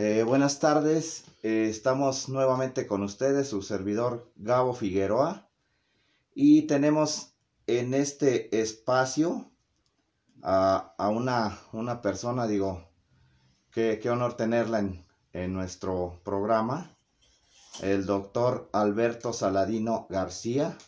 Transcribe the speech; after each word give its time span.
Eh, 0.00 0.22
buenas 0.22 0.60
tardes, 0.60 1.24
eh, 1.42 1.66
estamos 1.68 2.28
nuevamente 2.28 2.86
con 2.86 3.02
ustedes, 3.02 3.48
su 3.48 3.62
servidor 3.62 4.30
Gabo 4.36 4.72
Figueroa, 4.72 5.50
y 6.36 6.68
tenemos 6.68 7.34
en 7.66 7.94
este 7.94 8.60
espacio 8.60 9.50
a, 10.40 10.94
una, 11.12 11.58
una, 11.72 12.00
persona, 12.00 12.46
digo, 12.46 12.88
qué, 13.72 14.00
honor 14.08 14.34
tenerla 14.36 14.78
en, 14.78 15.04
en 15.32 15.52
nuestro 15.52 16.20
programa, 16.24 16.96
el 17.82 18.06
doctor 18.06 18.70
Alberto 18.72 19.32
Saladino 19.32 20.06
García, 20.10 20.78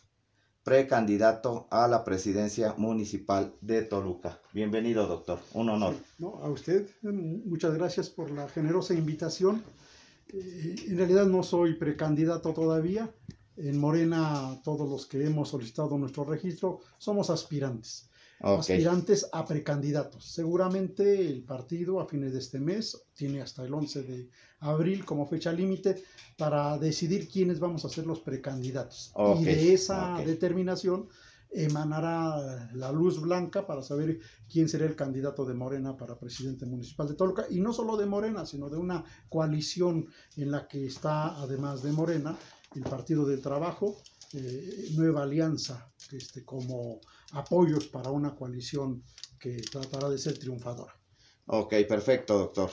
precandidato 0.70 1.66
a 1.68 1.88
la 1.88 2.04
presidencia 2.04 2.74
municipal 2.76 3.52
de 3.60 3.82
Toluca. 3.82 4.38
Bienvenido, 4.52 5.04
doctor. 5.08 5.40
Un 5.54 5.68
honor. 5.68 5.96
no, 6.18 6.36
a 6.44 6.48
usted, 6.48 6.88
muchas 7.02 7.74
gracias 7.74 8.08
por 8.08 8.30
la 8.30 8.48
generosa 8.48 8.94
invitación. 8.94 9.64
Eh, 10.32 10.76
en 10.86 10.96
realidad 10.96 11.26
no 11.26 11.42
soy 11.42 11.74
precandidato 11.74 12.52
todavía. 12.52 13.10
En 13.56 13.78
Morena, 13.78 14.60
todos 14.62 14.88
los 14.88 15.06
que 15.06 15.26
hemos 15.26 15.48
solicitado 15.48 15.98
nuestro 15.98 16.22
registro 16.22 16.78
somos 16.98 17.30
aspirantes 17.30 18.08
aspirantes 18.40 19.28
a 19.32 19.44
precandidatos. 19.44 20.24
Seguramente 20.24 21.26
el 21.28 21.42
partido 21.42 22.00
a 22.00 22.06
fines 22.06 22.32
de 22.32 22.38
este 22.38 22.58
mes 22.58 23.00
tiene 23.14 23.42
hasta 23.42 23.64
el 23.64 23.72
11 23.72 24.02
de 24.02 24.28
abril 24.60 25.04
como 25.04 25.26
fecha 25.26 25.52
límite 25.52 26.02
para 26.36 26.78
decidir 26.78 27.28
quiénes 27.28 27.60
vamos 27.60 27.84
a 27.84 27.88
ser 27.88 28.06
los 28.06 28.20
precandidatos. 28.20 29.12
y 29.38 29.44
de 29.44 29.74
esa 29.74 30.16
determinación 30.24 31.08
emanará 31.52 32.70
la 32.74 32.92
luz 32.92 33.20
blanca 33.20 33.66
para 33.66 33.82
saber 33.82 34.20
quién 34.48 34.68
será 34.68 34.86
el 34.86 34.94
candidato 34.94 35.44
de 35.44 35.54
Morena 35.54 35.96
para 35.96 36.18
presidente 36.18 36.64
municipal 36.64 37.08
de 37.08 37.14
Toluca. 37.14 37.46
Y 37.50 37.60
no 37.60 37.72
solo 37.72 37.96
de 37.96 38.06
Morena, 38.06 38.46
sino 38.46 38.70
de 38.70 38.76
una 38.76 39.04
coalición 39.28 40.06
en 40.36 40.50
la 40.50 40.68
que 40.68 40.86
está, 40.86 41.40
además 41.40 41.82
de 41.82 41.92
Morena, 41.92 42.38
el 42.74 42.82
Partido 42.82 43.26
del 43.26 43.40
Trabajo, 43.40 44.00
eh, 44.32 44.90
Nueva 44.92 45.24
Alianza, 45.24 45.90
este, 46.12 46.44
como 46.44 47.00
apoyos 47.32 47.86
para 47.88 48.10
una 48.10 48.34
coalición 48.34 49.02
que 49.38 49.62
tratará 49.62 50.08
de 50.08 50.18
ser 50.18 50.38
triunfadora. 50.38 50.94
Ok, 51.46 51.74
perfecto, 51.88 52.38
doctor. 52.38 52.70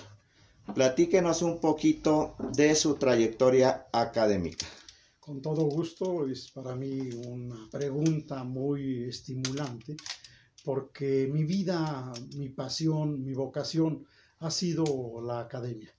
Platíquenos 0.73 1.41
un 1.41 1.59
poquito 1.59 2.35
de 2.53 2.75
su 2.75 2.95
trayectoria 2.95 3.87
académica. 3.91 4.67
Con 5.19 5.41
todo 5.41 5.63
gusto, 5.63 6.27
es 6.27 6.51
para 6.51 6.75
mí 6.75 7.09
una 7.25 7.69
pregunta 7.69 8.43
muy 8.43 9.03
estimulante, 9.03 9.95
porque 10.63 11.29
mi 11.31 11.43
vida, 11.43 12.11
mi 12.35 12.49
pasión, 12.49 13.23
mi 13.23 13.33
vocación 13.33 14.05
ha 14.39 14.51
sido 14.51 15.21
la 15.21 15.39
academia. 15.39 15.96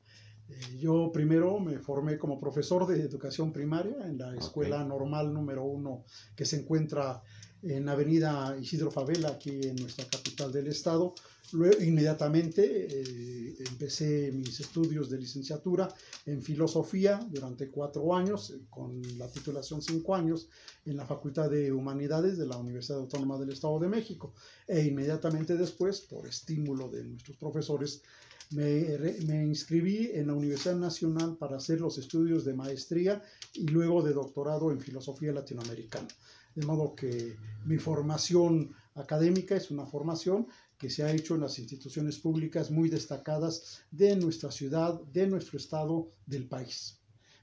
Eh, 0.48 0.78
yo 0.78 1.10
primero 1.12 1.60
me 1.60 1.78
formé 1.78 2.18
como 2.18 2.40
profesor 2.40 2.86
de 2.86 3.02
educación 3.02 3.52
primaria 3.52 3.96
en 4.06 4.18
la 4.18 4.34
escuela 4.34 4.82
normal 4.84 5.32
número 5.32 5.64
uno 5.64 6.04
que 6.34 6.44
se 6.44 6.56
encuentra 6.56 7.22
en 7.62 7.88
Avenida 7.88 8.56
Isidro 8.60 8.90
Favela, 8.90 9.30
aquí 9.30 9.60
en 9.62 9.76
nuestra 9.76 10.06
capital 10.06 10.52
del 10.52 10.68
estado. 10.68 11.14
Luego, 11.52 11.82
inmediatamente 11.82 12.86
eh, 12.88 13.54
empecé 13.70 14.30
mis 14.32 14.60
estudios 14.60 15.08
de 15.10 15.18
licenciatura 15.18 15.88
en 16.26 16.42
filosofía 16.42 17.26
durante 17.30 17.68
cuatro 17.68 18.14
años, 18.14 18.50
eh, 18.50 18.60
con 18.70 19.00
la 19.18 19.28
titulación 19.28 19.82
cinco 19.82 20.14
años 20.14 20.48
en 20.84 20.96
la 20.96 21.06
Facultad 21.06 21.50
de 21.50 21.72
Humanidades 21.72 22.38
de 22.38 22.46
la 22.46 22.58
Universidad 22.58 23.00
Autónoma 23.00 23.38
del 23.38 23.50
Estado 23.50 23.78
de 23.80 23.88
México. 23.88 24.34
E 24.66 24.84
inmediatamente 24.84 25.56
después, 25.56 26.02
por 26.02 26.26
estímulo 26.26 26.88
de 26.90 27.04
nuestros 27.04 27.36
profesores, 27.38 28.02
me, 28.50 28.98
me, 29.26 29.44
inscribí 29.44 30.10
en 30.14 30.28
la 30.28 30.34
Universidad 30.34 30.76
Nacional 30.76 31.36
para 31.36 31.56
hacer 31.56 31.80
los 31.80 31.98
estudios 31.98 32.44
de 32.44 32.54
maestría 32.54 33.22
y 33.52 33.66
luego 33.66 34.02
de 34.02 34.12
doctorado 34.12 34.70
en 34.70 34.80
filosofía 34.80 35.32
latinoamericana. 35.32 36.08
De 36.54 36.64
modo 36.64 36.94
que 36.94 37.36
mi 37.66 37.78
formación 37.78 38.74
académica 38.94 39.56
es 39.56 39.70
una 39.70 39.86
formación 39.86 40.48
que 40.78 40.90
se 40.90 41.02
ha 41.02 41.10
hecho 41.10 41.34
en 41.34 41.42
las 41.42 41.58
instituciones 41.58 42.18
públicas 42.18 42.70
muy 42.70 42.88
destacadas 42.88 43.82
de 43.90 44.16
nuestra 44.16 44.50
ciudad, 44.50 45.00
de 45.12 45.26
nuestro 45.26 45.58
estado, 45.58 46.08
del 46.24 46.46
país. 46.46 46.98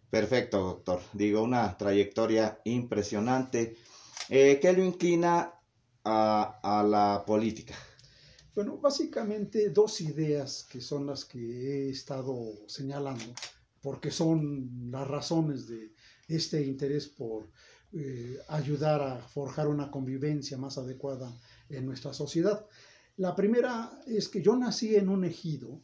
Perfecto, 0.10 0.60
doctor. 0.60 1.02
Digo, 1.14 1.44
una 1.44 1.78
trayectoria 1.78 2.60
impresionante. 2.64 3.76
Eh, 4.30 4.60
¿Qué 4.62 4.74
lo 4.74 4.84
inclina 4.84 5.54
a, 6.04 6.60
a 6.64 6.84
la 6.84 7.24
política? 7.26 7.76
Bueno, 8.56 8.78
básicamente 8.78 9.70
dos 9.70 10.00
ideas 10.00 10.66
que 10.72 10.80
son 10.80 11.06
las 11.06 11.26
que 11.26 11.40
he 11.40 11.90
estado 11.90 12.54
señalando, 12.68 13.36
porque 13.82 14.12
son 14.12 14.90
las 14.90 15.06
razones 15.06 15.68
de 15.68 15.94
este 16.30 16.66
interés 16.66 17.08
por 17.10 17.50
eh, 17.92 18.40
ayudar 18.48 19.02
a 19.02 19.18
forjar 19.28 19.68
una 19.68 19.92
convivencia 19.92 20.58
más 20.58 20.78
adecuada 20.78 21.38
en 21.68 21.86
nuestra 21.86 22.14
sociedad. 22.14 22.66
La 23.18 23.36
primera 23.36 24.02
es 24.08 24.30
que 24.30 24.42
yo 24.42 24.56
nací 24.56 24.96
en 24.96 25.10
un 25.10 25.26
ejido 25.26 25.82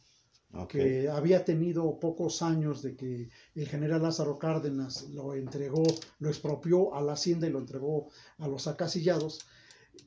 que 0.68 1.08
había 1.08 1.44
tenido 1.44 1.98
pocos 1.98 2.42
años 2.42 2.82
de 2.82 2.96
que 2.96 3.30
el 3.54 3.68
general 3.68 4.02
Lázaro 4.02 4.38
Cárdenas 4.38 5.08
lo 5.10 5.34
entregó, 5.34 5.82
lo 6.18 6.28
expropió 6.28 6.94
a 6.94 7.02
la 7.02 7.14
hacienda 7.14 7.46
y 7.46 7.50
lo 7.50 7.58
entregó 7.58 8.08
a 8.38 8.48
los 8.48 8.66
acasillados. 8.66 9.40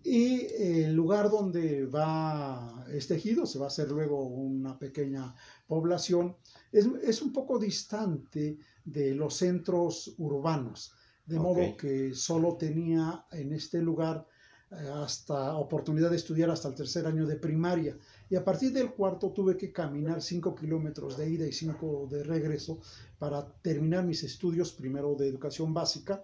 Y 0.03 0.45
el 0.57 0.93
lugar 0.93 1.29
donde 1.29 1.85
va 1.85 2.85
este 2.91 3.15
ejido, 3.15 3.45
se 3.45 3.59
va 3.59 3.65
a 3.65 3.67
hacer 3.67 3.89
luego 3.89 4.23
una 4.23 4.77
pequeña 4.77 5.35
población, 5.67 6.35
es, 6.71 6.87
es 7.03 7.21
un 7.21 7.33
poco 7.33 7.57
distante 7.57 8.57
de 8.83 9.15
los 9.15 9.35
centros 9.35 10.13
urbanos 10.17 10.93
de 11.25 11.39
modo 11.39 11.75
que 11.75 12.13
solo 12.13 12.55
tenía 12.55 13.25
en 13.31 13.53
este 13.53 13.81
lugar 13.81 14.27
eh, 14.71 14.75
hasta 14.93 15.55
oportunidad 15.57 16.11
de 16.11 16.17
estudiar 16.17 16.49
hasta 16.49 16.67
el 16.67 16.75
tercer 16.75 17.07
año 17.07 17.25
de 17.25 17.35
primaria. 17.35 17.97
Y 18.29 18.35
a 18.35 18.43
partir 18.43 18.71
del 18.71 18.91
cuarto 18.91 19.31
tuve 19.31 19.57
que 19.57 19.71
caminar 19.71 20.21
cinco 20.21 20.55
kilómetros 20.55 21.17
de 21.17 21.29
ida 21.29 21.47
y 21.47 21.51
cinco 21.51 22.07
de 22.09 22.23
regreso 22.23 22.79
para 23.17 23.45
terminar 23.61 24.05
mis 24.05 24.23
estudios, 24.23 24.71
primero 24.71 25.15
de 25.15 25.27
educación 25.27 25.73
básica 25.73 26.23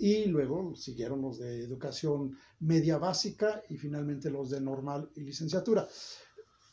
y 0.00 0.24
luego 0.24 0.74
siguieron 0.74 1.20
los 1.20 1.38
de 1.38 1.62
educación 1.62 2.34
media 2.60 2.96
básica 2.96 3.62
y 3.68 3.76
finalmente 3.76 4.30
los 4.30 4.48
de 4.48 4.58
normal 4.58 5.10
y 5.14 5.20
licenciatura. 5.20 5.86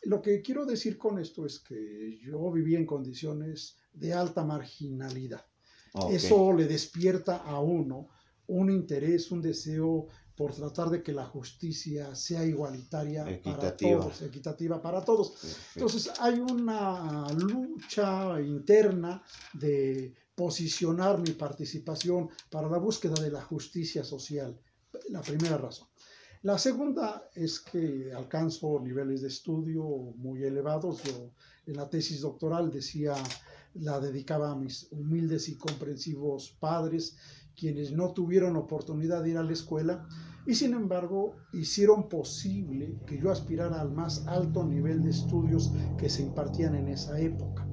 Lo 0.03 0.21
que 0.21 0.41
quiero 0.41 0.65
decir 0.65 0.97
con 0.97 1.19
esto 1.19 1.45
es 1.45 1.59
que 1.59 2.17
yo 2.23 2.49
viví 2.51 2.75
en 2.75 2.85
condiciones 2.85 3.75
de 3.91 4.13
alta 4.13 4.45
marginalidad. 4.45 5.45
Eso 6.09 6.53
le 6.53 6.67
despierta 6.67 7.37
a 7.37 7.59
uno 7.59 8.07
un 8.47 8.71
interés, 8.71 9.29
un 9.29 9.41
deseo 9.41 10.07
por 10.33 10.53
tratar 10.53 10.89
de 10.89 11.03
que 11.03 11.11
la 11.11 11.25
justicia 11.25 12.15
sea 12.15 12.45
igualitaria 12.45 13.25
para 13.43 13.75
todos, 13.75 14.21
equitativa 14.21 14.81
para 14.81 15.03
todos. 15.03 15.33
Entonces 15.75 16.13
hay 16.21 16.39
una 16.39 17.27
lucha 17.33 18.39
interna 18.39 19.21
de 19.53 20.13
posicionar 20.37 21.19
mi 21.19 21.31
participación 21.31 22.29
para 22.51 22.69
la 22.69 22.77
búsqueda 22.77 23.19
de 23.19 23.31
la 23.31 23.41
justicia 23.41 24.03
social, 24.03 24.55
la 25.09 25.21
primera 25.21 25.57
razón. 25.57 25.87
La 26.43 26.59
segunda 26.59 27.27
es 27.33 27.59
que 27.59 28.13
alcanzo 28.15 28.79
niveles 28.79 29.23
de 29.23 29.29
estudio 29.29 29.83
muy 30.15 30.43
elevados. 30.43 31.01
Yo 31.01 31.31
en 31.65 31.75
la 31.75 31.89
tesis 31.89 32.21
doctoral 32.21 32.69
decía 32.69 33.15
la 33.73 33.99
dedicaba 33.99 34.51
a 34.51 34.55
mis 34.55 34.87
humildes 34.91 35.49
y 35.49 35.57
comprensivos 35.57 36.55
padres, 36.59 37.17
quienes 37.55 37.91
no 37.91 38.13
tuvieron 38.13 38.55
oportunidad 38.57 39.23
de 39.23 39.31
ir 39.31 39.37
a 39.37 39.43
la 39.43 39.53
escuela 39.53 40.07
y 40.45 40.53
sin 40.53 40.73
embargo 40.73 41.35
hicieron 41.51 42.07
posible 42.07 42.99
que 43.07 43.19
yo 43.19 43.31
aspirara 43.31 43.81
al 43.81 43.91
más 43.91 44.27
alto 44.27 44.63
nivel 44.63 45.01
de 45.01 45.09
estudios 45.09 45.71
que 45.97 46.09
se 46.09 46.21
impartían 46.21 46.75
en 46.75 46.89
esa 46.89 47.19
época. 47.19 47.66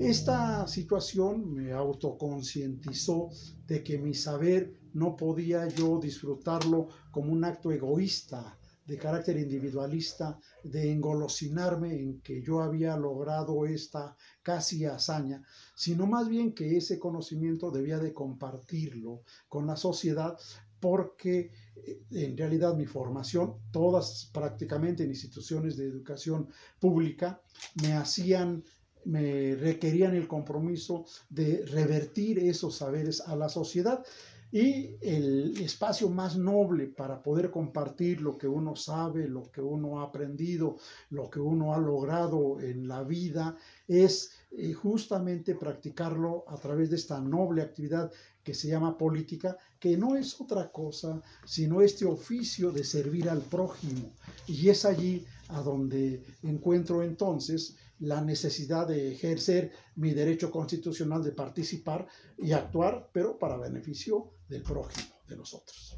Esta 0.00 0.66
situación 0.66 1.52
me 1.52 1.72
autoconcientizó 1.72 3.28
de 3.66 3.84
que 3.84 3.98
mi 3.98 4.14
saber 4.14 4.72
no 4.94 5.14
podía 5.14 5.68
yo 5.68 5.98
disfrutarlo 5.98 6.88
como 7.10 7.30
un 7.32 7.44
acto 7.44 7.70
egoísta 7.70 8.58
de 8.86 8.96
carácter 8.96 9.36
individualista, 9.36 10.38
de 10.64 10.90
engolosinarme 10.90 12.00
en 12.00 12.22
que 12.22 12.40
yo 12.40 12.62
había 12.62 12.96
logrado 12.96 13.66
esta 13.66 14.16
casi 14.42 14.86
hazaña, 14.86 15.44
sino 15.74 16.06
más 16.06 16.30
bien 16.30 16.54
que 16.54 16.78
ese 16.78 16.98
conocimiento 16.98 17.70
debía 17.70 17.98
de 17.98 18.14
compartirlo 18.14 19.20
con 19.50 19.66
la 19.66 19.76
sociedad 19.76 20.34
porque 20.80 21.52
eh, 21.76 22.00
en 22.10 22.38
realidad 22.38 22.74
mi 22.74 22.86
formación, 22.86 23.56
todas 23.70 24.30
prácticamente 24.32 25.04
en 25.04 25.10
instituciones 25.10 25.76
de 25.76 25.84
educación 25.84 26.48
pública, 26.80 27.42
me 27.82 27.92
hacían 27.92 28.64
me 29.04 29.54
requerían 29.54 30.14
el 30.14 30.28
compromiso 30.28 31.04
de 31.28 31.64
revertir 31.66 32.38
esos 32.38 32.76
saberes 32.76 33.20
a 33.20 33.36
la 33.36 33.48
sociedad 33.48 34.04
Y 34.52 34.96
el 35.00 35.56
espacio 35.60 36.08
más 36.08 36.36
noble 36.36 36.88
para 36.88 37.22
poder 37.22 37.52
compartir 37.52 38.20
lo 38.20 38.36
que 38.36 38.48
uno 38.48 38.74
sabe, 38.74 39.28
lo 39.28 39.48
que 39.52 39.60
uno 39.60 40.00
ha 40.00 40.04
aprendido, 40.04 40.76
lo 41.10 41.30
que 41.30 41.38
uno 41.38 41.72
ha 41.72 41.78
logrado 41.78 42.58
en 42.60 42.88
la 42.88 43.04
vida, 43.04 43.56
es 43.86 44.32
eh, 44.50 44.72
justamente 44.72 45.54
practicarlo 45.54 46.44
a 46.48 46.56
través 46.56 46.90
de 46.90 46.96
esta 46.96 47.20
noble 47.20 47.62
actividad 47.62 48.10
que 48.42 48.54
se 48.54 48.66
llama 48.66 48.98
política, 48.98 49.56
que 49.78 49.96
no 49.96 50.16
es 50.16 50.40
otra 50.40 50.72
cosa 50.72 51.22
sino 51.44 51.80
este 51.80 52.04
oficio 52.04 52.72
de 52.72 52.82
servir 52.82 53.28
al 53.28 53.42
prójimo. 53.42 54.10
Y 54.48 54.68
es 54.68 54.84
allí 54.84 55.24
a 55.46 55.60
donde 55.62 56.24
encuentro 56.42 57.04
entonces 57.04 57.76
la 58.00 58.20
necesidad 58.20 58.88
de 58.88 59.12
ejercer 59.12 59.72
mi 59.96 60.12
derecho 60.12 60.50
constitucional 60.50 61.22
de 61.22 61.32
participar 61.32 62.06
y 62.38 62.52
actuar, 62.52 63.10
pero 63.12 63.38
para 63.38 63.56
beneficio 63.56 64.32
del 64.48 64.62
prójimo, 64.62 65.14
de 65.28 65.36
nosotros. 65.36 65.94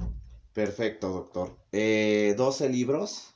Perfecto, 0.53 1.09
doctor. 1.09 1.57
Eh, 1.71 2.35
¿12 2.37 2.71
libros? 2.71 3.35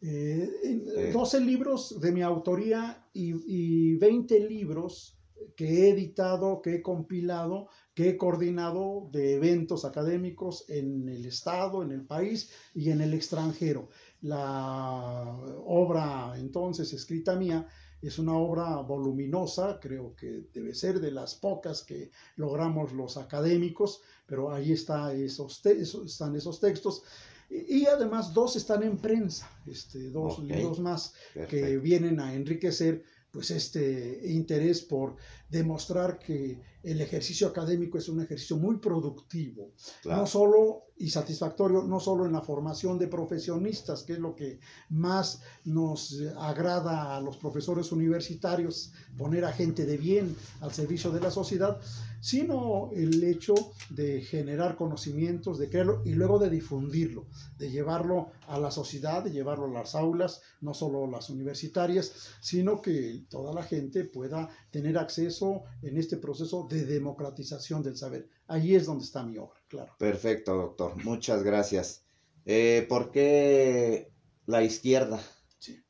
Eh, 0.00 1.10
12 1.12 1.40
libros 1.40 2.00
de 2.00 2.12
mi 2.12 2.22
autoría 2.22 3.08
y, 3.12 3.34
y 3.46 3.96
20 3.96 4.40
libros 4.48 5.18
que 5.56 5.66
he 5.66 5.90
editado, 5.90 6.62
que 6.62 6.76
he 6.76 6.82
compilado, 6.82 7.68
que 7.94 8.10
he 8.10 8.16
coordinado 8.16 9.08
de 9.12 9.34
eventos 9.34 9.84
académicos 9.84 10.64
en 10.68 11.08
el 11.08 11.26
Estado, 11.26 11.82
en 11.82 11.92
el 11.92 12.04
país 12.06 12.50
y 12.74 12.90
en 12.90 13.00
el 13.00 13.14
extranjero. 13.14 13.88
La 14.20 15.36
obra 15.64 16.34
entonces 16.36 16.92
escrita 16.92 17.36
mía 17.36 17.68
es 18.00 18.18
una 18.18 18.36
obra 18.36 18.76
voluminosa, 18.76 19.78
creo 19.80 20.14
que 20.14 20.44
debe 20.52 20.74
ser 20.74 21.00
de 21.00 21.10
las 21.10 21.34
pocas 21.34 21.82
que 21.82 22.10
logramos 22.36 22.92
los 22.92 23.16
académicos, 23.16 24.00
pero 24.26 24.52
ahí 24.52 24.72
está 24.72 25.12
esos 25.12 25.64
están 25.64 26.36
esos 26.36 26.60
textos. 26.60 27.02
Y, 27.50 27.86
además 27.86 28.34
dos 28.34 28.56
están 28.56 28.82
en 28.82 28.98
prensa, 28.98 29.50
este, 29.66 30.10
dos 30.10 30.38
libros 30.38 30.78
más 30.80 31.14
que 31.48 31.78
vienen 31.78 32.20
a 32.20 32.34
enriquecer 32.34 33.02
pues 33.30 33.50
este 33.50 34.20
interés 34.24 34.82
por 34.82 35.16
demostrar 35.48 36.18
que 36.18 36.60
el 36.82 37.00
ejercicio 37.00 37.48
académico 37.48 37.98
es 37.98 38.08
un 38.08 38.20
ejercicio 38.20 38.56
muy 38.56 38.78
productivo, 38.78 39.72
no 40.04 40.26
solo 40.26 40.84
y 40.96 41.10
satisfactorio, 41.10 41.82
no 41.82 42.00
solo 42.00 42.26
en 42.26 42.32
la 42.32 42.40
formación 42.40 42.98
de 42.98 43.08
profesionistas, 43.08 44.02
que 44.02 44.14
es 44.14 44.18
lo 44.18 44.34
que 44.34 44.58
más 44.90 45.42
nos 45.64 46.20
agrada 46.36 47.16
a 47.16 47.20
los 47.20 47.36
profesores 47.36 47.92
universitarios, 47.92 48.92
poner 49.16 49.44
a 49.44 49.52
gente 49.52 49.86
de 49.86 49.96
bien 49.96 50.34
al 50.60 50.72
servicio 50.72 51.10
de 51.10 51.20
la 51.20 51.30
sociedad, 51.30 51.78
sino 52.20 52.90
el 52.92 53.22
hecho 53.22 53.54
de 53.90 54.20
generar 54.22 54.76
conocimientos, 54.76 55.58
de 55.58 55.68
crearlo 55.68 56.02
y 56.04 56.14
luego 56.14 56.38
de 56.38 56.50
difundirlo, 56.50 57.26
de 57.58 57.70
llevarlo 57.70 58.30
a 58.48 58.58
la 58.58 58.72
sociedad, 58.72 59.22
de 59.22 59.30
llevarlo 59.30 59.66
a 59.66 59.82
las 59.82 59.94
aulas, 59.94 60.40
no 60.60 60.74
solo 60.74 61.06
las 61.06 61.30
universitarias, 61.30 62.12
sino 62.40 62.82
que 62.82 63.24
toda 63.28 63.52
la 63.52 63.62
gente 63.62 64.04
pueda 64.04 64.48
tener 64.72 64.98
acceso 64.98 65.37
en 65.82 65.96
este 65.96 66.16
proceso 66.16 66.66
de 66.68 66.84
democratización 66.84 67.82
del 67.82 67.96
saber. 67.96 68.28
Allí 68.46 68.74
es 68.74 68.86
donde 68.86 69.04
está 69.04 69.22
mi 69.22 69.38
obra, 69.38 69.60
claro. 69.68 69.94
Perfecto, 69.98 70.54
doctor. 70.54 71.02
Muchas 71.04 71.42
gracias. 71.42 72.02
Eh, 72.44 72.86
¿Por 72.88 73.10
qué 73.10 74.12
la 74.46 74.62
izquierda? 74.62 75.20
Sí. 75.58 75.82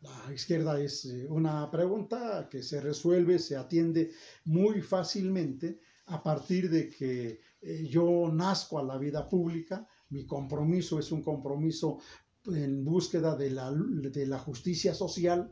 La 0.00 0.32
izquierda 0.32 0.80
es 0.80 1.04
eh, 1.06 1.26
una 1.28 1.70
pregunta 1.70 2.48
que 2.50 2.62
se 2.62 2.80
resuelve, 2.80 3.38
se 3.38 3.56
atiende 3.56 4.10
muy 4.44 4.82
fácilmente 4.82 5.80
a 6.06 6.22
partir 6.22 6.70
de 6.70 6.90
que 6.90 7.40
eh, 7.62 7.86
yo 7.88 8.30
nazco 8.32 8.78
a 8.78 8.82
la 8.82 8.98
vida 8.98 9.28
pública, 9.28 9.88
mi 10.10 10.26
compromiso 10.26 10.98
es 10.98 11.10
un 11.10 11.22
compromiso 11.22 11.98
en 12.46 12.84
búsqueda 12.84 13.34
de 13.36 13.50
la, 13.50 13.72
de 13.72 14.26
la 14.26 14.38
justicia 14.38 14.92
social 14.92 15.50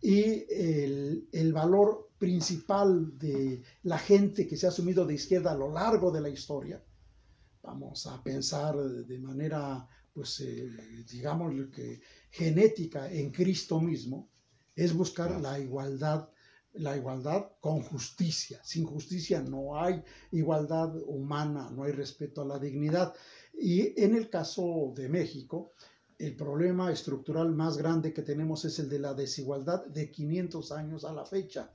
y 0.00 0.44
el, 0.50 1.28
el, 1.32 1.52
valor 1.52 2.10
principal 2.18 3.18
de 3.18 3.62
la 3.82 3.98
gente 3.98 4.46
que 4.46 4.56
se 4.56 4.66
ha 4.66 4.70
asumido 4.70 5.06
de 5.06 5.14
izquierda 5.14 5.52
a 5.52 5.56
lo 5.56 5.72
largo 5.72 6.10
de 6.10 6.20
la 6.20 6.28
historia. 6.28 6.82
Vamos 7.62 8.06
a 8.06 8.22
pensar 8.22 8.76
de 8.76 9.18
manera, 9.18 9.88
pues, 10.12 10.40
eh, 10.40 10.70
digamos, 11.10 11.52
que 11.74 12.00
genética 12.30 13.10
en 13.10 13.30
Cristo 13.32 13.80
mismo, 13.80 14.30
es 14.74 14.94
buscar 14.94 15.40
la 15.40 15.58
igualdad, 15.58 16.28
la 16.74 16.96
igualdad 16.96 17.52
con 17.60 17.80
justicia. 17.82 18.60
Sin 18.62 18.84
justicia 18.84 19.40
no 19.40 19.80
hay 19.80 20.02
igualdad 20.30 20.94
humana, 21.06 21.70
no 21.70 21.84
hay 21.84 21.92
respeto 21.92 22.42
a 22.42 22.44
la 22.44 22.58
dignidad. 22.58 23.14
Y 23.58 24.00
en 24.00 24.14
el 24.14 24.28
caso 24.28 24.92
de 24.94 25.08
México, 25.08 25.72
el 26.18 26.34
problema 26.34 26.90
estructural 26.90 27.52
más 27.52 27.76
grande 27.76 28.12
que 28.12 28.22
tenemos 28.22 28.64
es 28.64 28.78
el 28.78 28.88
de 28.88 28.98
la 28.98 29.14
desigualdad 29.14 29.84
de 29.86 30.10
500 30.10 30.72
años 30.72 31.04
a 31.04 31.12
la 31.12 31.26
fecha. 31.26 31.70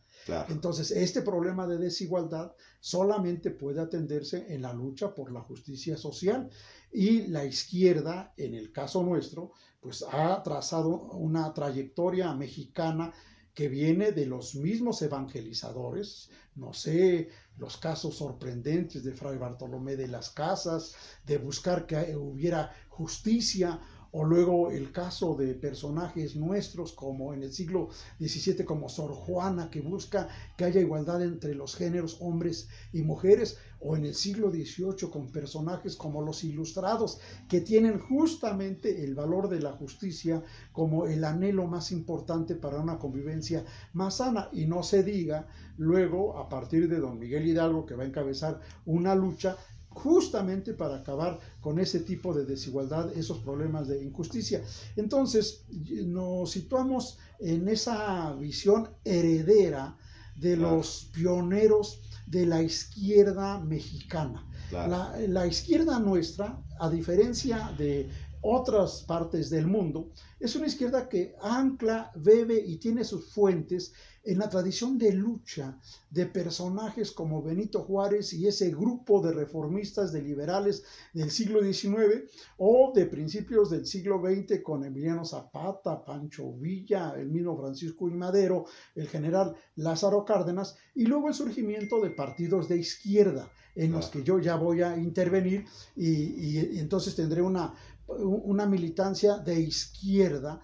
Entonces, 0.50 0.92
este 0.92 1.22
problema 1.22 1.68
de 1.68 1.78
desigualdad 1.78 2.54
solamente 2.80 3.52
puede 3.52 3.82
atenderse 3.82 4.54
en 4.54 4.62
la 4.62 4.74
lucha 4.74 5.14
por 5.14 5.32
la 5.32 5.42
justicia 5.42 5.98
social. 5.98 6.50
Y 6.92 7.28
la 7.28 7.46
izquierda, 7.46 8.34
en 8.38 8.54
el 8.54 8.72
caso 8.72 9.04
nuestro, 9.04 9.52
pues 9.80 10.04
ha 10.12 10.42
trazado 10.44 10.90
una 10.90 11.54
trayectoria 11.54 12.34
mexicana 12.34 13.14
que 13.54 13.68
viene 13.68 14.12
de 14.12 14.26
los 14.26 14.56
mismos 14.56 15.02
evangelizadores, 15.02 16.30
no 16.56 16.74
sé, 16.74 17.30
los 17.58 17.78
casos 17.78 18.16
sorprendentes 18.16 19.04
de 19.04 19.14
Fray 19.14 19.38
Bartolomé 19.38 19.96
de 19.98 20.08
las 20.08 20.30
Casas, 20.30 20.96
de 21.26 21.38
buscar 21.38 21.86
que 21.86 22.16
hubiera 22.16 22.74
justicia 22.90 23.80
o 24.12 24.24
luego 24.24 24.72
el 24.72 24.92
caso 24.92 25.36
de 25.36 25.54
personajes 25.54 26.36
nuestros 26.36 26.92
como 26.94 27.34
en 27.34 27.44
el 27.44 27.54
siglo 27.54 27.90
XVII 28.20 28.66
como 28.66 28.90
Sor 28.90 29.12
Juana 29.12 29.70
que 29.70 29.82
busca 29.82 30.28
que 30.58 30.66
haya 30.66 30.82
igualdad 30.82 31.24
entre 31.24 31.56
los 31.56 31.76
géneros 31.76 32.18
hombres 32.20 32.68
y 32.92 33.04
mujeres 33.04 33.58
o 33.82 33.96
en 33.96 34.06
el 34.06 34.14
siglo 34.14 34.52
XVIII 34.52 35.10
con 35.10 35.32
personajes 35.32 35.96
como 35.96 36.22
los 36.22 36.44
ilustrados 36.44 37.20
que 37.50 37.62
tienen 37.62 38.00
justamente 38.00 39.04
el 39.04 39.16
valor 39.16 39.50
de 39.50 39.60
la 39.60 39.72
justicia 39.72 40.44
como 40.72 41.08
el 41.08 41.24
anhelo 41.24 41.66
más 41.66 41.92
importante 41.92 42.56
para 42.56 42.80
una 42.80 43.00
convivencia 43.00 43.66
más 43.94 44.18
sana. 44.18 44.50
Y 44.52 44.68
no 44.68 44.84
se 44.84 45.04
diga 45.04 45.48
luego 45.78 46.38
a 46.38 46.48
partir 46.48 46.88
de 46.88 47.00
don 47.00 47.18
Miguel 47.18 47.48
Hidalgo 47.48 47.86
que 47.86 47.96
va 47.96 48.04
a 48.04 48.08
encabezar 48.08 48.62
una 48.86 49.16
lucha 49.16 49.58
justamente 49.94 50.74
para 50.74 50.98
acabar 50.98 51.40
con 51.60 51.80
ese 51.80 52.00
tipo 52.00 52.34
de 52.34 52.46
desigualdad, 52.46 53.12
esos 53.16 53.40
problemas 53.40 53.88
de 53.88 54.04
injusticia. 54.04 54.64
Entonces, 54.96 55.66
nos 56.06 56.52
situamos 56.52 57.18
en 57.40 57.68
esa 57.68 58.34
visión 58.34 58.90
heredera 59.04 59.98
de 60.36 60.56
los 60.56 61.10
pioneros 61.14 62.02
de 62.26 62.46
la 62.46 62.62
izquierda 62.62 63.60
mexicana. 63.60 64.48
La, 64.72 65.18
la, 65.28 65.46
izquierda 65.46 66.00
nuestra, 66.00 66.64
a 66.80 66.90
diferencia 66.90 67.74
de 67.78 68.10
otras 68.42 69.02
partes 69.02 69.50
del 69.50 69.68
mundo, 69.68 70.12
es 70.40 70.56
una 70.56 70.68
izquierda 70.68 71.10
que 71.10 71.36
ancla, 71.42 72.12
bebe 72.16 72.64
y 72.66 72.78
tiene 72.78 73.04
sus 73.04 73.26
fuentes 73.34 73.94
en 74.24 74.40
la 74.40 74.50
tradición 74.50 74.98
de 74.98 75.14
lucha 75.14 75.80
de 76.10 76.26
personajes 76.26 77.12
como 77.12 77.42
Benito 77.42 77.84
Juárez 77.84 78.34
y 78.34 78.48
ese 78.48 78.70
grupo 78.70 79.22
de 79.22 79.34
reformistas, 79.34 80.12
de 80.12 80.22
liberales 80.22 80.84
del 81.14 81.32
siglo 81.32 81.62
XIX 81.62 82.30
o 82.58 82.92
de 82.94 83.06
principios 83.06 83.70
del 83.70 83.86
siglo 83.86 84.22
XX 84.22 84.62
con 84.62 84.86
Emiliano 84.86 85.26
Zapata, 85.26 86.04
Pancho 86.04 86.54
Villa, 86.54 87.14
el 87.18 87.30
mismo 87.30 87.58
Francisco 87.58 88.08
y 88.10 88.14
Madero, 88.14 88.66
el 88.96 89.08
general 89.08 89.56
Lázaro 89.76 90.24
Cárdenas 90.24 90.76
y 90.94 91.06
luego 91.06 91.28
el 91.28 91.34
surgimiento 91.34 92.00
de 92.02 92.12
partidos 92.12 92.68
de 92.68 92.78
izquierda 92.78 93.52
en 93.76 93.94
los 93.94 94.10
que 94.10 94.24
yo 94.24 94.38
ya 94.40 94.56
voy 94.56 94.82
a 94.82 94.98
intervenir 94.98 95.66
y, 95.96 96.10
y 96.10 96.80
entonces 96.80 97.16
tendré 97.16 97.42
una 97.42 97.74
una 98.18 98.66
militancia 98.66 99.38
de 99.38 99.60
izquierda 99.60 100.62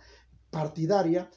partidaria 0.49 1.29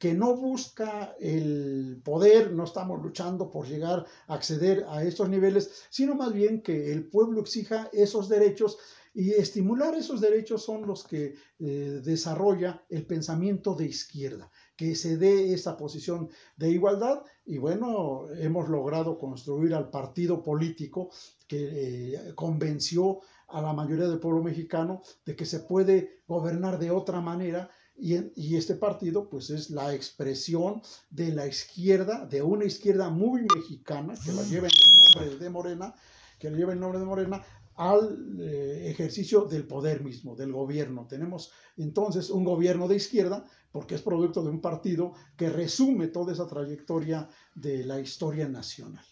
que 0.00 0.14
no 0.14 0.34
busca 0.34 1.14
el 1.20 2.00
poder, 2.02 2.52
no 2.52 2.64
estamos 2.64 3.02
luchando 3.02 3.50
por 3.50 3.68
llegar 3.68 4.06
a 4.28 4.34
acceder 4.34 4.86
a 4.88 5.04
estos 5.04 5.28
niveles, 5.28 5.84
sino 5.90 6.14
más 6.14 6.32
bien 6.32 6.62
que 6.62 6.90
el 6.90 7.06
pueblo 7.06 7.42
exija 7.42 7.90
esos 7.92 8.30
derechos 8.30 8.78
y 9.12 9.32
estimular 9.32 9.94
esos 9.94 10.22
derechos 10.22 10.64
son 10.64 10.86
los 10.86 11.04
que 11.04 11.34
eh, 11.58 12.00
desarrolla 12.02 12.82
el 12.88 13.04
pensamiento 13.04 13.74
de 13.74 13.86
izquierda, 13.86 14.50
que 14.74 14.94
se 14.94 15.18
dé 15.18 15.52
esa 15.52 15.76
posición 15.76 16.30
de 16.56 16.70
igualdad. 16.70 17.22
Y 17.44 17.58
bueno, 17.58 18.26
hemos 18.38 18.70
logrado 18.70 19.18
construir 19.18 19.74
al 19.74 19.90
partido 19.90 20.42
político 20.42 21.10
que 21.46 22.14
eh, 22.14 22.34
convenció 22.34 23.20
a 23.48 23.60
la 23.60 23.74
mayoría 23.74 24.08
del 24.08 24.20
pueblo 24.20 24.42
mexicano 24.42 25.02
de 25.26 25.36
que 25.36 25.44
se 25.44 25.60
puede 25.60 26.22
gobernar 26.26 26.78
de 26.78 26.90
otra 26.90 27.20
manera 27.20 27.68
y, 28.00 28.56
este 28.56 28.74
partido 28.74 29.28
pues 29.28 29.50
es 29.50 29.70
la 29.70 29.94
expresión 29.94 30.82
de 31.10 31.32
la 31.32 31.46
izquierda, 31.46 32.26
de 32.26 32.42
una 32.42 32.64
izquierda 32.64 33.10
muy 33.10 33.46
mexicana 33.54 34.14
que 34.24 34.32
la 34.32 34.42
lleva 34.44 34.68
en 34.68 34.72
el 34.74 34.96
nombre 34.96 35.38
de 35.44 35.50
Morena, 35.50 35.94
que 36.38 36.50
lleva 36.50 36.72
el 36.72 36.80
nombre 36.80 36.98
de 36.98 37.06
Morena, 37.06 37.42
al 37.76 38.38
eh, 38.40 38.90
ejercicio 38.90 39.46
del 39.46 39.66
poder 39.66 40.02
mismo, 40.02 40.36
del 40.36 40.52
gobierno. 40.52 41.06
Tenemos 41.08 41.50
entonces 41.76 42.28
un 42.30 42.44
gobierno 42.44 42.88
de 42.88 42.96
izquierda 42.96 43.46
porque 43.72 43.94
es 43.94 44.02
producto 44.02 44.42
de 44.42 44.50
un 44.50 44.60
partido 44.60 45.14
que 45.36 45.48
resume 45.48 46.08
toda 46.08 46.32
esa 46.32 46.46
trayectoria 46.46 47.28
de 47.54 47.84
la 47.84 48.00
historia 48.00 48.48
nacional. 48.48 49.04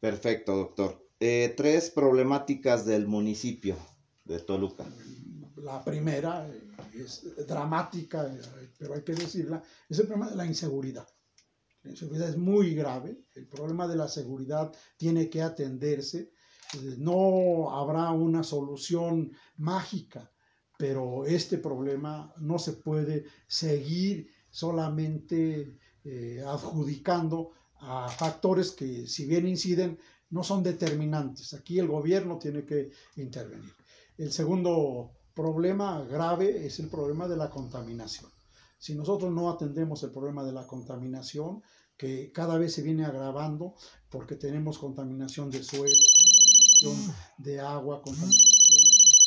Perfecto, 0.00 0.54
doctor. 0.56 1.08
Eh, 1.18 1.54
tres 1.56 1.90
problemáticas 1.90 2.84
del 2.84 3.06
municipio 3.06 3.76
de 4.24 4.38
Toluca. 4.40 4.84
La 5.64 5.82
primera 5.82 6.46
eh, 6.46 6.60
es 6.94 7.46
dramática, 7.46 8.30
pero 8.78 8.94
hay 8.94 9.02
que 9.02 9.14
decirla, 9.14 9.62
es 9.88 9.98
el 9.98 10.06
problema 10.06 10.30
de 10.30 10.36
la 10.36 10.46
inseguridad. 10.46 11.08
La 11.82 11.90
inseguridad 11.90 12.28
es 12.28 12.36
muy 12.36 12.74
grave, 12.74 13.24
el 13.34 13.46
problema 13.46 13.86
de 13.86 13.96
la 13.96 14.08
seguridad 14.08 14.72
tiene 14.96 15.28
que 15.28 15.42
atenderse 15.42 16.30
no 16.98 17.70
habrá 17.70 18.10
una 18.10 18.42
solución 18.42 19.32
mágica, 19.56 20.30
pero 20.78 21.24
este 21.26 21.58
problema 21.58 22.32
no 22.38 22.58
se 22.58 22.72
puede 22.72 23.24
seguir 23.46 24.28
solamente 24.50 25.78
eh, 26.04 26.42
adjudicando 26.46 27.52
a 27.80 28.08
factores 28.08 28.72
que 28.72 29.06
si 29.06 29.26
bien 29.26 29.46
inciden, 29.46 29.98
no 30.30 30.42
son 30.42 30.62
determinantes. 30.62 31.54
Aquí 31.54 31.78
el 31.78 31.86
gobierno 31.86 32.38
tiene 32.38 32.64
que 32.64 32.90
intervenir. 33.16 33.72
El 34.16 34.32
segundo 34.32 35.12
problema 35.34 36.04
grave 36.04 36.66
es 36.66 36.78
el 36.78 36.88
problema 36.88 37.28
de 37.28 37.36
la 37.36 37.50
contaminación. 37.50 38.30
Si 38.78 38.94
nosotros 38.94 39.32
no 39.32 39.50
atendemos 39.50 40.02
el 40.02 40.10
problema 40.10 40.44
de 40.44 40.52
la 40.52 40.66
contaminación, 40.66 41.62
que 41.96 42.32
cada 42.32 42.58
vez 42.58 42.74
se 42.74 42.82
viene 42.82 43.04
agravando 43.04 43.74
porque 44.10 44.36
tenemos 44.36 44.78
contaminación 44.78 45.50
de 45.50 45.62
suelo, 45.62 45.94
de 47.38 47.60
agua, 47.60 48.02
contaminación 48.02 48.44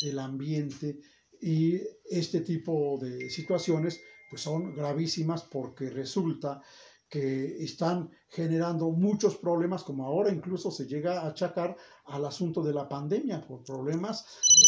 del 0.02 0.18
ambiente 0.18 1.00
y 1.40 1.80
este 2.04 2.40
tipo 2.40 2.98
de 3.00 3.30
situaciones 3.30 4.00
pues 4.30 4.42
son 4.42 4.74
gravísimas 4.74 5.42
porque 5.42 5.90
resulta 5.90 6.60
que 7.08 7.64
están 7.64 8.10
generando 8.28 8.90
muchos 8.90 9.36
problemas, 9.36 9.82
como 9.82 10.04
ahora 10.04 10.30
incluso 10.30 10.70
se 10.70 10.86
llega 10.86 11.22
a 11.22 11.28
achacar 11.28 11.74
al 12.04 12.24
asunto 12.26 12.62
de 12.62 12.74
la 12.74 12.86
pandemia 12.86 13.40
por 13.40 13.64
problemas 13.64 14.26
de 14.60 14.66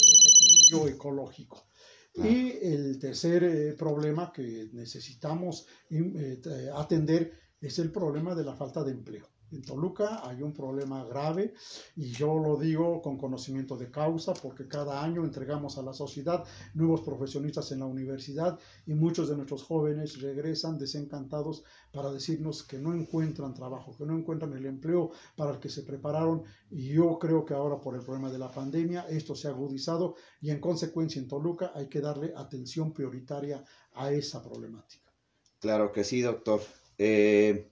ecológico. 0.72 1.66
Y 2.14 2.50
el 2.62 2.98
tercer 2.98 3.44
eh, 3.44 3.72
problema 3.74 4.32
que 4.32 4.68
necesitamos 4.72 5.66
eh, 5.90 6.40
atender 6.74 7.32
es 7.60 7.78
el 7.78 7.92
problema 7.92 8.34
de 8.34 8.44
la 8.44 8.54
falta 8.54 8.82
de 8.82 8.92
empleo. 8.92 9.28
En 9.52 9.62
Toluca 9.62 10.20
hay 10.28 10.42
un 10.42 10.52
problema 10.52 11.04
grave 11.04 11.54
y 11.96 12.10
yo 12.12 12.38
lo 12.38 12.56
digo 12.56 13.02
con 13.02 13.18
conocimiento 13.18 13.76
de 13.76 13.90
causa 13.90 14.32
porque 14.32 14.68
cada 14.68 15.02
año 15.02 15.24
entregamos 15.24 15.76
a 15.76 15.82
la 15.82 15.92
sociedad 15.92 16.44
nuevos 16.74 17.00
profesionistas 17.00 17.72
en 17.72 17.80
la 17.80 17.86
universidad 17.86 18.58
y 18.86 18.94
muchos 18.94 19.28
de 19.28 19.36
nuestros 19.36 19.64
jóvenes 19.64 20.20
regresan 20.20 20.78
desencantados 20.78 21.64
para 21.92 22.12
decirnos 22.12 22.62
que 22.62 22.78
no 22.78 22.94
encuentran 22.94 23.54
trabajo, 23.54 23.96
que 23.96 24.06
no 24.06 24.16
encuentran 24.16 24.52
el 24.52 24.66
empleo 24.66 25.10
para 25.36 25.52
el 25.52 25.58
que 25.58 25.68
se 25.68 25.82
prepararon 25.82 26.44
y 26.70 26.88
yo 26.88 27.18
creo 27.18 27.44
que 27.44 27.54
ahora 27.54 27.80
por 27.80 27.96
el 27.96 28.02
problema 28.02 28.30
de 28.30 28.38
la 28.38 28.52
pandemia 28.52 29.06
esto 29.08 29.34
se 29.34 29.48
ha 29.48 29.50
agudizado 29.50 30.14
y 30.40 30.50
en 30.50 30.60
consecuencia 30.60 31.20
en 31.20 31.26
Toluca 31.26 31.72
hay 31.74 31.88
que 31.88 32.00
darle 32.00 32.32
atención 32.36 32.92
prioritaria 32.92 33.64
a 33.94 34.12
esa 34.12 34.42
problemática. 34.42 35.12
Claro 35.58 35.92
que 35.92 36.04
sí, 36.04 36.20
doctor. 36.20 36.60
Eh, 36.96 37.70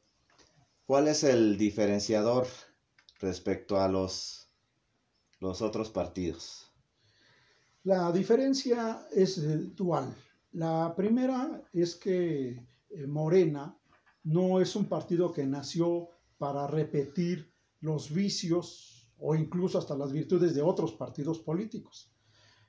¿Cuál 0.89 1.09
es 1.09 1.23
el 1.23 1.59
diferenciador 1.59 2.47
respecto 3.21 3.79
a 3.79 3.89
los, 3.89 4.49
los 5.39 5.61
otros 5.61 5.91
partidos? 5.91 6.73
La 7.85 8.11
diferencia 8.11 9.07
es 9.11 9.77
dual. 9.77 10.17
La 10.53 10.95
primera 10.97 11.63
es 11.75 11.95
que 11.95 12.67
eh, 12.89 13.07
Morena 13.07 13.79
no 14.25 14.63
es 14.63 14.75
un 14.77 14.87
partido 14.87 15.31
que 15.31 15.45
nació 15.45 16.09
para 16.39 16.67
repetir 16.67 17.53
los 17.81 18.11
vicios 18.11 19.13
o 19.19 19.35
incluso 19.35 19.77
hasta 19.77 19.95
las 19.95 20.11
virtudes 20.11 20.55
de 20.55 20.63
otros 20.63 20.95
partidos 20.95 21.39
políticos. 21.41 22.15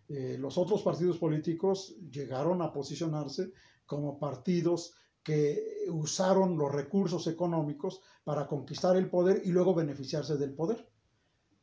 Eh, 0.09 0.35
los 0.37 0.57
otros 0.57 0.81
partidos 0.81 1.17
políticos 1.19 1.95
llegaron 2.11 2.61
a 2.61 2.73
posicionarse 2.73 3.53
como 3.85 4.19
partidos 4.19 4.93
que 5.23 5.85
usaron 5.89 6.57
los 6.57 6.71
recursos 6.71 7.27
económicos 7.27 8.01
para 8.23 8.47
conquistar 8.47 8.95
el 8.95 9.09
poder 9.09 9.41
y 9.45 9.49
luego 9.51 9.73
beneficiarse 9.73 10.37
del 10.37 10.53
poder. 10.53 10.87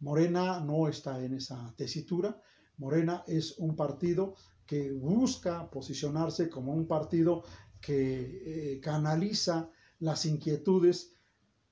Morena 0.01 0.61
no 0.61 0.89
está 0.89 1.25
en 1.25 1.35
esa 1.35 1.75
tesitura. 1.77 2.41
Morena 2.77 3.25
es 3.27 3.59
un 3.59 3.75
partido 3.75 4.35
que 4.67 4.93
busca 4.93 5.71
posicionarse 5.71 6.51
como 6.51 6.75
un 6.75 6.87
partido 6.87 7.45
que 7.81 8.75
eh, 8.75 8.81
canaliza 8.81 9.71
las 10.01 10.27
inquietudes, 10.27 11.15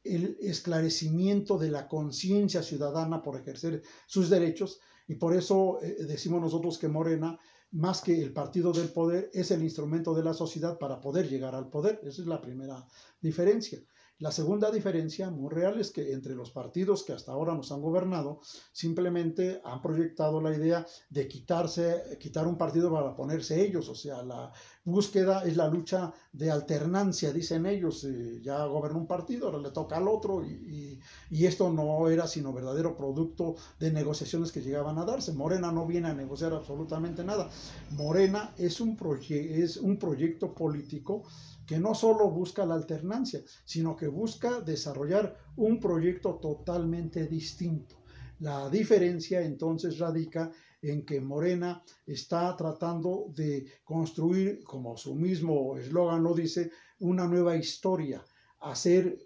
el 0.02 0.36
esclarecimiento 0.40 1.58
de 1.58 1.70
la 1.70 1.88
conciencia 1.88 2.62
ciudadana 2.62 3.22
por 3.22 3.38
ejercer 3.38 3.82
sus 4.06 4.30
derechos 4.30 4.80
y 5.06 5.16
por 5.16 5.34
eso 5.34 5.80
eh, 5.82 6.04
decimos 6.06 6.40
nosotros 6.40 6.78
que 6.78 6.88
Morena 6.88 7.38
más 7.74 8.00
que 8.02 8.22
el 8.22 8.32
partido 8.32 8.72
del 8.72 8.88
poder, 8.88 9.30
es 9.32 9.50
el 9.50 9.62
instrumento 9.62 10.14
de 10.14 10.22
la 10.22 10.32
sociedad 10.32 10.78
para 10.78 11.00
poder 11.00 11.28
llegar 11.28 11.54
al 11.54 11.68
poder. 11.68 12.00
Esa 12.04 12.22
es 12.22 12.28
la 12.28 12.40
primera 12.40 12.86
diferencia. 13.20 13.80
La 14.20 14.30
segunda 14.30 14.70
diferencia 14.70 15.28
muy 15.28 15.50
real 15.52 15.80
es 15.80 15.90
que 15.90 16.12
entre 16.12 16.36
los 16.36 16.52
partidos 16.52 17.02
que 17.02 17.12
hasta 17.12 17.32
ahora 17.32 17.52
nos 17.52 17.72
han 17.72 17.82
gobernado, 17.82 18.40
simplemente 18.72 19.60
han 19.64 19.82
proyectado 19.82 20.40
la 20.40 20.54
idea 20.54 20.86
de 21.10 21.26
quitarse, 21.26 22.16
quitar 22.20 22.46
un 22.46 22.56
partido 22.56 22.92
para 22.92 23.16
ponerse 23.16 23.60
ellos. 23.60 23.88
O 23.88 23.94
sea, 23.96 24.22
la 24.22 24.52
búsqueda 24.84 25.42
es 25.44 25.56
la 25.56 25.66
lucha 25.66 26.12
de 26.32 26.48
alternancia, 26.48 27.32
dicen 27.32 27.66
ellos. 27.66 28.04
Eh, 28.04 28.40
ya 28.40 28.64
gobernó 28.66 29.00
un 29.00 29.08
partido, 29.08 29.46
ahora 29.46 29.58
le 29.58 29.72
toca 29.72 29.96
al 29.96 30.06
otro 30.06 30.44
y, 30.44 31.00
y, 31.30 31.46
esto 31.46 31.70
no 31.70 32.08
era 32.08 32.28
sino 32.28 32.52
verdadero 32.52 32.96
producto 32.96 33.56
de 33.80 33.90
negociaciones 33.90 34.52
que 34.52 34.62
llegaban 34.62 34.96
a 34.98 35.04
darse. 35.04 35.32
Morena 35.32 35.72
no 35.72 35.86
viene 35.86 36.08
a 36.08 36.14
negociar 36.14 36.52
absolutamente 36.52 37.24
nada. 37.24 37.50
Morena 37.90 38.54
es 38.58 38.80
un, 38.80 38.96
es 39.28 39.76
un 39.76 39.96
proyecto 39.98 40.54
político 40.54 41.24
que 41.66 41.78
no 41.78 41.94
solo 41.94 42.30
busca 42.30 42.66
la 42.66 42.74
alternancia, 42.74 43.42
sino 43.64 43.96
que 43.96 44.08
busca 44.08 44.60
desarrollar 44.60 45.36
un 45.56 45.80
proyecto 45.80 46.36
totalmente 46.36 47.26
distinto. 47.26 47.96
La 48.40 48.68
diferencia 48.68 49.42
entonces 49.42 49.98
radica 49.98 50.50
en 50.82 51.06
que 51.06 51.20
Morena 51.20 51.82
está 52.06 52.54
tratando 52.56 53.26
de 53.34 53.64
construir, 53.84 54.62
como 54.64 54.96
su 54.96 55.14
mismo 55.14 55.76
eslogan 55.78 56.22
lo 56.22 56.34
dice, 56.34 56.70
una 56.98 57.26
nueva 57.26 57.56
historia, 57.56 58.22
hacer 58.60 59.18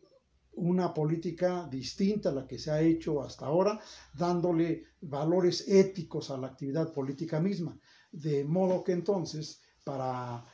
una 0.52 0.92
política 0.92 1.68
distinta 1.70 2.30
a 2.30 2.32
la 2.32 2.46
que 2.46 2.58
se 2.58 2.70
ha 2.70 2.80
hecho 2.80 3.22
hasta 3.22 3.46
ahora, 3.46 3.80
dándole 4.14 4.84
valores 5.00 5.68
éticos 5.68 6.30
a 6.30 6.36
la 6.36 6.48
actividad 6.48 6.92
política 6.92 7.40
misma. 7.40 7.78
De 8.10 8.44
modo 8.44 8.82
que 8.82 8.92
entonces, 8.92 9.60
para 9.84 10.44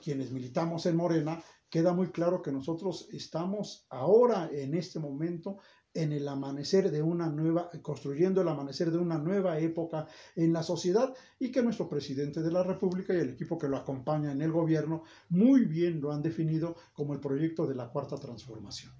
quienes 0.00 0.30
militamos 0.30 0.86
en 0.86 0.96
Morena, 0.96 1.42
queda 1.68 1.92
muy 1.92 2.08
claro 2.08 2.42
que 2.42 2.52
nosotros 2.52 3.08
estamos 3.12 3.86
ahora, 3.88 4.50
en 4.52 4.74
este 4.74 4.98
momento, 4.98 5.58
en 5.94 6.12
el 6.12 6.26
amanecer 6.28 6.90
de 6.90 7.02
una 7.02 7.26
nueva, 7.28 7.70
construyendo 7.82 8.40
el 8.40 8.48
amanecer 8.48 8.90
de 8.90 8.98
una 8.98 9.18
nueva 9.18 9.58
época 9.58 10.06
en 10.36 10.52
la 10.52 10.62
sociedad 10.62 11.14
y 11.38 11.50
que 11.50 11.62
nuestro 11.62 11.88
presidente 11.88 12.42
de 12.42 12.50
la 12.50 12.62
República 12.62 13.14
y 13.14 13.18
el 13.18 13.30
equipo 13.30 13.58
que 13.58 13.68
lo 13.68 13.76
acompaña 13.76 14.32
en 14.32 14.40
el 14.40 14.52
gobierno 14.52 15.04
muy 15.28 15.64
bien 15.64 16.00
lo 16.00 16.12
han 16.12 16.22
definido 16.22 16.76
como 16.94 17.12
el 17.12 17.20
proyecto 17.20 17.66
de 17.66 17.74
la 17.74 17.88
cuarta 17.88 18.16
transformación. 18.16 18.92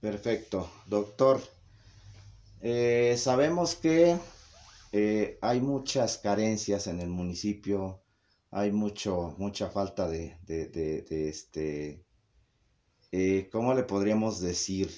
Perfecto, 0.00 0.70
doctor. 0.86 1.40
Eh, 2.60 3.16
sabemos 3.16 3.74
que 3.74 4.16
eh, 4.92 5.38
hay 5.40 5.60
muchas 5.60 6.18
carencias 6.18 6.86
en 6.86 7.00
el 7.00 7.08
municipio 7.08 8.00
hay 8.50 8.72
mucho, 8.72 9.34
mucha 9.38 9.68
falta 9.68 10.08
de, 10.08 10.38
este, 11.10 12.04
eh, 13.12 13.48
¿cómo 13.52 13.74
le 13.74 13.82
podríamos 13.82 14.40
decir? 14.40 14.90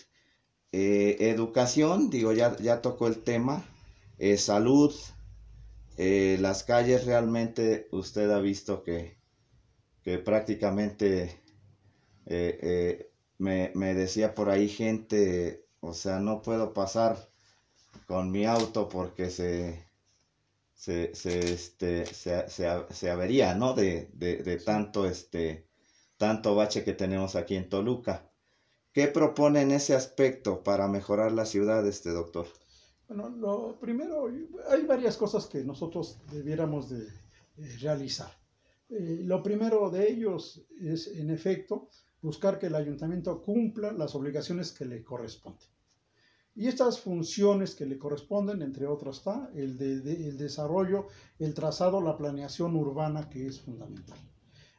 Eh, 0.72 1.16
educación, 1.20 2.10
digo, 2.10 2.32
ya, 2.32 2.56
ya 2.58 2.80
tocó 2.80 3.08
el 3.08 3.22
tema, 3.22 3.64
eh, 4.18 4.36
salud, 4.36 4.94
las 5.96 6.64
calles 6.64 7.04
realmente 7.04 7.86
usted 7.92 8.30
ha 8.30 8.40
visto 8.40 8.82
que, 8.82 9.18
que 10.02 10.16
prácticamente 10.16 11.42
me, 13.36 13.70
me 13.74 13.94
decía 13.94 14.34
por 14.34 14.48
ahí 14.48 14.68
gente, 14.68 15.66
o 15.80 15.92
sea, 15.92 16.18
no 16.18 16.40
puedo 16.40 16.72
pasar 16.72 17.28
con 18.06 18.30
mi 18.30 18.46
auto 18.46 18.88
porque 18.88 19.28
se, 19.28 19.89
se, 20.80 21.14
se, 21.14 21.52
este, 21.52 22.06
se, 22.06 22.48
se, 22.48 23.10
avería, 23.10 23.54
¿no? 23.54 23.74
De, 23.74 24.08
de, 24.14 24.56
tanto, 24.64 25.04
este, 25.04 25.68
tanto 26.16 26.54
bache 26.54 26.84
que 26.84 26.94
tenemos 26.94 27.36
aquí 27.36 27.54
en 27.56 27.68
Toluca. 27.68 28.30
¿Qué 28.90 29.06
propone 29.08 29.60
en 29.60 29.72
ese 29.72 29.94
aspecto 29.94 30.62
para 30.62 30.88
mejorar 30.88 31.32
la 31.32 31.44
ciudad, 31.44 31.86
este 31.86 32.12
doctor? 32.12 32.46
Bueno, 33.08 33.28
lo 33.28 33.78
primero, 33.78 34.28
hay 34.70 34.86
varias 34.86 35.18
cosas 35.18 35.44
que 35.44 35.62
nosotros 35.62 36.16
debiéramos 36.32 36.88
de 36.88 37.02
eh, 37.02 37.76
realizar. 37.82 38.30
Eh, 38.88 39.20
lo 39.22 39.42
primero 39.42 39.90
de 39.90 40.10
ellos 40.10 40.62
es, 40.80 41.08
en 41.08 41.28
efecto, 41.28 41.90
buscar 42.22 42.58
que 42.58 42.68
el 42.68 42.74
ayuntamiento 42.74 43.42
cumpla 43.42 43.92
las 43.92 44.14
obligaciones 44.14 44.72
que 44.72 44.86
le 44.86 45.04
corresponden. 45.04 45.68
Y 46.60 46.68
estas 46.68 47.00
funciones 47.00 47.74
que 47.74 47.86
le 47.86 47.96
corresponden, 47.96 48.60
entre 48.60 48.86
otras, 48.86 49.16
está 49.16 49.50
el, 49.54 49.78
de, 49.78 50.28
el 50.28 50.36
desarrollo, 50.36 51.06
el 51.38 51.54
trazado, 51.54 52.02
la 52.02 52.18
planeación 52.18 52.76
urbana, 52.76 53.30
que 53.30 53.46
es 53.46 53.62
fundamental. 53.62 54.18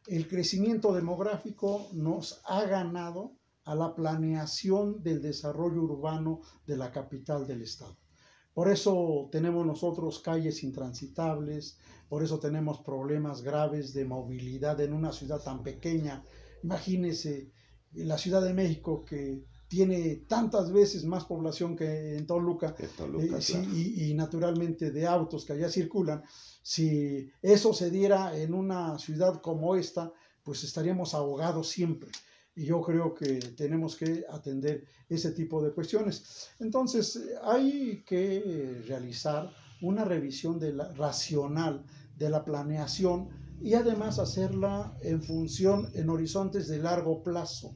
El 0.05 0.27
crecimiento 0.27 0.93
demográfico 0.93 1.87
nos 1.93 2.39
ha 2.45 2.65
ganado 2.65 3.31
a 3.63 3.73
la 3.73 3.95
planeación 3.95 5.01
del 5.01 5.23
desarrollo 5.23 5.81
urbano 5.81 6.41
de 6.67 6.77
la 6.77 6.91
capital 6.91 7.47
del 7.47 7.63
estado. 7.63 7.97
Por 8.53 8.69
eso 8.69 9.27
tenemos 9.31 9.65
nosotros 9.65 10.19
calles 10.19 10.61
intransitables, 10.61 11.79
por 12.07 12.21
eso 12.21 12.39
tenemos 12.39 12.81
problemas 12.81 13.41
graves 13.41 13.91
de 13.91 14.05
movilidad 14.05 14.79
en 14.81 14.93
una 14.93 15.11
ciudad 15.11 15.41
tan 15.41 15.63
pequeña. 15.63 16.23
Imagínense 16.61 17.51
la 17.93 18.19
Ciudad 18.19 18.43
de 18.43 18.53
México 18.53 19.03
que 19.03 19.49
tiene 19.71 20.25
tantas 20.27 20.69
veces 20.69 21.05
más 21.05 21.23
población 21.23 21.77
que 21.77 22.17
en 22.17 22.27
Toluca, 22.27 22.75
eh, 22.77 23.69
y, 23.73 24.13
naturalmente 24.13 24.91
de 24.91 25.07
autos 25.07 25.45
que 25.45 25.53
allá 25.53 25.69
circulan. 25.69 26.21
Si 26.61 27.31
eso 27.41 27.73
se 27.73 27.89
diera 27.89 28.37
en 28.37 28.53
una 28.53 28.99
ciudad 28.99 29.39
como 29.39 29.77
esta, 29.77 30.11
pues 30.43 30.65
estaríamos 30.65 31.13
ahogados 31.13 31.69
siempre. 31.69 32.11
Y 32.53 32.65
yo 32.65 32.81
creo 32.81 33.13
que 33.13 33.39
tenemos 33.55 33.95
que 33.95 34.25
atender 34.29 34.83
ese 35.07 35.31
tipo 35.31 35.63
de 35.63 35.71
cuestiones. 35.71 36.49
Entonces, 36.59 37.21
hay 37.41 38.03
que 38.05 38.83
realizar 38.85 39.53
una 39.81 40.03
revisión 40.03 40.59
de 40.59 40.73
la, 40.73 40.91
racional 40.95 41.85
de 42.17 42.29
la 42.29 42.43
planeación 42.43 43.29
y 43.61 43.75
además 43.75 44.19
hacerla 44.19 44.97
en 45.01 45.23
función 45.23 45.89
en 45.93 46.09
horizontes 46.09 46.67
de 46.67 46.79
largo 46.79 47.23
plazo. 47.23 47.73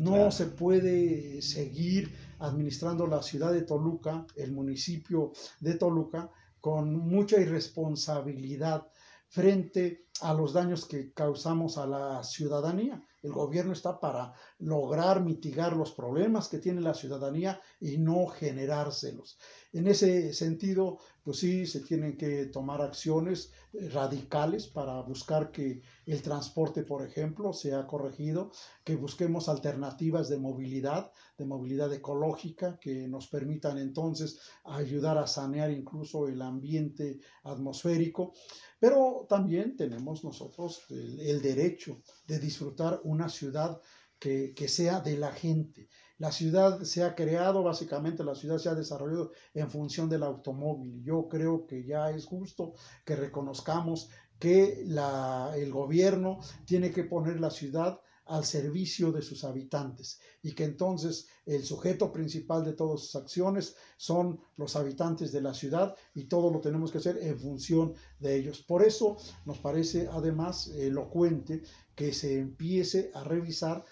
No 0.00 0.30
se 0.30 0.46
puede 0.46 1.42
seguir 1.42 2.10
administrando 2.38 3.06
la 3.06 3.22
ciudad 3.22 3.52
de 3.52 3.62
Toluca, 3.62 4.26
el 4.34 4.50
municipio 4.50 5.32
de 5.60 5.74
Toluca, 5.74 6.30
con 6.58 6.96
mucha 6.96 7.38
irresponsabilidad 7.38 8.88
frente 9.28 10.06
a 10.22 10.32
los 10.32 10.54
daños 10.54 10.86
que 10.86 11.12
causamos 11.12 11.76
a 11.76 11.86
la 11.86 12.24
ciudadanía. 12.24 13.06
El 13.22 13.32
gobierno 13.32 13.74
está 13.74 14.00
para 14.00 14.32
lograr 14.60 15.22
mitigar 15.24 15.74
los 15.74 15.92
problemas 15.92 16.48
que 16.48 16.58
tiene 16.58 16.80
la 16.80 16.94
ciudadanía 16.94 17.60
y 17.80 17.98
no 17.98 18.26
generárselos. 18.26 19.38
En 19.72 19.86
ese 19.86 20.32
sentido, 20.34 20.98
pues 21.22 21.38
sí, 21.38 21.66
se 21.66 21.80
tienen 21.80 22.16
que 22.16 22.46
tomar 22.46 22.82
acciones 22.82 23.52
eh, 23.72 23.88
radicales 23.88 24.66
para 24.66 25.00
buscar 25.02 25.50
que 25.50 25.82
el 26.06 26.22
transporte, 26.22 26.82
por 26.82 27.06
ejemplo, 27.06 27.52
sea 27.52 27.86
corregido, 27.86 28.50
que 28.84 28.96
busquemos 28.96 29.48
alternativas 29.48 30.28
de 30.28 30.38
movilidad, 30.38 31.12
de 31.38 31.44
movilidad 31.44 31.92
ecológica, 31.92 32.78
que 32.80 33.06
nos 33.08 33.28
permitan 33.28 33.78
entonces 33.78 34.40
ayudar 34.64 35.18
a 35.18 35.26
sanear 35.26 35.70
incluso 35.70 36.26
el 36.28 36.42
ambiente 36.42 37.20
atmosférico. 37.44 38.32
Pero 38.78 39.26
también 39.28 39.76
tenemos 39.76 40.24
nosotros 40.24 40.82
el, 40.90 41.20
el 41.20 41.40
derecho 41.40 42.02
de 42.26 42.38
disfrutar 42.38 43.00
una 43.04 43.28
ciudad 43.28 43.80
que, 44.20 44.54
que, 44.54 44.68
sea 44.68 45.00
de 45.00 45.16
la 45.16 45.32
gente. 45.32 45.88
La 46.18 46.30
ciudad 46.30 46.82
se 46.82 47.02
ha 47.02 47.14
creado, 47.14 47.62
básicamente 47.62 48.22
la 48.22 48.34
ciudad 48.34 48.58
se 48.58 48.68
ha 48.68 48.74
desarrollado 48.74 49.32
en 49.54 49.70
función 49.70 50.08
del 50.08 50.22
automóvil. 50.22 51.02
Yo 51.02 51.26
creo 51.28 51.66
que 51.66 51.84
ya 51.84 52.10
es 52.10 52.26
justo 52.26 52.74
que 53.04 53.16
reconozcamos 53.16 54.10
que 54.38 54.82
la, 54.86 55.52
el 55.56 55.72
gobierno 55.72 56.40
tiene 56.66 56.90
que 56.90 57.04
poner 57.04 57.40
la 57.40 57.50
ciudad 57.50 58.00
al 58.30 58.44
servicio 58.44 59.10
de 59.10 59.22
sus 59.22 59.42
habitantes 59.42 60.20
y 60.40 60.52
que 60.52 60.62
entonces 60.62 61.26
el 61.46 61.64
sujeto 61.64 62.12
principal 62.12 62.64
de 62.64 62.74
todas 62.74 63.00
sus 63.00 63.16
acciones 63.16 63.74
son 63.96 64.40
los 64.56 64.76
habitantes 64.76 65.32
de 65.32 65.40
la 65.40 65.52
ciudad 65.52 65.96
y 66.14 66.24
todo 66.24 66.52
lo 66.52 66.60
tenemos 66.60 66.92
que 66.92 66.98
hacer 66.98 67.18
en 67.20 67.38
función 67.38 67.94
de 68.20 68.36
ellos. 68.36 68.62
Por 68.62 68.84
eso 68.84 69.16
nos 69.46 69.58
parece 69.58 70.08
además 70.12 70.68
elocuente 70.68 71.62
que 71.96 72.12
se 72.12 72.38
empiece 72.38 73.10
a 73.14 73.24
revisar 73.24 73.84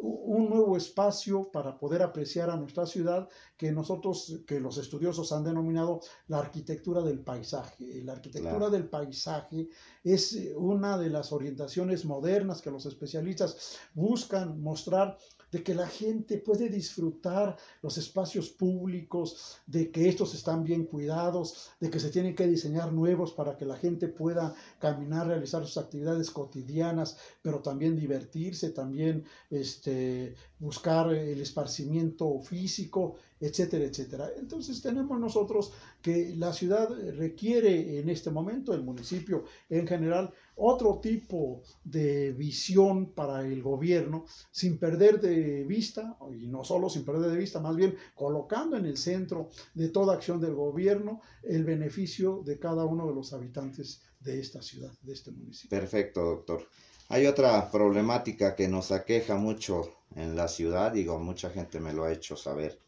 un 0.00 0.48
nuevo 0.48 0.76
espacio 0.76 1.50
para 1.50 1.78
poder 1.78 2.02
apreciar 2.02 2.50
a 2.50 2.56
nuestra 2.56 2.86
ciudad 2.86 3.28
que 3.56 3.72
nosotros, 3.72 4.40
que 4.46 4.60
los 4.60 4.78
estudiosos 4.78 5.32
han 5.32 5.44
denominado 5.44 6.00
la 6.28 6.38
arquitectura 6.38 7.02
del 7.02 7.20
paisaje. 7.20 8.02
La 8.02 8.12
arquitectura 8.12 8.70
del 8.70 8.88
paisaje 8.88 9.68
es 10.02 10.38
una 10.56 10.98
de 10.98 11.10
las 11.10 11.32
orientaciones 11.32 12.04
modernas 12.04 12.62
que 12.62 12.70
los 12.70 12.86
especialistas 12.86 13.78
buscan 13.94 14.60
mostrar 14.60 15.18
de 15.54 15.62
que 15.62 15.72
la 15.72 15.86
gente 15.86 16.38
puede 16.38 16.68
disfrutar 16.68 17.56
los 17.80 17.96
espacios 17.96 18.50
públicos, 18.50 19.60
de 19.68 19.92
que 19.92 20.08
estos 20.08 20.34
están 20.34 20.64
bien 20.64 20.84
cuidados, 20.84 21.70
de 21.78 21.90
que 21.90 22.00
se 22.00 22.10
tienen 22.10 22.34
que 22.34 22.48
diseñar 22.48 22.92
nuevos 22.92 23.32
para 23.32 23.56
que 23.56 23.64
la 23.64 23.76
gente 23.76 24.08
pueda 24.08 24.52
caminar, 24.80 25.28
realizar 25.28 25.64
sus 25.64 25.78
actividades 25.78 26.32
cotidianas, 26.32 27.16
pero 27.40 27.60
también 27.60 27.94
divertirse, 27.94 28.70
también 28.70 29.24
este, 29.48 30.34
buscar 30.64 31.12
el 31.12 31.40
esparcimiento 31.40 32.40
físico, 32.40 33.16
etcétera, 33.38 33.84
etcétera. 33.84 34.30
Entonces 34.38 34.80
tenemos 34.80 35.20
nosotros 35.20 35.72
que 36.00 36.34
la 36.36 36.52
ciudad 36.54 36.88
requiere 37.16 37.98
en 38.00 38.08
este 38.08 38.30
momento, 38.30 38.72
el 38.72 38.82
municipio 38.82 39.44
en 39.68 39.86
general, 39.86 40.32
otro 40.56 41.00
tipo 41.02 41.62
de 41.84 42.32
visión 42.32 43.12
para 43.12 43.46
el 43.46 43.62
gobierno, 43.62 44.24
sin 44.50 44.78
perder 44.78 45.20
de 45.20 45.64
vista, 45.64 46.16
y 46.32 46.46
no 46.46 46.64
solo 46.64 46.88
sin 46.88 47.04
perder 47.04 47.30
de 47.30 47.38
vista, 47.38 47.60
más 47.60 47.76
bien 47.76 47.94
colocando 48.14 48.76
en 48.78 48.86
el 48.86 48.96
centro 48.96 49.50
de 49.74 49.90
toda 49.90 50.14
acción 50.14 50.40
del 50.40 50.54
gobierno 50.54 51.20
el 51.42 51.64
beneficio 51.64 52.42
de 52.44 52.58
cada 52.58 52.86
uno 52.86 53.06
de 53.06 53.14
los 53.14 53.34
habitantes 53.34 54.00
de 54.20 54.40
esta 54.40 54.62
ciudad, 54.62 54.92
de 55.02 55.12
este 55.12 55.30
municipio. 55.30 55.78
Perfecto, 55.78 56.22
doctor. 56.22 56.66
Hay 57.10 57.26
otra 57.26 57.70
problemática 57.70 58.56
que 58.56 58.66
nos 58.66 58.90
aqueja 58.90 59.36
mucho 59.36 59.90
en 60.14 60.36
la 60.36 60.48
ciudad, 60.48 60.92
digo, 60.92 61.18
mucha 61.18 61.50
gente 61.50 61.80
me 61.80 61.92
lo 61.92 62.04
ha 62.04 62.12
hecho 62.12 62.36
saber, 62.36 62.78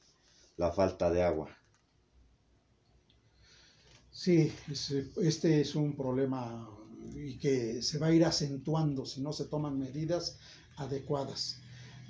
la 0.57 0.73
falta 0.73 1.11
de 1.11 1.23
agua. 1.23 1.49
Sí, 4.11 4.51
este 5.17 5.61
es 5.61 5.75
un 5.75 5.95
problema 5.95 6.69
y 7.15 7.39
que 7.39 7.83
se 7.83 7.99
va 7.99 8.07
a 8.09 8.13
ir 8.13 8.25
acentuando 8.25 9.05
si 9.05 9.21
no 9.21 9.33
se 9.33 9.45
toman 9.45 9.79
medidas 9.79 10.39
adecuadas. 10.77 11.61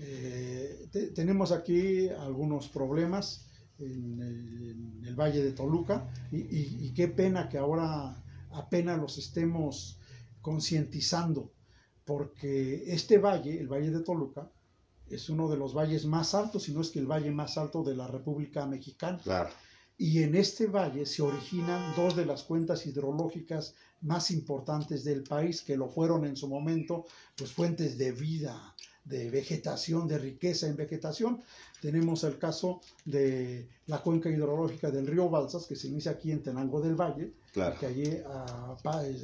Eh, 0.00 0.88
tenemos 1.14 1.52
aquí 1.52 2.08
algunos 2.08 2.68
problemas 2.68 3.46
en 3.78 5.02
el, 5.04 5.14
Valle 5.16 5.42
de 5.42 5.52
Toluca 5.52 6.12
y, 6.30 6.92
qué 6.92 7.08
pena 7.08 7.48
que 7.48 7.56
ahora 7.56 8.22
apenas 8.50 8.98
los 8.98 9.16
estemos 9.16 9.98
concientizando, 10.42 11.52
porque 12.04 12.84
este 12.86 13.18
valle, 13.18 13.58
el 13.58 13.68
Valle 13.68 13.90
de 13.90 14.00
Toluca, 14.00 14.50
es 15.10 15.28
uno 15.28 15.48
de 15.48 15.56
los 15.56 15.74
valles 15.74 16.04
más 16.04 16.34
altos, 16.34 16.64
si 16.64 16.72
no 16.72 16.80
es 16.80 16.90
que 16.90 16.98
el 16.98 17.06
valle 17.06 17.30
más 17.30 17.56
alto 17.58 17.82
de 17.82 17.94
la 17.94 18.06
República 18.06 18.66
Mexicana. 18.66 19.18
Claro. 19.22 19.50
Y 19.98 20.22
en 20.22 20.34
este 20.34 20.66
valle 20.66 21.06
se 21.06 21.22
originan 21.22 21.94
dos 21.96 22.14
de 22.14 22.26
las 22.26 22.42
cuentas 22.42 22.84
hidrológicas 22.86 23.74
más 24.02 24.30
importantes 24.30 25.04
del 25.04 25.22
país, 25.22 25.62
que 25.62 25.76
lo 25.76 25.88
fueron 25.88 26.26
en 26.26 26.36
su 26.36 26.48
momento, 26.48 27.06
pues 27.34 27.50
fuentes 27.50 27.96
de 27.96 28.12
vida, 28.12 28.75
de 29.06 29.30
vegetación, 29.30 30.08
de 30.08 30.18
riqueza 30.18 30.66
en 30.66 30.76
vegetación. 30.76 31.40
Tenemos 31.80 32.24
el 32.24 32.38
caso 32.38 32.80
de 33.04 33.68
la 33.86 34.02
cuenca 34.02 34.28
hidrológica 34.28 34.90
del 34.90 35.06
río 35.06 35.30
Balsas, 35.30 35.66
que 35.66 35.76
se 35.76 35.88
inicia 35.88 36.12
aquí 36.12 36.32
en 36.32 36.42
Tenango 36.42 36.80
del 36.80 36.96
Valle, 36.96 37.32
que 37.78 37.86
allí 37.86 38.18
ah, 38.26 38.76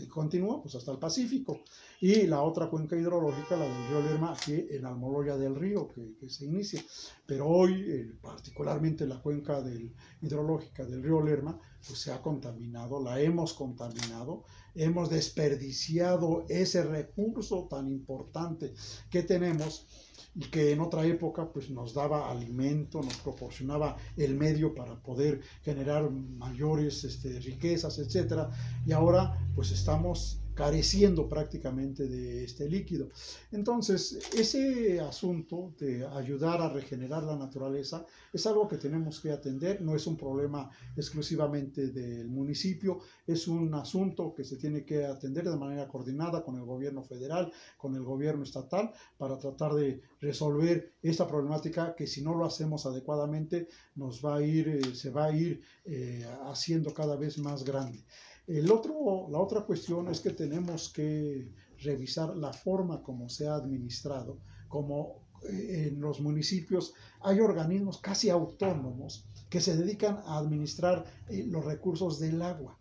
continúa 0.09 0.63
pues, 0.63 0.75
hasta 0.77 0.93
el 0.93 0.99
Pacífico. 0.99 1.61
Y 2.01 2.27
la 2.27 2.43
otra 2.43 2.69
cuenca 2.69 2.97
hidrológica, 2.97 3.57
la 3.57 3.65
del 3.65 3.89
río 3.89 4.03
Lerma, 4.03 4.33
aquí 4.33 4.67
en 4.71 4.87
Almoloya 4.87 5.37
del 5.37 5.57
Río, 5.57 5.89
que, 5.89 6.29
se 6.29 6.45
inicia. 6.45 6.83
Pero 7.27 7.49
hoy, 7.49 7.85
eh, 7.89 8.13
particularmente 8.21 9.07
la 9.07 9.21
cuenca 9.21 9.61
del, 9.61 9.93
hidrológica 10.21 10.85
del 10.85 11.03
río 11.03 11.21
Lerma, 11.21 11.59
pues 11.87 11.99
se 11.99 12.13
ha 12.13 12.23
contaminado, 12.23 13.03
la 13.03 13.21
hemos 13.21 13.55
contaminado, 13.55 14.45
hemos 14.75 15.11
desperdiciado 15.11 16.45
ese 16.49 16.83
recurso 16.83 17.67
tan 17.69 17.89
importante 17.89 18.73
que 19.11 19.23
tenemos 19.23 19.87
y 20.35 20.47
que 20.47 20.73
en 20.73 20.81
otra 20.81 21.05
época 21.05 21.51
pues 21.53 21.71
nos 21.71 21.93
daba 21.95 22.31
alimento, 22.31 23.03
nos 23.03 23.17
proporcionaba 23.19 23.97
el 24.17 24.35
medio 24.35 24.75
para 24.75 24.97
poder 25.03 25.41
generar 25.63 26.11
mayores 26.11 27.05
este, 27.05 27.39
riquezas, 27.41 27.99
etcétera, 27.99 28.51
y 28.87 28.93
ahora 28.93 29.39
pues 29.55 29.71
estamos 29.73 30.42
careciendo 30.55 31.29
prácticamente 31.29 32.09
de 32.09 32.45
este 32.45 32.69
líquido. 32.69 33.09
Entonces, 33.51 34.19
ese 34.35 35.01
asunto 35.01 35.75
de 35.79 36.07
ayudar 36.07 36.61
a 36.61 36.69
regenerar 36.69 37.23
la 37.23 37.37
naturaleza 37.37 38.05
es 38.33 38.47
algo 38.47 38.69
que 38.69 38.77
tenemos 38.77 39.21
que 39.21 39.31
atender, 39.31 39.81
no 39.81 39.95
es 39.95 40.07
un 40.07 40.17
problema 40.17 40.71
exclusivamente 40.97 41.89
del 41.89 42.29
municipio, 42.29 42.99
es 43.27 43.49
un 43.49 43.73
asunto 43.75 44.35
que 44.35 44.45
se 44.45 44.57
tiene 44.57 44.85
que 44.85 45.05
atender 45.05 45.49
de 45.49 45.57
manera 45.57 45.89
coordinada 45.89 46.43
con 46.43 46.57
el 46.57 46.65
gobierno 46.65 47.03
federal, 47.03 47.53
con 47.77 47.95
el 47.95 48.03
gobierno 48.03 48.43
estatal, 48.43 48.93
para 49.17 49.39
tratar 49.39 49.75
de 49.75 50.03
resolver 50.21 50.95
esta 51.03 51.27
problemática 51.27 51.95
que 51.95 52.07
si 52.07 52.23
no 52.23 52.35
lo 52.35 52.45
hacemos 52.45 52.87
adecuadamente 52.87 53.69
nos 53.95 54.25
va 54.25 54.37
a 54.37 54.43
ir, 54.43 54.69
eh, 54.69 54.95
se 54.95 55.11
va 55.11 55.27
a 55.27 55.33
ir 55.33 55.63
eh, 55.85 56.27
haciendo 56.45 56.93
cada 56.93 57.17
vez 57.17 57.39
más 57.39 57.65
grande. 57.65 58.05
El 58.47 58.71
otro, 58.71 59.29
la 59.31 59.39
otra 59.39 59.63
cuestión 59.63 60.09
es 60.09 60.21
que 60.21 60.31
tenemos 60.31 60.89
que 60.89 61.53
revisar 61.79 62.37
la 62.37 62.53
forma 62.53 63.03
como 63.03 63.29
se 63.29 63.47
ha 63.47 63.55
administrado, 63.55 64.39
como 64.69 65.23
eh, 65.49 65.89
en 65.89 66.01
los 66.01 66.21
municipios 66.21 66.95
hay 67.21 67.41
organismos 67.41 67.99
casi 67.99 68.31
autónomos 68.31 69.25
que 69.49 69.61
se 69.61 69.77
dedican 69.77 70.19
a 70.25 70.39
administrar 70.39 71.05
eh, 71.29 71.45
los 71.47 71.65
recursos 71.65 72.19
del 72.19 72.43
agua. 72.43 72.79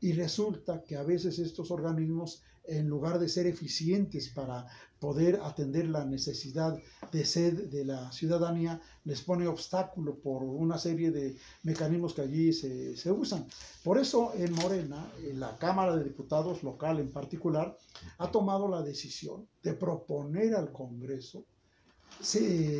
Y 0.00 0.12
resulta 0.12 0.82
que 0.82 0.96
a 0.96 1.02
veces 1.02 1.38
estos 1.38 1.70
organismos 1.70 2.42
en 2.64 2.88
lugar 2.88 3.18
de 3.18 3.28
ser 3.28 3.46
eficientes 3.46 4.28
para 4.28 4.66
poder 5.00 5.40
atender 5.42 5.88
la 5.88 6.04
necesidad 6.04 6.78
de 7.10 7.24
sed 7.24 7.70
de 7.70 7.84
la 7.84 8.12
ciudadanía, 8.12 8.80
les 9.04 9.22
pone 9.22 9.48
obstáculo 9.48 10.16
por 10.16 10.42
una 10.44 10.78
serie 10.78 11.10
de 11.10 11.36
mecanismos 11.62 12.14
que 12.14 12.22
allí 12.22 12.52
se, 12.52 12.96
se 12.96 13.10
usan. 13.10 13.46
Por 13.82 13.98
eso 13.98 14.32
en 14.36 14.52
Morena, 14.52 15.10
en 15.26 15.40
la 15.40 15.56
Cámara 15.58 15.96
de 15.96 16.04
Diputados 16.04 16.62
local 16.62 17.00
en 17.00 17.10
particular, 17.10 17.76
ha 18.18 18.30
tomado 18.30 18.68
la 18.68 18.82
decisión 18.82 19.48
de 19.62 19.72
proponer 19.72 20.54
al 20.54 20.70
Congreso 20.70 21.44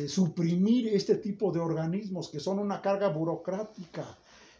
suprimir 0.07 0.89
este 0.89 1.15
tipo 1.15 1.51
de 1.51 1.59
organismos 1.59 2.29
que 2.29 2.39
son 2.39 2.59
una 2.59 2.81
carga 2.81 3.09
burocrática 3.09 4.05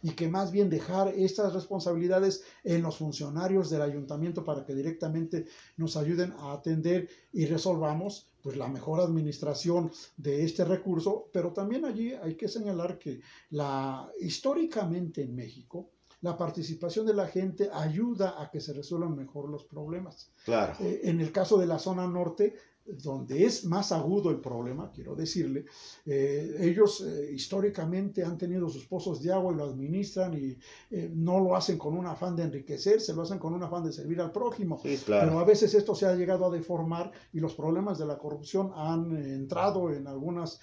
y 0.02 0.10
que 0.10 0.28
más 0.28 0.50
bien 0.50 0.68
dejar 0.68 1.08
estas 1.08 1.54
responsabilidades 1.54 2.44
en 2.64 2.82
los 2.82 2.96
funcionarios 2.96 3.70
del 3.70 3.82
ayuntamiento 3.82 4.44
para 4.44 4.64
que 4.64 4.74
directamente 4.74 5.46
nos 5.76 5.96
ayuden 5.96 6.32
a 6.38 6.52
atender 6.52 7.08
y 7.32 7.46
resolvamos 7.46 8.28
pues 8.42 8.56
la 8.56 8.68
mejor 8.68 9.00
administración 9.00 9.92
de 10.16 10.44
este 10.44 10.64
recurso, 10.64 11.30
pero 11.32 11.52
también 11.52 11.84
allí 11.84 12.12
hay 12.12 12.34
que 12.34 12.48
señalar 12.48 12.98
que 12.98 13.20
la 13.50 14.10
históricamente 14.20 15.22
en 15.22 15.34
México 15.34 15.90
la 16.22 16.36
participación 16.36 17.04
de 17.04 17.14
la 17.14 17.26
gente 17.26 17.68
ayuda 17.72 18.40
a 18.40 18.48
que 18.48 18.60
se 18.60 18.72
resuelvan 18.72 19.16
mejor 19.16 19.48
los 19.48 19.64
problemas. 19.64 20.30
Claro. 20.44 20.74
Eh, 20.78 21.00
en 21.04 21.20
el 21.20 21.32
caso 21.32 21.58
de 21.58 21.66
la 21.66 21.80
zona 21.80 22.06
norte, 22.06 22.54
donde 22.84 23.44
es 23.44 23.64
más 23.64 23.92
agudo 23.92 24.30
el 24.30 24.40
problema, 24.40 24.90
quiero 24.92 25.14
decirle, 25.14 25.66
eh, 26.04 26.56
ellos 26.60 27.00
eh, 27.00 27.30
históricamente 27.32 28.24
han 28.24 28.36
tenido 28.36 28.68
sus 28.68 28.86
pozos 28.86 29.22
de 29.22 29.32
agua 29.32 29.52
y 29.52 29.56
lo 29.56 29.64
administran 29.64 30.34
y 30.34 30.58
eh, 30.90 31.10
no 31.14 31.40
lo 31.40 31.54
hacen 31.54 31.78
con 31.78 31.96
un 31.96 32.06
afán 32.06 32.34
de 32.34 32.44
enriquecerse, 32.44 33.14
lo 33.14 33.22
hacen 33.22 33.38
con 33.38 33.54
un 33.54 33.62
afán 33.62 33.84
de 33.84 33.92
servir 33.92 34.20
al 34.20 34.32
prójimo. 34.32 34.80
Pero 35.06 35.38
a 35.38 35.44
veces 35.44 35.74
esto 35.74 35.94
se 35.94 36.06
ha 36.06 36.14
llegado 36.14 36.46
a 36.46 36.50
deformar 36.50 37.12
y 37.32 37.40
los 37.40 37.54
problemas 37.54 37.98
de 37.98 38.06
la 38.06 38.18
corrupción 38.18 38.72
han 38.74 39.16
entrado 39.16 39.92
en 39.92 40.06
algunas 40.06 40.60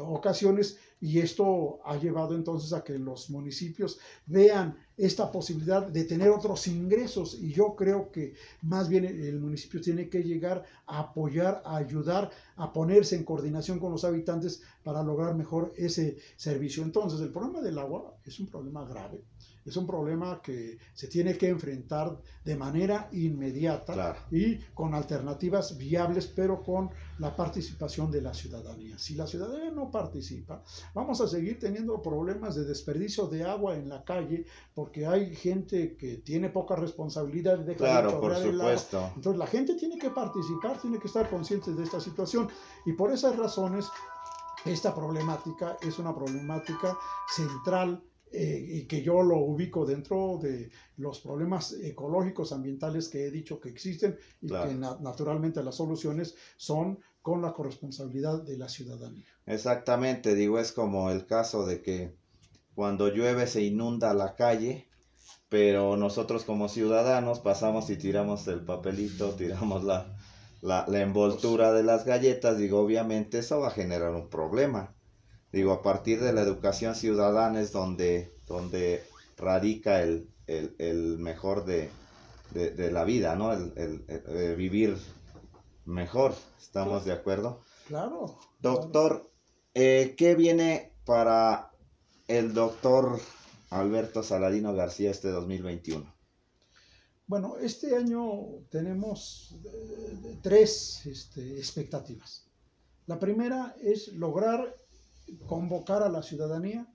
ocasiones 0.00 0.78
y 1.00 1.18
esto 1.18 1.80
ha 1.84 1.96
llevado 1.96 2.34
entonces 2.34 2.72
a 2.72 2.84
que 2.84 2.98
los 2.98 3.30
municipios 3.30 3.98
vean 4.26 4.76
esta 4.96 5.32
posibilidad 5.32 5.86
de 5.86 6.04
tener 6.04 6.28
otros 6.28 6.66
ingresos 6.66 7.38
y 7.40 7.52
yo 7.52 7.74
creo 7.74 8.10
que 8.12 8.34
más 8.62 8.88
bien 8.88 9.06
el 9.06 9.40
municipio 9.40 9.80
tiene 9.80 10.10
que 10.10 10.22
llegar 10.22 10.64
a 10.86 11.00
apoyar, 11.00 11.62
a 11.64 11.76
ayudar, 11.76 12.30
a 12.56 12.72
ponerse 12.72 13.16
en 13.16 13.24
coordinación 13.24 13.78
con 13.78 13.92
los 13.92 14.04
habitantes 14.04 14.62
para 14.84 15.02
lograr 15.02 15.34
mejor 15.34 15.72
ese 15.76 16.18
servicio. 16.36 16.82
Entonces 16.82 17.20
el 17.20 17.30
problema 17.30 17.62
del 17.62 17.78
agua 17.78 18.14
es 18.24 18.38
un 18.38 18.46
problema 18.46 18.84
grave 18.84 19.24
es 19.64 19.76
un 19.76 19.86
problema 19.86 20.40
que 20.42 20.78
se 20.94 21.08
tiene 21.08 21.36
que 21.36 21.48
enfrentar 21.48 22.18
de 22.44 22.56
manera 22.56 23.08
inmediata 23.12 24.16
y 24.30 24.56
con 24.74 24.94
alternativas 24.94 25.76
viables, 25.76 26.26
pero 26.26 26.62
con 26.62 26.90
la 27.18 27.36
participación 27.36 28.10
de 28.10 28.22
la 28.22 28.32
ciudadanía. 28.32 28.98
Si 28.98 29.14
la 29.14 29.26
ciudadanía 29.26 29.70
no 29.70 29.90
participa, 29.90 30.62
vamos 30.94 31.20
a 31.20 31.28
seguir 31.28 31.58
teniendo 31.58 32.00
problemas 32.00 32.54
de 32.54 32.64
desperdicio 32.64 33.26
de 33.26 33.44
agua 33.44 33.76
en 33.76 33.88
la 33.88 34.02
calle, 34.04 34.46
porque 34.74 35.06
hay 35.06 35.34
gente 35.34 35.96
que 35.96 36.16
tiene 36.16 36.48
poca 36.48 36.76
responsabilidad 36.76 37.58
de 37.58 37.64
dejar 37.64 38.04
claro, 38.04 38.20
por 38.20 38.34
supuesto. 38.36 39.10
Entonces 39.16 39.38
la 39.38 39.46
gente 39.46 39.74
tiene 39.74 39.98
que 39.98 40.10
participar, 40.10 40.80
tiene 40.80 40.98
que 40.98 41.06
estar 41.06 41.28
consciente 41.28 41.72
de 41.72 41.84
esta 41.84 42.00
situación 42.00 42.48
y 42.86 42.92
por 42.92 43.12
esas 43.12 43.36
razones 43.36 43.86
esta 44.64 44.94
problemática 44.94 45.76
es 45.80 45.98
una 45.98 46.14
problemática 46.14 46.96
central 47.34 48.02
eh, 48.32 48.64
y 48.64 48.86
que 48.86 49.02
yo 49.02 49.22
lo 49.22 49.38
ubico 49.38 49.84
dentro 49.84 50.38
de 50.40 50.70
los 50.98 51.18
problemas 51.20 51.72
ecológicos, 51.72 52.52
ambientales 52.52 53.08
que 53.08 53.26
he 53.26 53.30
dicho 53.30 53.58
que 53.58 53.70
existen 53.70 54.16
y 54.40 54.48
que 54.48 54.74
naturalmente 55.00 55.62
las 55.64 55.74
soluciones 55.74 56.36
son 56.56 57.00
con 57.22 57.42
la 57.42 57.52
corresponsabilidad 57.52 58.42
de 58.42 58.56
la 58.56 58.68
ciudadanía. 58.68 59.26
Exactamente, 59.46 60.36
digo, 60.36 60.60
es 60.60 60.70
como 60.70 61.10
el 61.10 61.26
caso 61.26 61.66
de 61.66 61.82
que 61.82 62.14
cuando 62.74 63.08
llueve 63.08 63.48
se 63.48 63.62
inunda 63.62 64.14
la 64.14 64.36
calle, 64.36 64.88
pero 65.48 65.96
nosotros 65.96 66.44
como 66.44 66.68
ciudadanos 66.68 67.40
pasamos 67.40 67.90
y 67.90 67.96
tiramos 67.96 68.46
el 68.46 68.64
papelito, 68.64 69.34
tiramos 69.34 69.82
la, 69.82 70.16
la, 70.62 70.86
la 70.86 71.00
envoltura 71.00 71.72
de 71.72 71.82
las 71.82 72.04
galletas, 72.04 72.58
digo, 72.58 72.78
obviamente 72.78 73.40
eso 73.40 73.58
va 73.58 73.68
a 73.68 73.72
generar 73.72 74.14
un 74.14 74.30
problema. 74.30 74.94
Digo, 75.52 75.72
a 75.72 75.82
partir 75.82 76.20
de 76.20 76.32
la 76.32 76.42
educación 76.42 76.94
ciudadana 76.94 77.60
es 77.60 77.72
donde, 77.72 78.32
donde 78.46 79.02
radica 79.36 80.02
el, 80.02 80.28
mejor 81.18 81.64
de, 81.64 81.90
la 82.92 83.04
vida, 83.04 83.34
¿no? 83.34 83.52
El, 83.52 84.54
vivir 84.56 84.96
mejor. 85.84 86.34
¿Estamos 86.60 87.04
de 87.04 87.12
acuerdo? 87.12 87.60
Claro. 87.88 88.38
Doctor, 88.60 89.28
eh, 89.74 90.14
¿qué 90.16 90.36
viene 90.36 90.92
para 91.04 91.72
el 92.28 92.54
doctor 92.54 93.18
Alberto 93.70 94.22
Saladino 94.22 94.72
García 94.72 95.10
este 95.10 95.30
2021? 95.30 96.14
Bueno, 97.26 97.56
este 97.58 97.96
año 97.96 98.64
tenemos 98.70 99.56
eh, 99.64 100.38
tres 100.42 101.06
este, 101.06 101.58
expectativas. 101.58 102.46
La 103.06 103.18
primera 103.18 103.74
es 103.80 104.08
lograr 104.08 104.79
convocar 105.46 106.02
a 106.02 106.08
la 106.08 106.22
ciudadanía 106.22 106.86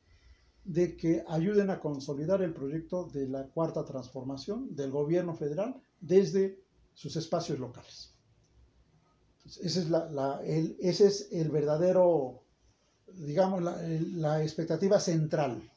de 0.66 0.98
que 0.98 1.24
ayuden 1.28 1.70
a 1.70 1.80
consolidar 1.80 2.42
el 2.42 2.54
proyecto 2.54 3.06
de 3.06 3.28
la 3.28 3.48
cuarta 3.48 3.86
transformación 3.86 4.76
del 4.76 4.92
gobierno 4.92 5.36
federal 5.36 5.76
desde 6.02 6.60
sus 6.94 7.16
espacios 7.16 7.60
locales. 7.60 8.16
ese, 9.46 9.80
es 9.82 9.86
el, 9.86 10.76
ese 10.80 11.08
es 11.08 11.30
el 11.32 11.50
verdadero, 11.52 12.42
digamos, 13.14 13.62
la, 13.62 14.42
expectativa 14.42 15.00
central. 15.00 15.72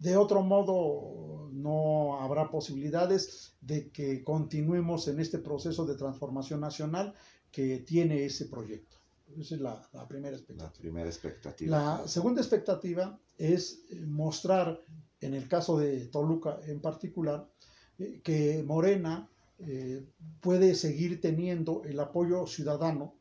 De 0.00 0.16
otro 0.16 0.42
modo, 0.42 1.48
no 1.52 2.20
habrá 2.20 2.50
posibilidades 2.50 3.56
de 3.60 3.90
que 3.90 4.24
continuemos 4.24 5.06
en 5.08 5.20
este 5.20 5.38
proceso 5.38 5.86
de 5.86 5.96
transformación 5.96 6.60
nacional 6.60 7.14
que 7.52 7.78
tiene 7.78 8.24
ese 8.24 8.46
proyecto. 8.46 8.97
Esa 9.36 9.54
es 9.54 9.60
la, 9.60 10.08
primera 10.08 10.36
expectativa. 10.36 10.72
La 10.72 10.80
primera 10.80 11.08
expectativa. 11.08 11.78
La 11.78 12.08
segunda 12.08 12.40
expectativa 12.40 13.18
es 13.36 13.84
eh, 13.90 14.04
mostrar, 14.06 14.80
en 15.20 15.34
el 15.34 15.48
caso 15.48 15.78
de 15.78 16.06
Toluca 16.06 16.58
en 16.66 16.80
particular, 16.80 17.48
eh, 17.98 18.20
que 18.22 18.62
Morena 18.64 19.28
eh, 19.58 20.06
puede 20.40 20.74
seguir 20.74 21.20
teniendo 21.20 21.82
el 21.84 22.00
apoyo 22.00 22.46
ciudadano 22.46 23.14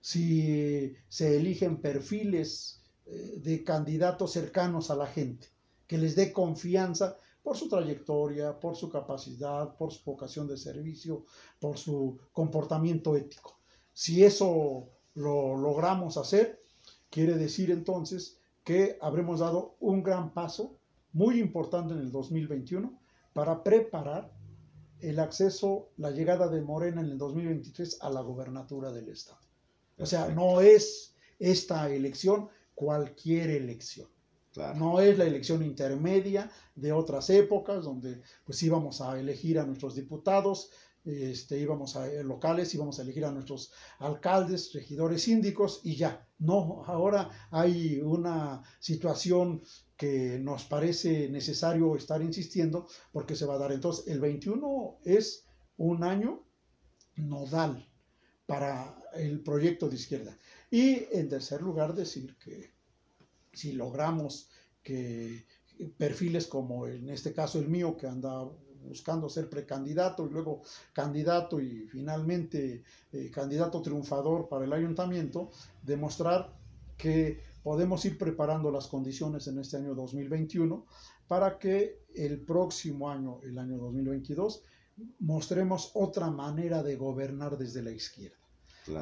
si 0.00 0.94
se 1.08 1.36
eligen 1.36 1.80
perfiles 1.80 2.82
de 3.06 3.62
candidatos 3.64 4.32
cercanos 4.32 4.90
a 4.90 4.96
la 4.96 5.06
gente, 5.06 5.48
que 5.86 5.98
les 5.98 6.14
dé 6.16 6.32
confianza 6.32 7.18
por 7.42 7.56
su 7.56 7.68
trayectoria, 7.68 8.58
por 8.58 8.76
su 8.76 8.88
capacidad, 8.88 9.76
por 9.76 9.92
su 9.92 10.04
vocación 10.04 10.48
de 10.48 10.56
servicio, 10.56 11.24
por 11.60 11.78
su 11.78 12.18
comportamiento 12.32 13.16
ético. 13.16 13.60
Si 13.92 14.24
eso 14.24 14.95
lo 15.16 15.56
logramos 15.56 16.16
hacer, 16.18 16.62
quiere 17.10 17.36
decir 17.36 17.70
entonces 17.70 18.38
que 18.62 18.98
habremos 19.00 19.40
dado 19.40 19.76
un 19.80 20.02
gran 20.02 20.32
paso 20.32 20.78
muy 21.12 21.40
importante 21.40 21.94
en 21.94 22.00
el 22.00 22.12
2021 22.12 23.00
para 23.32 23.62
preparar 23.62 24.32
el 25.00 25.18
acceso, 25.18 25.90
la 25.96 26.10
llegada 26.10 26.48
de 26.48 26.60
Morena 26.60 27.00
en 27.00 27.08
el 27.08 27.18
2023 27.18 27.98
a 28.02 28.10
la 28.10 28.20
gobernatura 28.20 28.92
del 28.92 29.08
Estado. 29.08 29.40
O 29.98 30.06
sea, 30.06 30.28
no 30.28 30.60
es 30.60 31.14
esta 31.38 31.90
elección 31.90 32.48
cualquier 32.74 33.50
elección. 33.50 34.08
No 34.74 35.00
es 35.00 35.18
la 35.18 35.24
elección 35.24 35.62
intermedia 35.62 36.50
de 36.74 36.92
otras 36.92 37.28
épocas 37.28 37.84
donde 37.84 38.22
pues 38.44 38.62
íbamos 38.62 39.02
a 39.02 39.18
elegir 39.18 39.58
a 39.58 39.66
nuestros 39.66 39.94
diputados 39.94 40.70
este, 41.06 41.58
íbamos 41.58 41.96
a 41.96 42.10
eh, 42.10 42.24
locales, 42.24 42.74
íbamos 42.74 42.98
a 42.98 43.02
elegir 43.02 43.24
a 43.24 43.30
nuestros 43.30 43.72
alcaldes, 44.00 44.72
regidores, 44.72 45.22
síndicos 45.22 45.80
y 45.84 45.96
ya. 45.96 46.26
No, 46.38 46.82
ahora 46.84 47.30
hay 47.50 48.00
una 48.00 48.62
situación 48.80 49.62
que 49.96 50.38
nos 50.38 50.64
parece 50.64 51.28
necesario 51.28 51.96
estar 51.96 52.20
insistiendo 52.20 52.88
porque 53.12 53.36
se 53.36 53.46
va 53.46 53.54
a 53.54 53.58
dar. 53.58 53.72
Entonces, 53.72 54.08
el 54.08 54.20
21 54.20 54.98
es 55.04 55.46
un 55.76 56.02
año 56.02 56.44
nodal 57.14 57.88
para 58.46 59.00
el 59.14 59.40
proyecto 59.42 59.88
de 59.88 59.96
izquierda. 59.96 60.36
Y 60.70 61.06
en 61.12 61.28
tercer 61.28 61.62
lugar, 61.62 61.94
decir 61.94 62.36
que 62.36 62.74
si 63.52 63.72
logramos 63.72 64.50
que 64.82 65.46
perfiles 65.96 66.46
como 66.46 66.86
en 66.86 67.08
este 67.10 67.32
caso 67.32 67.58
el 67.58 67.68
mío, 67.68 67.96
que 67.96 68.06
anda 68.06 68.44
buscando 68.86 69.28
ser 69.28 69.48
precandidato 69.48 70.26
y 70.26 70.30
luego 70.30 70.62
candidato 70.92 71.60
y 71.60 71.86
finalmente 71.88 72.82
eh, 73.12 73.30
candidato 73.30 73.82
triunfador 73.82 74.48
para 74.48 74.64
el 74.64 74.72
ayuntamiento, 74.72 75.50
demostrar 75.82 76.52
que 76.96 77.40
podemos 77.62 78.04
ir 78.04 78.16
preparando 78.16 78.70
las 78.70 78.86
condiciones 78.86 79.46
en 79.48 79.58
este 79.58 79.76
año 79.76 79.94
2021 79.94 80.86
para 81.28 81.58
que 81.58 82.04
el 82.14 82.40
próximo 82.40 83.10
año, 83.10 83.40
el 83.42 83.58
año 83.58 83.76
2022, 83.78 84.62
mostremos 85.20 85.90
otra 85.94 86.30
manera 86.30 86.82
de 86.82 86.96
gobernar 86.96 87.58
desde 87.58 87.82
la 87.82 87.90
izquierda. 87.90 88.36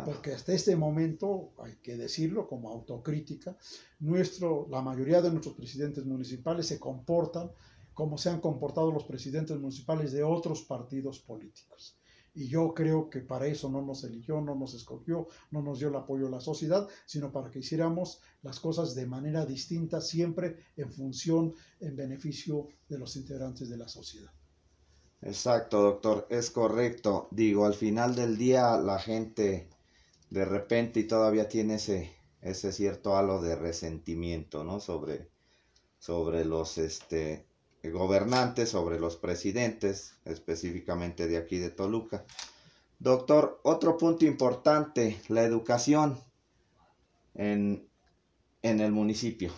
Porque 0.06 0.32
hasta 0.32 0.54
este 0.54 0.76
momento, 0.76 1.52
hay 1.58 1.74
que 1.82 1.96
decirlo 1.98 2.48
como 2.48 2.70
autocrítica, 2.70 3.54
nuestro, 4.00 4.66
la 4.70 4.80
mayoría 4.80 5.20
de 5.20 5.30
nuestros 5.30 5.54
presidentes 5.54 6.06
municipales 6.06 6.66
se 6.66 6.80
comportan 6.80 7.50
como 7.94 8.18
se 8.18 8.30
han 8.30 8.40
comportado 8.40 8.90
los 8.92 9.04
presidentes 9.04 9.58
municipales 9.58 10.12
de 10.12 10.22
otros 10.22 10.62
partidos 10.62 11.20
políticos. 11.20 11.96
Y 12.36 12.48
yo 12.48 12.74
creo 12.74 13.08
que 13.08 13.20
para 13.20 13.46
eso 13.46 13.70
no 13.70 13.80
nos 13.80 14.02
eligió, 14.02 14.40
no 14.40 14.56
nos 14.56 14.74
escogió, 14.74 15.28
no 15.52 15.62
nos 15.62 15.78
dio 15.78 15.88
el 15.88 15.94
apoyo 15.94 16.26
a 16.26 16.30
la 16.30 16.40
sociedad, 16.40 16.88
sino 17.06 17.30
para 17.30 17.48
que 17.48 17.60
hiciéramos 17.60 18.20
las 18.42 18.58
cosas 18.58 18.96
de 18.96 19.06
manera 19.06 19.46
distinta, 19.46 20.00
siempre 20.00 20.56
en 20.76 20.92
función, 20.92 21.54
en 21.78 21.94
beneficio 21.94 22.66
de 22.88 22.98
los 22.98 23.14
integrantes 23.14 23.68
de 23.68 23.76
la 23.76 23.86
sociedad. 23.86 24.32
Exacto, 25.22 25.80
doctor, 25.80 26.26
es 26.28 26.50
correcto. 26.50 27.28
Digo, 27.30 27.66
al 27.66 27.74
final 27.74 28.16
del 28.16 28.36
día 28.36 28.76
la 28.78 28.98
gente 28.98 29.70
de 30.28 30.44
repente 30.44 31.00
y 31.00 31.04
todavía 31.04 31.48
tiene 31.48 31.76
ese, 31.76 32.12
ese 32.42 32.72
cierto 32.72 33.16
halo 33.16 33.40
de 33.40 33.54
resentimiento, 33.54 34.64
¿no? 34.64 34.80
Sobre, 34.80 35.30
sobre 35.98 36.44
los, 36.44 36.78
este, 36.78 37.46
gobernantes, 37.90 38.70
sobre 38.70 38.98
los 38.98 39.16
presidentes, 39.16 40.14
específicamente 40.24 41.26
de 41.26 41.36
aquí 41.36 41.58
de 41.58 41.70
Toluca. 41.70 42.24
Doctor, 42.98 43.60
otro 43.64 43.98
punto 43.98 44.24
importante, 44.24 45.20
la 45.28 45.42
educación 45.42 46.18
en, 47.34 47.86
en 48.62 48.80
el 48.80 48.92
municipio. 48.92 49.52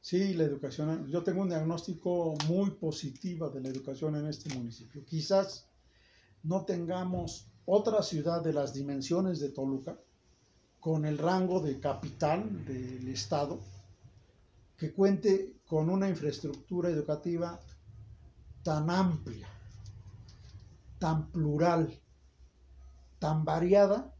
Sí, 0.00 0.32
la 0.32 0.44
educación. 0.44 1.06
Yo 1.10 1.22
tengo 1.22 1.42
un 1.42 1.50
diagnóstico 1.50 2.34
muy 2.46 2.70
positivo 2.70 3.50
de 3.50 3.60
la 3.60 3.68
educación 3.68 4.16
en 4.16 4.26
este 4.26 4.54
municipio. 4.54 5.04
Quizás 5.04 5.66
no 6.44 6.64
tengamos 6.64 7.50
otra 7.66 8.02
ciudad 8.02 8.42
de 8.42 8.54
las 8.54 8.72
dimensiones 8.72 9.40
de 9.40 9.50
Toluca 9.50 9.98
con 10.80 11.04
el 11.04 11.18
rango 11.18 11.60
de 11.60 11.78
capital 11.78 12.64
del 12.64 13.06
estado 13.08 13.60
que 14.78 14.92
cuente 14.92 15.57
con 15.68 15.90
una 15.90 16.08
infraestructura 16.08 16.88
educativa 16.88 17.60
tan 18.62 18.88
amplia, 18.88 19.46
tan 20.98 21.30
plural, 21.30 21.94
tan 23.18 23.44
variada, 23.44 24.14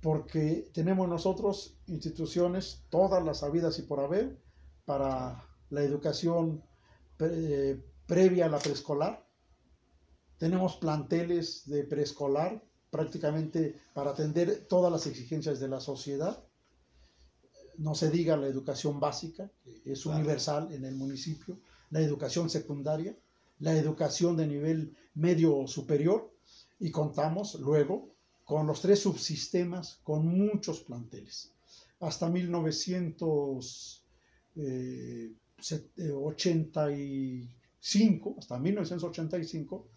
porque 0.00 0.70
tenemos 0.72 1.08
nosotros 1.08 1.78
instituciones, 1.86 2.84
todas 2.88 3.22
las 3.22 3.42
habidas 3.42 3.78
y 3.78 3.82
por 3.82 4.00
haber, 4.00 4.42
para 4.86 5.44
la 5.70 5.82
educación 5.82 6.62
previa 8.06 8.46
a 8.46 8.48
la 8.48 8.58
preescolar. 8.58 9.26
Tenemos 10.38 10.76
planteles 10.76 11.66
de 11.66 11.84
preescolar 11.84 12.62
prácticamente 12.90 13.78
para 13.92 14.10
atender 14.10 14.66
todas 14.68 14.90
las 14.90 15.06
exigencias 15.06 15.60
de 15.60 15.68
la 15.68 15.80
sociedad 15.80 16.44
no 17.78 17.94
se 17.94 18.10
diga 18.10 18.36
la 18.36 18.46
educación 18.46 19.00
básica, 19.00 19.50
que 19.82 19.92
es 19.92 20.06
universal 20.06 20.72
en 20.72 20.84
el 20.84 20.94
municipio, 20.94 21.58
la 21.90 22.00
educación 22.00 22.50
secundaria, 22.50 23.16
la 23.60 23.76
educación 23.76 24.36
de 24.36 24.46
nivel 24.46 24.96
medio 25.14 25.56
o 25.56 25.66
superior, 25.66 26.32
y 26.78 26.90
contamos 26.90 27.54
luego 27.60 28.14
con 28.44 28.66
los 28.66 28.80
tres 28.82 29.00
subsistemas 29.00 30.00
con 30.02 30.26
muchos 30.26 30.80
planteles. 30.80 31.52
Hasta 32.00 32.28
1985, 32.28 34.00
eh, 34.56 35.32
hasta 38.38 38.58
1985, 38.58 39.88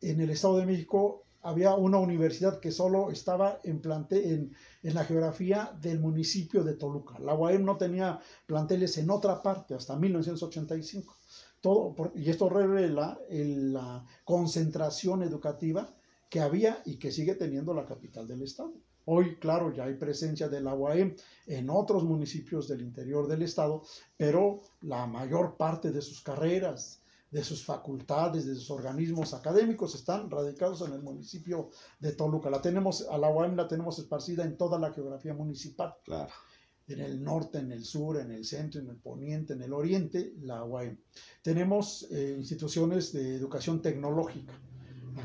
en 0.00 0.20
el 0.20 0.30
Estado 0.30 0.56
de 0.58 0.66
México 0.66 1.21
había 1.42 1.74
una 1.74 1.98
universidad 1.98 2.60
que 2.60 2.70
solo 2.70 3.10
estaba 3.10 3.60
en, 3.64 3.82
en, 4.10 4.54
en, 4.82 4.94
la 4.94 5.04
geografía 5.04 5.76
del 5.80 5.98
municipio 5.98 6.62
de 6.62 6.74
Toluca. 6.74 7.18
La 7.18 7.34
UAM 7.34 7.64
no 7.64 7.76
tenía 7.76 8.20
planteles 8.46 8.96
en 8.98 9.10
otra 9.10 9.42
parte 9.42 9.74
hasta 9.74 9.96
1985. 9.96 11.16
Todo, 11.60 11.94
y 12.14 12.30
esto 12.30 12.48
revela 12.48 13.20
la 13.28 14.04
concentración 14.24 15.22
educativa 15.22 15.94
que 16.28 16.40
había 16.40 16.80
y 16.84 16.96
que 16.96 17.12
sigue 17.12 17.34
teniendo 17.34 17.74
la 17.74 17.86
capital 17.86 18.26
del 18.26 18.42
estado. 18.42 18.72
Hoy, 19.04 19.36
claro, 19.36 19.72
ya 19.72 19.84
hay 19.84 19.94
presencia 19.94 20.48
de 20.48 20.60
la 20.60 20.74
UAM 20.74 21.14
en 21.46 21.70
otros 21.70 22.04
municipios 22.04 22.68
del 22.68 22.82
interior 22.82 23.26
del 23.26 23.42
estado, 23.42 23.82
pero 24.16 24.60
la 24.80 25.06
mayor 25.06 25.56
parte 25.56 25.90
de 25.90 26.00
sus 26.00 26.22
carreras, 26.22 27.01
de 27.32 27.42
sus 27.42 27.64
facultades, 27.64 28.44
de 28.44 28.54
sus 28.54 28.70
organismos 28.70 29.32
académicos, 29.32 29.94
están 29.94 30.30
radicados 30.30 30.82
en 30.82 30.92
el 30.92 31.02
municipio 31.02 31.70
de 31.98 32.12
Toluca. 32.12 32.50
La 32.50 32.60
tenemos, 32.60 33.08
a 33.10 33.16
la 33.16 33.30
UAM 33.30 33.56
la 33.56 33.66
tenemos 33.66 33.98
esparcida 33.98 34.44
en 34.44 34.58
toda 34.58 34.78
la 34.78 34.92
geografía 34.92 35.32
municipal. 35.32 35.94
Claro. 36.04 36.30
En 36.86 37.00
el 37.00 37.22
norte, 37.22 37.58
en 37.58 37.72
el 37.72 37.84
sur, 37.84 38.20
en 38.20 38.32
el 38.32 38.44
centro, 38.44 38.80
en 38.80 38.88
el 38.90 38.96
poniente, 38.96 39.54
en 39.54 39.62
el 39.62 39.72
oriente, 39.72 40.34
la 40.42 40.62
UAM. 40.62 40.98
Tenemos 41.40 42.06
eh, 42.10 42.34
instituciones 42.36 43.12
de 43.12 43.36
educación 43.36 43.80
tecnológica 43.80 44.52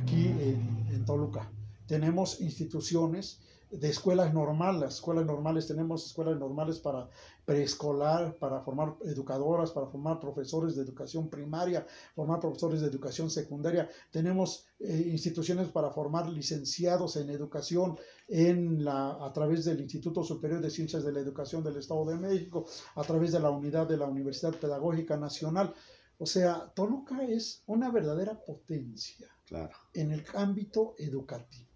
aquí 0.01 0.27
en, 0.27 0.87
en 0.89 1.03
Toluca. 1.03 1.51
Tenemos 1.87 2.39
instituciones 2.39 3.41
de 3.71 3.89
escuelas 3.89 4.33
normales. 4.33 4.81
Las 4.81 4.93
escuelas 4.95 5.25
normales 5.25 5.67
tenemos 5.67 6.05
escuelas 6.05 6.37
normales 6.39 6.79
para 6.79 7.09
preescolar, 7.45 8.35
para 8.37 8.61
formar 8.61 8.95
educadoras, 9.05 9.71
para 9.71 9.87
formar 9.87 10.19
profesores 10.19 10.75
de 10.75 10.83
educación 10.83 11.29
primaria, 11.29 11.85
formar 12.15 12.39
profesores 12.39 12.81
de 12.81 12.87
educación 12.87 13.29
secundaria. 13.29 13.89
Tenemos 14.11 14.65
eh, 14.79 15.09
instituciones 15.11 15.69
para 15.69 15.91
formar 15.91 16.29
licenciados 16.29 17.15
en 17.17 17.29
educación 17.29 17.97
en 18.27 18.83
la, 18.83 19.25
a 19.25 19.31
través 19.33 19.65
del 19.65 19.81
Instituto 19.81 20.23
Superior 20.23 20.61
de 20.61 20.69
Ciencias 20.69 21.03
de 21.03 21.11
la 21.11 21.19
Educación 21.19 21.63
del 21.63 21.77
Estado 21.77 22.05
de 22.05 22.17
México, 22.17 22.65
a 22.95 23.03
través 23.03 23.31
de 23.31 23.39
la 23.39 23.49
unidad 23.49 23.87
de 23.87 23.97
la 23.97 24.07
Universidad 24.07 24.55
Pedagógica 24.55 25.17
Nacional. 25.17 25.73
O 26.19 26.25
sea, 26.25 26.71
Toluca 26.73 27.23
es 27.23 27.63
una 27.67 27.91
verdadera 27.91 28.39
potencia 28.39 29.27
claro. 29.45 29.75
en 29.93 30.11
el 30.11 30.25
ámbito 30.33 30.95
educativo. 30.97 31.66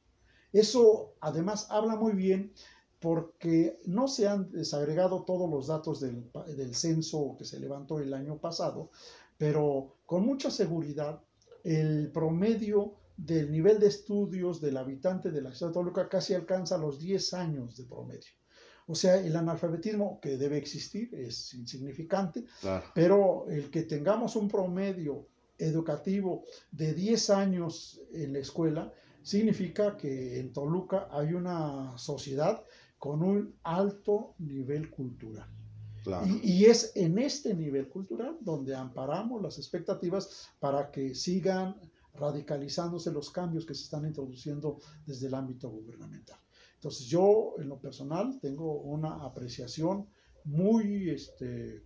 Eso 0.54 1.14
además 1.22 1.68
habla 1.70 1.96
muy 1.96 2.14
bien 2.14 2.52
porque 3.00 3.80
no 3.86 4.08
se 4.08 4.28
han 4.28 4.52
desagregado 4.52 5.24
todos 5.24 5.50
los 5.50 5.68
datos 5.68 6.00
del, 6.00 6.76
censo 6.76 7.36
que 7.38 7.46
se 7.46 7.60
levantó 7.60 8.00
el 8.00 8.14
año 8.14 8.38
pasado, 8.38 8.92
pero 9.38 9.96
con 10.06 10.24
mucha 10.24 10.52
seguridad 10.52 11.20
el 11.64 12.12
promedio 12.12 12.94
del 13.18 13.52
nivel 13.52 13.80
de 13.80 13.88
estudios 13.88 14.62
del 14.62 14.78
habitante 14.78 15.32
de 15.32 15.42
la 15.42 15.54
ciudad 15.54 15.72
de 15.72 15.74
Toluca 15.74 16.10
casi 16.10 16.36
alcanza 16.36 16.78
los 16.78 17.00
10 17.00 17.34
años 17.34 17.76
de 17.76 17.86
promedio. 17.86 18.32
O 18.88 18.94
sea, 18.94 19.16
el 19.16 19.36
analfabetismo 19.36 20.20
que 20.22 20.38
debe 20.38 20.58
existir 20.58 21.14
es 21.14 21.54
insignificante, 21.56 22.46
pero 22.94 23.48
el 23.50 23.72
que 23.72 23.84
tengamos 23.84 24.36
un 24.36 24.48
promedio 24.48 25.28
educativo 25.58 26.44
de 26.72 26.94
10 26.94 27.30
años 27.30 28.02
en 28.14 28.34
la 28.34 28.40
escuela 28.40 28.94
significa 29.24 29.98
que 29.98 30.40
en 30.40 30.54
Toluca 30.54 31.08
hay 31.12 31.34
una 31.34 31.98
sociedad 31.98 32.64
con 32.98 33.24
un 33.24 33.56
alto 33.64 34.36
nivel 34.40 34.90
cultural. 34.90 35.50
Y, 36.44 36.66
es 36.66 36.92
en 36.96 37.20
este 37.20 37.54
nivel 37.54 37.88
cultural 37.88 38.38
donde 38.42 38.76
amparamos 38.76 39.42
las 39.42 39.60
expectativas 39.60 40.50
para 40.60 40.90
que 40.90 41.14
sigan 41.14 41.76
radicalizándose 42.16 43.12
los 43.12 43.30
cambios 43.30 43.66
que 43.66 43.76
se 43.76 43.84
están 43.84 44.06
introduciendo 44.06 44.80
desde 45.06 45.28
el 45.28 45.36
ámbito 45.36 45.70
gubernamental. 45.70 46.40
Entonces 46.76 47.06
yo 47.06 47.54
en 47.60 47.70
lo 47.70 47.80
personal 47.80 48.40
tengo 48.42 48.82
una 48.82 49.24
apreciación 49.24 50.08
muy 50.44 51.12
este, 51.12 51.84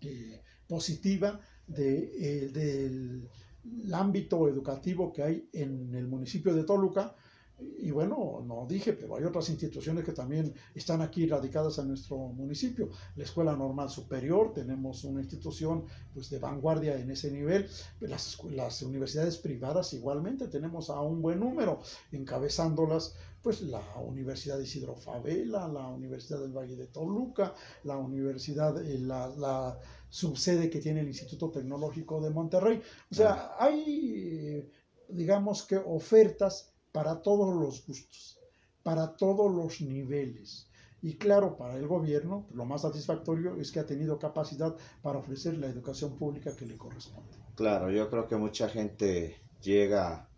eh, 0.00 0.42
positiva 0.66 1.38
de, 1.66 2.44
eh, 2.44 2.48
del 2.48 3.28
el 3.64 3.94
ámbito 3.94 4.48
educativo 4.48 5.12
que 5.12 5.22
hay 5.22 5.48
en 5.52 5.94
el 5.94 6.06
municipio 6.06 6.54
de 6.54 6.64
Toluca. 6.64 7.14
Y 7.58 7.92
bueno, 7.92 8.42
no 8.44 8.66
dije, 8.68 8.94
pero 8.94 9.16
hay 9.16 9.24
otras 9.24 9.48
instituciones 9.48 10.04
que 10.04 10.12
también 10.12 10.52
están 10.74 11.02
aquí 11.02 11.26
radicadas 11.26 11.78
en 11.78 11.88
nuestro 11.88 12.16
municipio. 12.16 12.90
La 13.14 13.24
Escuela 13.24 13.56
Normal 13.56 13.90
Superior, 13.90 14.52
tenemos 14.52 15.04
una 15.04 15.20
institución 15.20 15.84
pues, 16.12 16.30
de 16.30 16.38
vanguardia 16.40 16.98
en 16.98 17.10
ese 17.10 17.30
nivel. 17.30 17.68
Las, 18.00 18.42
las 18.44 18.82
universidades 18.82 19.38
privadas 19.38 19.92
igualmente 19.92 20.48
tenemos 20.48 20.90
a 20.90 21.00
un 21.00 21.22
buen 21.22 21.38
número, 21.38 21.80
encabezándolas 22.10 23.14
pues 23.40 23.60
la 23.60 23.82
Universidad 23.98 24.56
de 24.56 24.64
Isidro 24.64 24.96
Favela, 24.96 25.68
la 25.68 25.86
Universidad 25.88 26.40
del 26.40 26.56
Valle 26.56 26.76
de 26.76 26.86
Toluca, 26.86 27.54
la 27.84 27.98
Universidad, 27.98 28.82
eh, 28.82 28.98
la, 28.98 29.28
la 29.36 29.78
subsede 30.08 30.70
que 30.70 30.80
tiene 30.80 31.00
el 31.00 31.08
Instituto 31.08 31.50
Tecnológico 31.50 32.20
de 32.20 32.30
Monterrey. 32.30 32.80
O 33.10 33.14
sea, 33.14 33.52
hay, 33.58 34.66
digamos 35.08 35.62
que, 35.64 35.76
ofertas 35.76 36.73
para 36.94 37.22
todos 37.22 37.52
los 37.52 37.84
gustos, 37.84 38.38
para 38.84 39.16
todos 39.16 39.52
los 39.52 39.80
niveles. 39.80 40.68
Y 41.02 41.14
claro, 41.14 41.56
para 41.56 41.74
el 41.76 41.88
gobierno, 41.88 42.46
lo 42.54 42.64
más 42.66 42.82
satisfactorio 42.82 43.56
es 43.56 43.72
que 43.72 43.80
ha 43.80 43.84
tenido 43.84 44.16
capacidad 44.20 44.76
para 45.02 45.18
ofrecer 45.18 45.58
la 45.58 45.66
educación 45.66 46.16
pública 46.16 46.54
que 46.56 46.66
le 46.66 46.78
corresponde. 46.78 47.32
Claro, 47.56 47.90
yo 47.90 48.08
creo 48.10 48.28
que 48.28 48.36
mucha 48.36 48.68
gente 48.68 49.40
llega 49.60 50.28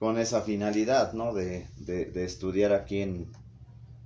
con 0.00 0.18
esa 0.18 0.42
finalidad, 0.42 1.12
¿no? 1.12 1.32
De, 1.32 1.68
de, 1.76 2.24
estudiar 2.24 2.72
aquí 2.72 3.02
en, 3.02 3.30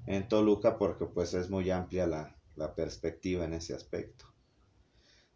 en, 0.07 0.29
Toluca 0.29 0.77
porque 0.77 1.07
pues 1.07 1.33
es 1.33 1.49
muy 1.49 1.71
amplia 1.71 2.07
la, 2.07 2.37
la, 2.57 2.75
perspectiva 2.75 3.47
en 3.47 3.55
ese 3.55 3.75
aspecto. 3.75 4.27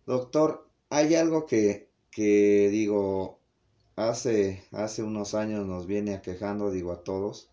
Doctor, 0.05 0.69
hay 0.91 1.15
algo 1.15 1.47
que, 1.47 1.89
que 2.11 2.69
digo, 2.71 3.41
hace, 3.97 4.65
hace 4.73 5.03
unos 5.03 5.35
años 5.35 5.67
nos 5.67 5.87
viene 5.87 6.15
aquejando, 6.15 6.71
digo 6.71 6.93
a 6.93 7.03
todos, 7.03 7.51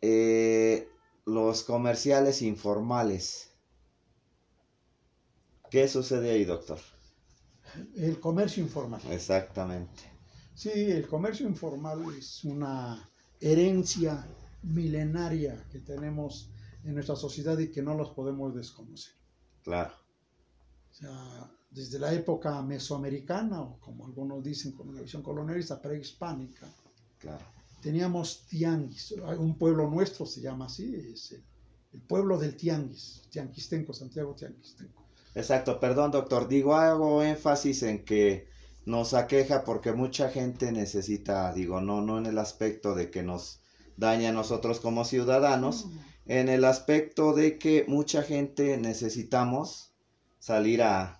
eh, 0.00 0.88
los 1.26 1.62
comerciales 1.62 2.42
informales. 2.42 3.50
¿Qué 5.70 5.86
sucede 5.88 6.30
ahí, 6.30 6.44
doctor? 6.44 6.78
El 7.94 8.18
comercio 8.18 8.62
informal. 8.62 9.00
Exactamente. 9.10 10.02
Sí, 10.54 10.70
el 10.70 11.06
comercio 11.06 11.46
informal 11.46 12.02
es 12.18 12.44
una 12.44 13.08
herencia 13.40 14.26
milenaria 14.62 15.64
que 15.70 15.78
tenemos 15.78 16.50
en 16.84 16.94
nuestra 16.94 17.16
sociedad 17.16 17.58
y 17.58 17.70
que 17.70 17.82
no 17.82 17.94
los 17.94 18.10
podemos 18.10 18.54
desconocer. 18.54 19.14
Claro. 19.62 19.94
O 20.90 20.94
sea, 20.94 21.50
desde 21.70 21.98
la 21.98 22.12
época 22.12 22.60
mesoamericana, 22.62 23.62
o 23.62 23.78
como 23.80 24.06
algunos 24.06 24.42
dicen 24.42 24.72
con 24.72 24.88
una 24.88 25.02
visión 25.02 25.22
colonialista, 25.22 25.80
prehispánica, 25.80 26.66
claro. 27.18 27.44
teníamos 27.80 28.46
tianguis. 28.48 29.12
Un 29.38 29.56
pueblo 29.56 29.88
nuestro 29.88 30.26
se 30.26 30.40
llama 30.40 30.66
así, 30.66 30.94
es 30.94 31.32
el, 31.32 31.44
el 31.92 32.00
pueblo 32.02 32.38
del 32.38 32.56
tianguis, 32.56 33.22
Tianquistenco, 33.30 33.92
Santiago 33.92 34.34
Tianquistenco. 34.34 35.04
Exacto, 35.34 35.78
perdón 35.78 36.10
doctor, 36.10 36.48
digo, 36.48 36.74
hago 36.74 37.22
énfasis 37.22 37.84
en 37.84 38.04
que 38.04 38.48
nos 38.84 39.14
aqueja 39.14 39.64
porque 39.64 39.92
mucha 39.92 40.28
gente 40.28 40.72
necesita, 40.72 41.52
digo, 41.52 41.80
no, 41.80 42.00
no 42.00 42.18
en 42.18 42.26
el 42.26 42.38
aspecto 42.38 42.96
de 42.96 43.10
que 43.10 43.22
nos 43.22 43.60
daña 43.96 44.30
a 44.30 44.32
nosotros 44.32 44.80
como 44.80 45.04
ciudadanos, 45.04 45.86
en 46.26 46.48
el 46.48 46.64
aspecto 46.64 47.32
de 47.32 47.58
que 47.58 47.84
mucha 47.86 48.22
gente 48.22 48.76
necesitamos 48.76 49.92
salir 50.38 50.82
a, 50.82 51.19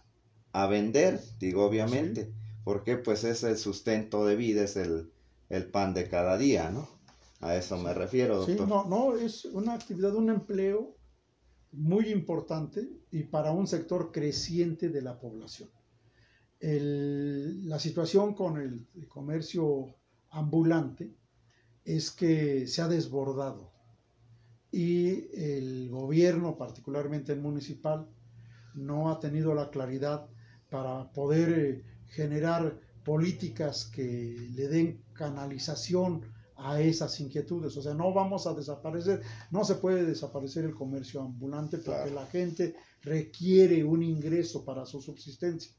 a 0.52 0.66
vender, 0.66 1.20
digo, 1.38 1.64
obviamente, 1.64 2.32
porque 2.64 2.96
pues 2.96 3.24
es 3.24 3.42
el 3.42 3.56
sustento 3.56 4.24
de 4.24 4.36
vida, 4.36 4.64
es 4.64 4.76
el, 4.76 5.10
el 5.48 5.66
pan 5.66 5.94
de 5.94 6.08
cada 6.08 6.36
día, 6.38 6.70
¿no? 6.70 6.88
A 7.40 7.56
eso 7.56 7.78
me 7.78 7.94
refiero, 7.94 8.36
doctor. 8.38 8.56
Sí, 8.56 8.64
no, 8.66 8.84
no, 8.84 9.16
es 9.16 9.46
una 9.46 9.74
actividad, 9.74 10.14
un 10.14 10.30
empleo 10.30 10.96
muy 11.72 12.08
importante 12.10 12.88
y 13.10 13.22
para 13.22 13.52
un 13.52 13.66
sector 13.66 14.12
creciente 14.12 14.88
de 14.88 15.02
la 15.02 15.18
población 15.18 15.70
la 16.60 17.78
situación 17.78 18.34
con 18.34 18.58
el, 18.58 18.86
comercio 19.08 19.96
ambulante 20.30 21.14
es 21.84 22.10
que 22.10 22.66
se 22.66 22.82
ha 22.82 22.88
desbordado 22.88 23.72
y 24.70 25.34
el 25.34 25.88
gobierno, 25.90 26.56
particularmente 26.56 27.32
el 27.32 27.40
municipal, 27.40 28.08
no 28.74 29.10
ha 29.10 29.18
tenido 29.18 29.54
la 29.54 29.70
claridad 29.70 30.28
para 30.70 31.12
poder 31.12 31.48
eh, 31.52 31.84
generar 32.08 32.78
políticas 33.04 33.86
que 33.86 34.36
le 34.54 34.68
den 34.68 35.02
canalización 35.12 36.22
a 36.56 36.80
esas 36.80 37.18
inquietudes. 37.20 37.76
O 37.76 37.82
sea, 37.82 37.94
no 37.94 38.12
vamos 38.12 38.46
a 38.46 38.54
desaparecer, 38.54 39.22
no 39.50 39.64
se 39.64 39.76
puede 39.76 40.04
desaparecer 40.04 40.64
el 40.64 40.74
comercio 40.74 41.22
ambulante 41.22 41.78
porque 41.78 42.10
la 42.10 42.26
gente 42.26 42.76
requiere 43.02 43.82
un 43.82 44.02
ingreso 44.02 44.64
para 44.64 44.84
su 44.86 45.00
subsistencia 45.00 45.72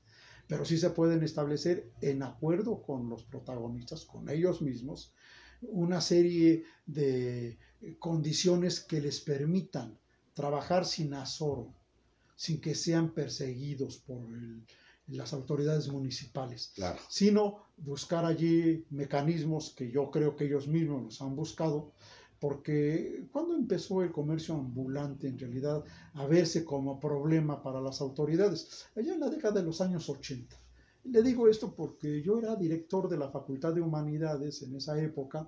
pero 0.52 0.66
sí 0.66 0.78
se 0.78 0.90
pueden 0.90 1.24
establecer 1.24 1.94
en 2.02 2.24
acuerdo 2.24 2.82
con 2.82 3.08
los 3.08 3.24
protagonistas, 3.24 4.04
con 4.04 4.28
ellos 4.28 4.62
mismos, 4.62 5.14
una 5.62 6.02
serie 6.02 6.66
de 6.86 7.58
condiciones 8.00 8.82
que 8.82 9.00
les 9.00 9.22
permitan 9.22 9.98
trabajar 10.34 10.86
sin 10.86 11.14
azoro, 11.14 11.74
sin 12.42 12.60
que 12.60 12.74
sean 12.74 13.14
perseguidos 13.14 14.00
por 14.00 14.28
las 15.10 15.32
autoridades 15.32 15.90
municipales, 15.90 16.74
sino 17.08 17.68
buscar 17.78 18.26
allí 18.26 18.84
mecanismos 18.90 19.76
que 19.78 19.92
yo 19.92 20.10
creo 20.10 20.36
que 20.36 20.46
ellos 20.46 20.68
mismos 20.68 21.04
los 21.04 21.22
han 21.22 21.36
buscado 21.36 21.92
porque 22.40 23.28
cuando 23.32 23.56
empezó 23.56 24.02
el 24.02 24.12
comercio 24.12 24.56
ambulante 24.56 25.28
en 25.28 25.38
realidad 25.38 25.84
a 26.16 26.26
verse 26.26 26.66
como 26.66 27.00
problema 27.00 27.62
para 27.62 27.80
las 27.80 28.02
autoridades, 28.02 28.88
allá 28.96 29.14
en 29.14 29.20
la 29.20 29.30
década 29.30 29.60
de 29.60 29.68
los 29.68 29.80
años 29.80 30.10
80. 30.10 30.60
Le 31.04 31.22
digo 31.22 31.48
esto 31.48 31.76
porque 31.76 32.24
yo 32.24 32.40
era 32.40 32.56
director 32.56 33.08
de 33.08 33.20
la 33.20 33.30
Facultad 33.30 33.76
de 33.76 33.82
Humanidades 33.82 34.64
en 34.64 34.76
esa 34.76 35.00
época 35.00 35.48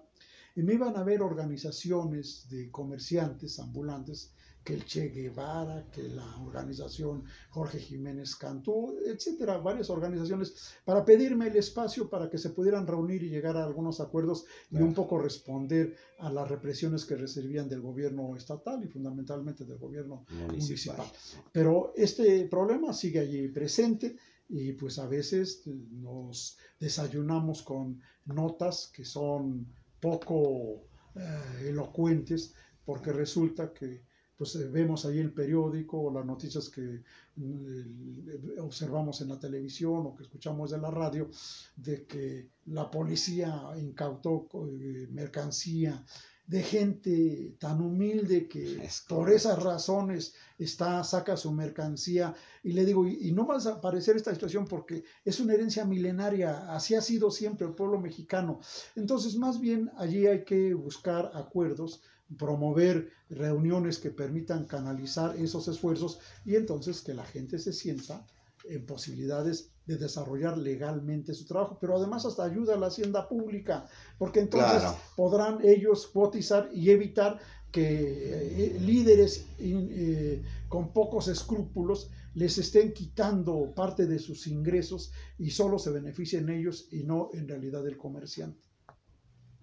y 0.56 0.62
me 0.62 0.75
iban 0.75 0.95
a 0.95 1.03
ver 1.03 1.23
organizaciones 1.23 2.47
de 2.51 2.69
comerciantes 2.69 3.58
ambulantes 3.58 4.32
que 4.63 4.73
el 4.73 4.86
Che 4.86 5.10
Guevara, 5.10 5.86
que 5.91 6.04
la 6.04 6.38
organización 6.38 7.26
Jorge 7.49 7.80
Jiménez 7.80 8.36
Cantú, 8.36 8.97
etcétera, 9.06 9.58
varias 9.58 9.89
organizaciones, 9.89 10.73
para 10.86 11.04
pedirme 11.04 11.47
el 11.47 11.58
espacio 11.58 12.10
para 12.10 12.30
que 12.30 12.38
se 12.38 12.52
pudieran 12.52 12.88
reunir 12.88 13.23
y 13.23 13.30
llegar 13.30 13.58
a 13.58 13.65
algunos 13.65 13.99
acuerdos 13.99 14.45
y 14.71 14.78
un 14.78 14.93
poco 14.93 15.17
responder 15.17 15.95
a 16.19 16.32
las 16.32 16.47
represiones 16.47 17.06
que 17.06 17.15
recibían 17.15 17.67
del 17.67 17.82
gobierno 17.82 18.36
estatal 18.38 18.84
y 18.84 18.88
fundamentalmente 18.88 19.65
del 19.65 19.78
gobierno 19.78 20.26
municipal. 20.47 21.06
Pero 21.52 21.93
este 21.95 22.45
problema 22.45 22.93
sigue 22.93 23.19
allí 23.19 23.47
presente 23.49 24.15
y 24.47 24.73
pues 24.73 24.99
a 24.99 25.08
veces 25.08 25.63
nos 25.65 26.58
desayunamos 26.80 27.63
con 27.63 28.02
notas 28.26 28.91
que 28.93 29.04
son 29.04 29.67
poco 29.99 30.84
eh, 31.15 31.69
elocuentes 31.69 32.54
porque 32.86 33.12
resulta 33.12 33.73
que 33.73 34.04
pues 34.38 34.56
eh, 34.56 34.67
vemos 34.67 35.06
ahí 35.06 35.19
el 35.19 35.32
periódico 35.32 36.02
o 36.02 36.13
las 36.13 36.26
noticias 36.26 36.69
que 36.69 37.04
mm, 37.36 38.60
observamos 38.62 39.22
en 39.22 39.30
la 39.30 39.39
televisión 39.39 40.06
o 40.06 40.15
que 40.15 40.24
escuchamos 40.24 40.74
en 40.74 40.82
la 40.82 40.91
radio 40.91 41.30
de 41.76 42.06
que 42.06 42.50
la 42.65 42.89
policía 42.89 43.72
incautó 43.78 44.48
eh, 44.80 45.08
mercancía 45.12 46.04
de 46.45 46.62
gente 46.62 47.56
tan 47.60 47.82
humilde 47.82 48.47
que 48.47 48.88
por 49.08 49.32
esas 49.32 49.62
razones 49.62 50.34
está, 50.58 51.03
saca 51.03 51.38
su 51.38 51.51
mercancía. 51.51 52.36
Y 52.63 52.73
le 52.73 52.86
digo, 52.86 53.08
y, 53.08 53.29
y, 53.29 53.32
no 53.32 53.47
va 53.47 53.56
a 53.56 53.58
desaparecer 53.58 54.15
esta 54.17 54.34
situación 54.34 54.65
porque 54.65 55.03
es 55.23 55.39
una 55.39 55.53
herencia 55.53 55.86
milenaria, 55.86 56.73
así 56.73 56.95
ha 56.95 57.01
sido 57.01 57.32
siempre 57.32 57.65
el 57.67 57.73
pueblo 57.73 57.99
mexicano. 57.99 58.60
Entonces, 58.95 59.36
más 59.36 59.60
bien 59.60 59.89
allí 59.97 60.27
hay 60.27 60.43
que 60.43 60.73
buscar 60.73 61.32
acuerdos 61.34 62.01
promover 62.38 63.12
reuniones 63.29 63.99
que 63.99 64.10
permitan 64.10 64.65
canalizar 64.65 65.36
esos 65.38 65.67
esfuerzos 65.67 66.19
y 66.45 66.56
entonces 66.56 67.01
que 67.01 67.13
la 67.13 67.25
gente 67.25 67.60
se 67.60 67.73
sienta 67.73 68.25
en 68.65 68.86
posibilidades 68.86 69.71
de 69.86 69.97
desarrollar 69.97 70.58
legalmente 70.58 71.34
su 71.34 71.45
trabajo, 71.45 71.78
pero 71.80 71.97
además 71.97 72.26
hasta 72.26 72.43
ayuda 72.43 72.76
a 72.76 72.78
la 72.78 72.88
hacienda 72.88 73.28
pública, 73.28 73.86
porque 74.18 74.39
entonces 74.39 74.84
podrán 75.16 75.59
ellos 75.64 76.07
cotizar 76.07 76.70
y 76.74 76.89
evitar 76.89 77.39
que 77.72 78.76
eh, 78.76 78.80
líderes 78.80 79.45
eh, 79.57 80.41
con 80.70 80.93
pocos 80.93 81.28
escrúpulos 81.28 82.11
les 82.36 82.57
estén 82.57 82.93
quitando 82.93 83.74
parte 83.76 84.05
de 84.05 84.20
sus 84.20 84.47
ingresos 84.47 85.11
y 85.38 85.49
solo 85.49 85.80
se 85.80 85.91
beneficien 85.91 86.49
ellos 86.49 86.88
y 86.91 87.03
no 87.03 87.30
en 87.34 87.47
realidad 87.47 87.86
el 87.88 87.97
comerciante. 87.97 88.61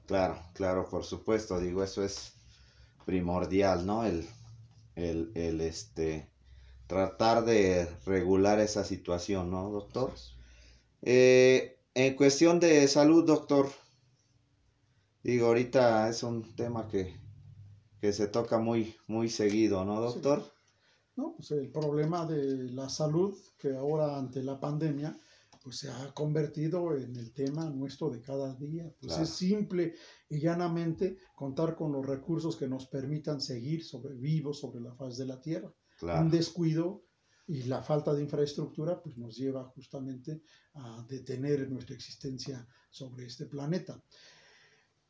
Claro, 0.07 0.41
claro, 0.55 0.89
por 0.89 1.05
supuesto, 1.05 1.61
digo, 1.61 1.85
eso 1.85 2.03
es 2.03 2.33
primordial, 3.07 3.87
¿no? 3.87 4.05
El, 4.05 4.27
el, 4.97 5.31
el, 5.35 5.61
este, 5.61 6.30
tratar 6.91 7.45
de 7.45 7.87
regular 8.05 8.59
esa 8.59 8.83
situación, 8.83 9.49
¿no, 9.49 9.71
doctor? 9.71 10.13
Eh, 11.03 11.79
en 11.95 12.17
cuestión 12.17 12.59
de 12.59 12.89
salud, 12.89 13.25
doctor, 13.25 13.69
digo, 15.23 15.47
ahorita 15.47 16.09
es 16.09 16.25
un 16.25 16.57
tema 16.57 16.89
que, 16.89 17.15
que 18.01 18.13
se 18.13 18.27
toca 18.27 18.59
muy, 18.59 18.97
muy 19.07 19.29
seguido, 19.29 19.85
¿no, 19.85 20.01
doctor? 20.01 20.43
No, 21.15 21.35
pues 21.37 21.53
el 21.53 21.71
problema 21.71 22.27
de 22.27 22.73
la 22.73 22.89
salud 22.89 23.39
que 23.57 23.73
ahora 23.77 24.19
ante 24.19 24.43
la 24.43 24.59
pandemia 24.59 25.17
pues 25.63 25.79
se 25.79 25.91
ha 25.91 26.13
convertido 26.13 26.97
en 26.97 27.15
el 27.15 27.33
tema 27.33 27.71
nuestro 27.71 28.11
de 28.11 28.21
cada 28.21 28.55
día. 28.55 28.93
Pues 29.01 29.17
es 29.19 29.29
simple 29.29 29.95
y 30.29 30.41
llanamente 30.41 31.19
contar 31.37 31.77
con 31.77 31.93
los 31.93 32.05
recursos 32.05 32.57
que 32.57 32.67
nos 32.67 32.87
permitan 32.87 33.41
seguir 33.41 33.85
sobre, 33.85 34.15
vivos 34.15 34.59
sobre 34.59 34.81
la 34.81 34.93
faz 34.95 35.19
de 35.19 35.27
la 35.27 35.41
tierra. 35.41 35.71
Un 36.03 36.31
descuido 36.31 37.05
y 37.47 37.65
la 37.65 37.83
falta 37.83 38.15
de 38.15 38.23
infraestructura 38.23 39.03
pues 39.03 39.19
nos 39.19 39.37
lleva 39.37 39.65
justamente 39.65 40.43
a 40.75 41.05
detener 41.09 41.69
nuestra 41.69 41.95
existencia 41.95 42.67
sobre 42.91 43.27
este 43.27 43.47
planeta. 43.47 44.03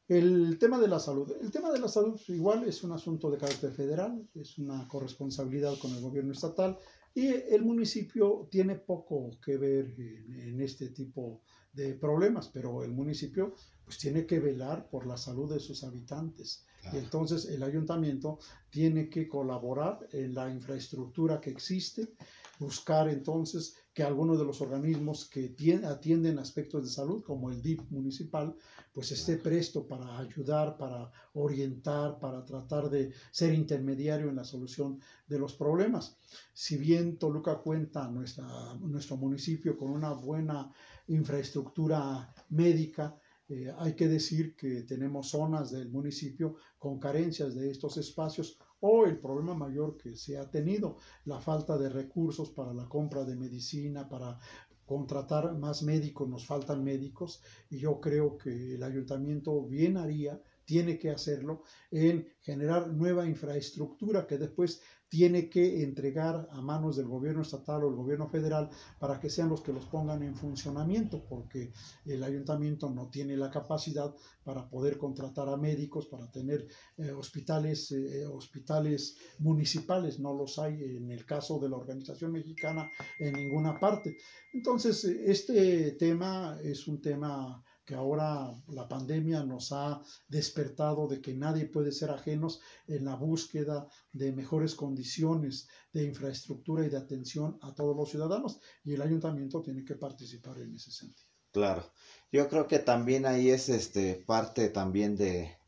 El 0.09 0.59
tema 0.59 0.81
de 0.81 0.89
la 0.89 0.99
salud. 0.99 1.31
El 1.41 1.53
tema 1.53 1.71
de 1.71 1.79
la 1.79 1.87
salud 1.87 2.21
igual 2.29 2.67
es 2.67 2.83
un 2.83 2.91
asunto 2.91 3.31
de 3.31 3.39
carácter 3.39 3.71
federal, 3.73 4.29
es 4.35 4.59
una 4.59 4.89
corresponsabilidad 4.89 5.79
con 5.79 5.93
el 5.93 6.01
gobierno 6.01 6.33
estatal 6.33 6.77
y 7.15 7.29
el 7.29 7.63
municipio 7.63 8.49
tiene 8.51 8.75
poco 8.75 9.31
que 9.45 9.57
ver 9.57 9.95
en, 9.99 10.61
este 10.61 10.89
tipo 10.91 11.43
de 11.73 11.95
problemas, 11.95 12.49
pero 12.49 12.83
el 12.83 12.91
municipio 12.91 13.55
pues 13.85 13.99
tiene 13.99 14.27
que 14.27 14.41
velar 14.41 14.89
por 14.91 15.07
la 15.07 15.17
salud 15.17 15.53
de 15.53 15.61
sus 15.61 15.85
habitantes. 15.85 16.65
Y 16.93 16.97
entonces 16.97 17.45
el 17.47 17.63
ayuntamiento 17.63 18.39
tiene 18.71 19.09
que 19.09 19.29
colaborar 19.29 20.09
en 20.13 20.35
la 20.35 20.51
infraestructura 20.51 21.41
que 21.41 21.51
existe, 21.51 22.15
buscar 22.59 23.09
entonces 23.09 23.75
que 23.93 24.03
algunos 24.03 24.39
de 24.39 24.45
los 24.45 24.61
organismos 24.61 25.25
que 25.27 25.55
atienden 25.85 26.39
aspectos 26.39 26.85
de 26.85 26.91
salud, 26.91 27.23
como 27.23 27.51
el 27.51 27.61
DIP 27.61 27.91
municipal, 27.91 28.55
pues 28.93 29.13
esté 29.13 29.37
presto 29.37 29.87
para 29.87 30.19
ayudar, 30.19 30.77
para 30.77 31.11
orientar, 31.35 32.19
para 32.19 32.45
tratar 32.45 32.89
de 32.89 33.13
ser 33.31 33.55
intermediario 33.55 34.29
en 34.29 34.37
la 34.37 34.45
solución 34.45 35.01
de 35.27 35.39
los 35.39 35.55
problemas. 35.55 36.17
Si 36.53 36.77
bien 36.77 37.17
Toluca 37.17 37.57
cuenta, 37.59 38.09
nuestra, 38.09 38.47
nuestro 38.81 39.17
municipio, 39.17 39.77
con 39.77 39.91
una 39.91 40.13
buena 40.13 40.73
infraestructura 41.09 42.33
médica, 42.51 43.20
eh, 43.51 43.75
hay 43.79 43.95
que 43.95 44.07
decir 44.07 44.55
que 44.55 44.83
tenemos 44.83 45.31
zonas 45.31 45.73
del 45.73 45.91
municipio 45.91 46.55
con 46.79 47.01
carencias 47.01 47.55
de 47.57 47.71
estos 47.71 47.97
espacios 47.97 48.59
o 48.79 49.05
el 49.05 49.19
problema 49.19 49.55
mayor 49.55 49.97
que 49.97 50.15
se 50.15 50.39
ha 50.39 50.49
tenido, 50.49 50.97
la 51.25 51.41
falta 51.41 51.77
de 51.77 51.89
recursos 51.89 52.51
para 52.51 52.73
la 52.73 52.89
compra 52.89 53.25
de 53.25 53.35
medicina, 53.35 54.09
para 54.09 54.39
contratar 54.87 55.57
más 55.59 55.83
médicos, 55.83 56.29
nos 56.29 56.47
faltan 56.47 56.85
médicos 56.85 57.43
y 57.69 57.79
yo 57.79 58.01
creo 58.01 58.39
que 58.39 58.75
el 58.75 58.83
ayuntamiento 58.83 59.63
bien 59.67 59.97
haría 59.97 60.41
tiene 60.71 61.01
que 61.01 61.11
hacerlo 61.11 61.65
en 61.91 62.29
generar 62.43 62.87
nueva 62.87 63.27
infraestructura 63.27 64.25
que 64.29 64.39
después 64.39 64.81
tiene 65.09 65.51
que 65.51 65.83
entregar 65.83 66.49
a 66.53 66.61
manos 66.63 66.97
del 66.97 67.09
gobierno 67.09 67.43
estatal 67.43 67.83
o 67.83 67.89
el 67.89 67.97
gobierno 67.97 68.29
federal 68.29 68.71
para 69.01 69.19
que 69.19 69.31
sean 69.31 69.49
los 69.49 69.63
que 69.63 69.73
los 69.73 69.87
pongan 69.87 70.23
en 70.23 70.37
funcionamiento, 70.37 71.25
porque 71.29 71.73
el 72.07 72.23
ayuntamiento 72.23 72.89
no 72.89 73.11
tiene 73.11 73.37
la 73.37 73.51
capacidad 73.51 74.15
para 74.45 74.71
poder 74.71 74.97
contratar 74.97 75.49
a 75.49 75.57
médicos, 75.57 76.07
para 76.07 76.31
tener 76.31 76.69
eh, 76.99 77.11
hospitales, 77.11 77.91
eh, 77.91 78.25
hospitales 78.27 79.17
municipales, 79.41 80.21
no 80.21 80.33
los 80.33 80.57
hay 80.61 80.75
en 80.85 81.11
el 81.11 81.27
caso 81.27 81.59
de 81.59 81.69
la 81.69 81.79
organización 81.79 82.31
mexicana 82.31 82.89
en 83.19 83.33
ninguna 83.33 83.81
parte. 83.81 84.17
Entonces, 84.53 85.03
este 85.05 85.91
tema 85.99 86.61
es 86.63 86.87
un 86.87 87.03
tema 87.03 87.61
que 87.91 87.97
ahora 87.97 88.55
la 88.69 88.87
pandemia 88.87 89.43
nos 89.43 89.73
ha 89.73 90.01
despertado 90.29 91.09
de 91.09 91.21
que 91.21 91.35
nadie 91.35 91.67
puede 91.67 91.91
ser 91.91 92.11
ajenos 92.11 92.61
en 92.87 93.05
la 93.05 93.17
búsqueda 93.17 93.89
de 94.13 94.31
mejores 94.31 94.77
condiciones 94.77 95.67
de 95.93 96.05
infraestructura 96.05 96.87
y 96.87 96.89
de 96.89 96.99
atención 96.99 97.59
a 97.63 97.75
todos 97.75 97.97
los 97.97 98.09
ciudadanos 98.09 98.61
y 98.85 98.95
el 98.95 99.03
ayuntamiento 99.03 99.61
tiene 99.61 99.85
que 99.85 99.97
participar 99.97 100.59
en 100.59 100.77
ese 100.77 100.93
sentido. 100.93 101.29
Claro, 101.51 101.83
yo 102.31 102.49
creo 102.49 102.69
que 102.69 102.79
también 102.79 103.27
ahí 103.27 103.51
es 103.51 103.69
este 103.69 104.15
parte 104.15 104.69
también 104.69 105.17
de 105.17 105.59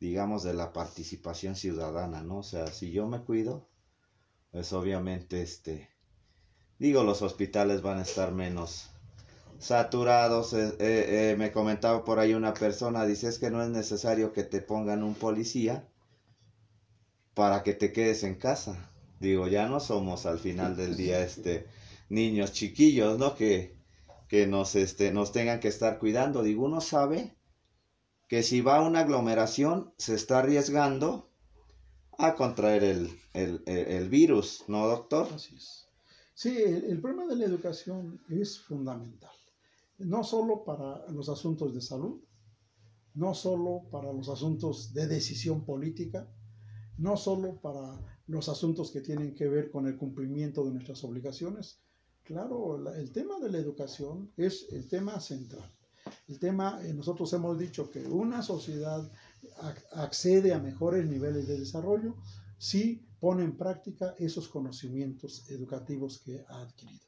digamos 0.00 0.42
de 0.42 0.52
la 0.52 0.74
participación 0.74 1.56
ciudadana, 1.56 2.22
¿no? 2.22 2.40
O 2.40 2.42
sea, 2.42 2.66
si 2.66 2.92
yo 2.92 3.06
me 3.06 3.24
cuido, 3.24 3.70
pues 4.50 4.74
obviamente 4.74 5.40
este 5.40 5.88
digo 6.78 7.04
los 7.04 7.22
hospitales 7.22 7.80
van 7.80 8.00
a 8.00 8.02
estar 8.02 8.32
menos 8.32 8.91
saturados. 9.62 10.52
Eh, 10.52 10.74
eh, 10.78 11.30
eh, 11.30 11.36
me 11.38 11.52
comentaba 11.52 12.04
por 12.04 12.18
ahí 12.18 12.34
una 12.34 12.52
persona, 12.52 13.06
dice 13.06 13.28
es 13.28 13.38
que 13.38 13.50
no 13.50 13.62
es 13.62 13.70
necesario 13.70 14.32
que 14.32 14.42
te 14.42 14.60
pongan 14.60 15.02
un 15.02 15.14
policía 15.14 15.88
para 17.34 17.62
que 17.62 17.72
te 17.72 17.92
quedes 17.92 18.24
en 18.24 18.34
casa. 18.34 18.90
Digo, 19.20 19.46
ya 19.46 19.68
no 19.68 19.78
somos 19.80 20.26
al 20.26 20.38
final 20.40 20.76
del 20.76 20.96
día 20.96 21.20
este 21.24 21.66
niños 22.08 22.52
chiquillos, 22.52 23.18
¿no? 23.18 23.34
Que, 23.36 23.74
que 24.28 24.46
nos, 24.46 24.74
este, 24.74 25.12
nos 25.12 25.32
tengan 25.32 25.60
que 25.60 25.68
estar 25.68 25.98
cuidando. 25.98 26.42
Digo, 26.42 26.64
uno 26.64 26.80
sabe 26.80 27.36
que 28.28 28.42
si 28.42 28.60
va 28.60 28.78
a 28.78 28.82
una 28.82 29.00
aglomeración 29.00 29.94
se 29.96 30.14
está 30.14 30.40
arriesgando 30.40 31.30
a 32.18 32.34
contraer 32.34 32.82
el, 33.32 34.08
virus, 34.10 34.64
¿no, 34.68 34.86
doctor? 34.88 35.28
Así 35.34 35.56
es. 35.56 35.86
Sí, 36.34 36.56
el 36.58 37.00
problema 37.00 37.26
de 37.26 37.36
la 37.36 37.44
educación 37.44 38.20
es 38.28 38.58
fundamental 38.58 39.30
no 40.04 40.24
solo 40.24 40.64
para 40.64 41.10
los 41.10 41.28
asuntos 41.28 41.74
de 41.74 41.80
salud, 41.80 42.20
no 43.14 43.34
solo 43.34 43.88
para 43.90 44.12
los 44.12 44.28
asuntos 44.28 44.92
de 44.94 45.06
decisión 45.06 45.64
política, 45.64 46.28
no 46.98 47.16
solo 47.16 47.60
para 47.60 48.00
los 48.26 48.48
asuntos 48.48 48.90
que 48.90 49.00
tienen 49.00 49.34
que 49.34 49.48
ver 49.48 49.70
con 49.70 49.86
el 49.86 49.96
cumplimiento 49.96 50.64
de 50.64 50.72
nuestras 50.72 51.02
obligaciones. 51.04 51.80
Claro, 52.22 52.88
el 52.94 53.12
tema 53.12 53.40
de 53.40 53.50
la 53.50 53.58
educación 53.58 54.32
es 54.36 54.68
el 54.72 54.88
tema 54.88 55.20
central. 55.20 55.70
El 56.28 56.38
tema, 56.38 56.80
eh, 56.84 56.92
nosotros 56.94 57.32
hemos 57.32 57.58
dicho 57.58 57.90
que 57.90 58.04
una 58.04 58.42
sociedad 58.42 59.10
accede 59.92 60.52
a 60.52 60.58
mejores 60.58 61.06
niveles 61.06 61.46
de 61.46 61.58
desarrollo 61.58 62.16
si 62.58 63.06
pone 63.20 63.44
en 63.44 63.56
práctica 63.56 64.14
esos 64.18 64.48
conocimientos 64.48 65.48
educativos 65.50 66.20
que 66.20 66.44
ha 66.48 66.62
adquirido. 66.62 67.06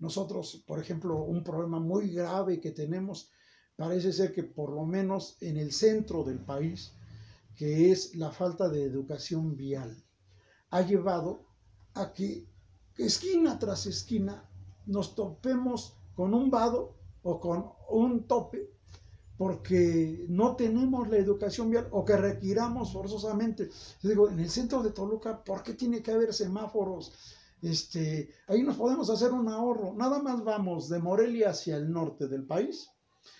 Nosotros, 0.00 0.64
por 0.66 0.80
ejemplo, 0.80 1.22
un 1.22 1.44
problema 1.44 1.78
muy 1.78 2.10
grave 2.10 2.60
que 2.60 2.72
tenemos, 2.72 3.30
parece 3.76 4.12
ser 4.12 4.32
que 4.32 4.42
por 4.42 4.72
lo 4.72 4.84
menos 4.84 5.36
en 5.40 5.56
el 5.56 5.72
centro 5.72 6.24
del 6.24 6.38
país, 6.38 6.92
que 7.54 7.90
es 7.92 8.16
la 8.16 8.30
falta 8.30 8.68
de 8.68 8.82
educación 8.82 9.56
vial, 9.56 9.96
ha 10.70 10.80
llevado 10.82 11.44
a 11.94 12.12
que 12.12 12.46
esquina 12.96 13.58
tras 13.58 13.86
esquina 13.86 14.44
nos 14.86 15.14
topemos 15.14 15.94
con 16.14 16.34
un 16.34 16.50
vado 16.50 16.94
o 17.22 17.38
con 17.38 17.70
un 17.90 18.26
tope 18.26 18.70
porque 19.36 20.26
no 20.28 20.54
tenemos 20.54 21.08
la 21.08 21.16
educación 21.16 21.70
vial 21.70 21.88
o 21.92 22.04
que 22.04 22.14
requiramos 22.14 22.92
forzosamente. 22.92 23.70
Yo 24.02 24.10
digo, 24.10 24.28
en 24.28 24.38
el 24.38 24.50
centro 24.50 24.82
de 24.82 24.90
Toluca, 24.90 25.42
¿por 25.42 25.62
qué 25.62 25.72
tiene 25.72 26.02
que 26.02 26.12
haber 26.12 26.34
semáforos? 26.34 27.12
Este, 27.62 28.30
ahí 28.46 28.62
nos 28.62 28.76
podemos 28.76 29.10
hacer 29.10 29.32
un 29.32 29.48
ahorro. 29.48 29.94
Nada 29.94 30.20
más 30.22 30.42
vamos 30.44 30.88
de 30.88 30.98
Morelia 30.98 31.50
hacia 31.50 31.76
el 31.76 31.92
norte 31.92 32.28
del 32.28 32.44
país 32.44 32.90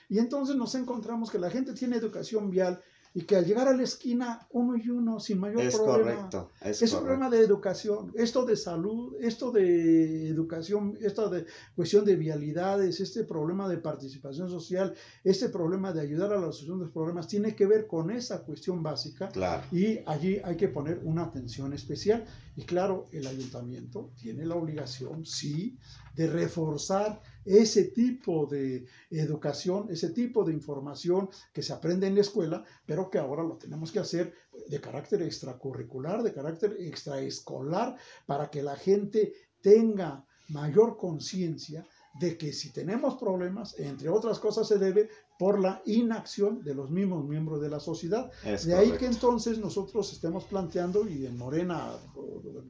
y 0.08 0.18
entonces 0.18 0.56
nos 0.56 0.74
encontramos 0.74 1.30
que 1.30 1.38
la 1.38 1.50
gente 1.50 1.72
tiene 1.72 1.96
educación 1.96 2.50
vial 2.50 2.82
y 3.12 3.22
que 3.22 3.36
al 3.36 3.44
llegar 3.44 3.66
a 3.66 3.76
la 3.76 3.82
esquina 3.82 4.46
uno 4.50 4.76
y 4.76 4.88
uno 4.88 5.18
sin 5.18 5.40
mayor 5.40 5.62
es 5.62 5.76
problema. 5.76 6.14
correcto, 6.14 6.50
es, 6.60 6.92
un 6.92 7.00
problema 7.00 7.28
de 7.28 7.40
educación 7.40 8.12
esto 8.14 8.44
de 8.44 8.56
salud 8.56 9.16
esto 9.20 9.50
de 9.50 10.28
educación 10.28 10.96
esto 11.00 11.28
de 11.28 11.46
cuestión 11.74 12.04
de 12.04 12.14
vialidades 12.14 13.00
este 13.00 13.24
problema 13.24 13.68
de 13.68 13.78
participación 13.78 14.48
social 14.48 14.94
este 15.24 15.48
problema 15.48 15.92
de 15.92 16.00
ayudar 16.00 16.32
a 16.32 16.40
la 16.40 16.52
solución 16.52 16.78
de 16.78 16.84
los 16.84 16.92
problemas 16.92 17.26
tiene 17.26 17.54
que 17.54 17.66
ver 17.66 17.86
con 17.86 18.10
esa 18.10 18.42
cuestión 18.44 18.82
básica. 18.82 19.28
Claro. 19.28 19.62
y 19.72 20.00
allí 20.06 20.40
hay 20.44 20.56
que 20.56 20.68
poner 20.68 21.00
una 21.04 21.24
atención 21.24 21.72
especial. 21.72 22.24
Y 22.56 22.62
claro 22.62 23.06
el 23.12 23.26
ayuntamiento 23.26 24.10
tiene 24.20 24.44
la 24.44 24.56
obligación 24.56 25.24
sí 25.24 25.78
de 26.20 26.26
reforzar 26.26 27.18
ese 27.46 27.84
tipo 27.84 28.44
de 28.44 28.84
educación, 29.08 29.86
ese 29.88 30.10
tipo 30.10 30.44
de 30.44 30.52
información 30.52 31.30
que 31.50 31.62
se 31.62 31.72
aprende 31.72 32.06
en 32.06 32.14
la 32.14 32.20
escuela, 32.20 32.62
pero 32.84 33.08
que 33.08 33.16
ahora 33.16 33.42
lo 33.42 33.56
tenemos 33.56 33.90
que 33.90 34.00
hacer 34.00 34.34
de 34.68 34.80
carácter 34.82 35.22
extracurricular, 35.22 36.22
de 36.22 36.34
carácter 36.34 36.76
extraescolar, 36.78 37.96
para 38.26 38.50
que 38.50 38.62
la 38.62 38.76
gente 38.76 39.32
tenga 39.62 40.26
mayor 40.50 40.98
conciencia 40.98 41.86
de 42.20 42.36
que 42.36 42.52
si 42.52 42.70
tenemos 42.70 43.14
problemas, 43.14 43.78
entre 43.78 44.10
otras 44.10 44.38
cosas 44.38 44.68
se 44.68 44.76
debe 44.76 45.08
por 45.40 45.58
la 45.58 45.80
inacción 45.86 46.62
de 46.62 46.74
los 46.74 46.90
mismos 46.90 47.26
miembros 47.26 47.62
de 47.62 47.70
la 47.70 47.80
sociedad. 47.80 48.30
Es 48.44 48.66
de 48.66 48.74
ahí 48.74 48.88
correcto. 48.88 48.98
que 48.98 49.06
entonces 49.06 49.58
nosotros 49.58 50.12
estemos 50.12 50.44
planteando, 50.44 51.08
y 51.08 51.24
en 51.24 51.38
Morena 51.38 51.92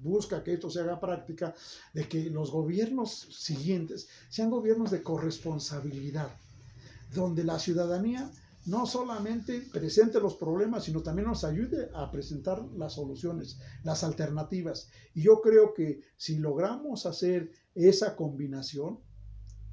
busca 0.05 0.45
que 0.45 0.53
esto 0.53 0.71
se 0.71 0.79
haga 0.79 1.01
práctica, 1.01 1.53
de 1.93 2.09
que 2.09 2.31
los 2.31 2.53
gobiernos 2.53 3.27
siguientes 3.33 4.09
sean 4.29 4.51
gobiernos 4.51 4.93
de 4.93 5.03
corresponsabilidad, 5.03 6.29
donde 7.13 7.43
la 7.43 7.59
ciudadanía 7.59 8.31
no 8.67 8.87
solamente 8.87 9.63
presente 9.73 10.21
los 10.21 10.37
problemas, 10.37 10.85
sino 10.85 11.03
también 11.03 11.27
nos 11.27 11.43
ayude 11.43 11.91
a 11.93 12.09
presentar 12.13 12.63
las 12.77 12.93
soluciones, 12.93 13.59
las 13.83 14.05
alternativas. 14.05 14.91
Y 15.13 15.23
yo 15.23 15.41
creo 15.41 15.75
que 15.75 16.03
si 16.17 16.39
logramos 16.39 17.05
hacer 17.05 17.51
esa 17.75 18.15
combinación, 18.15 19.01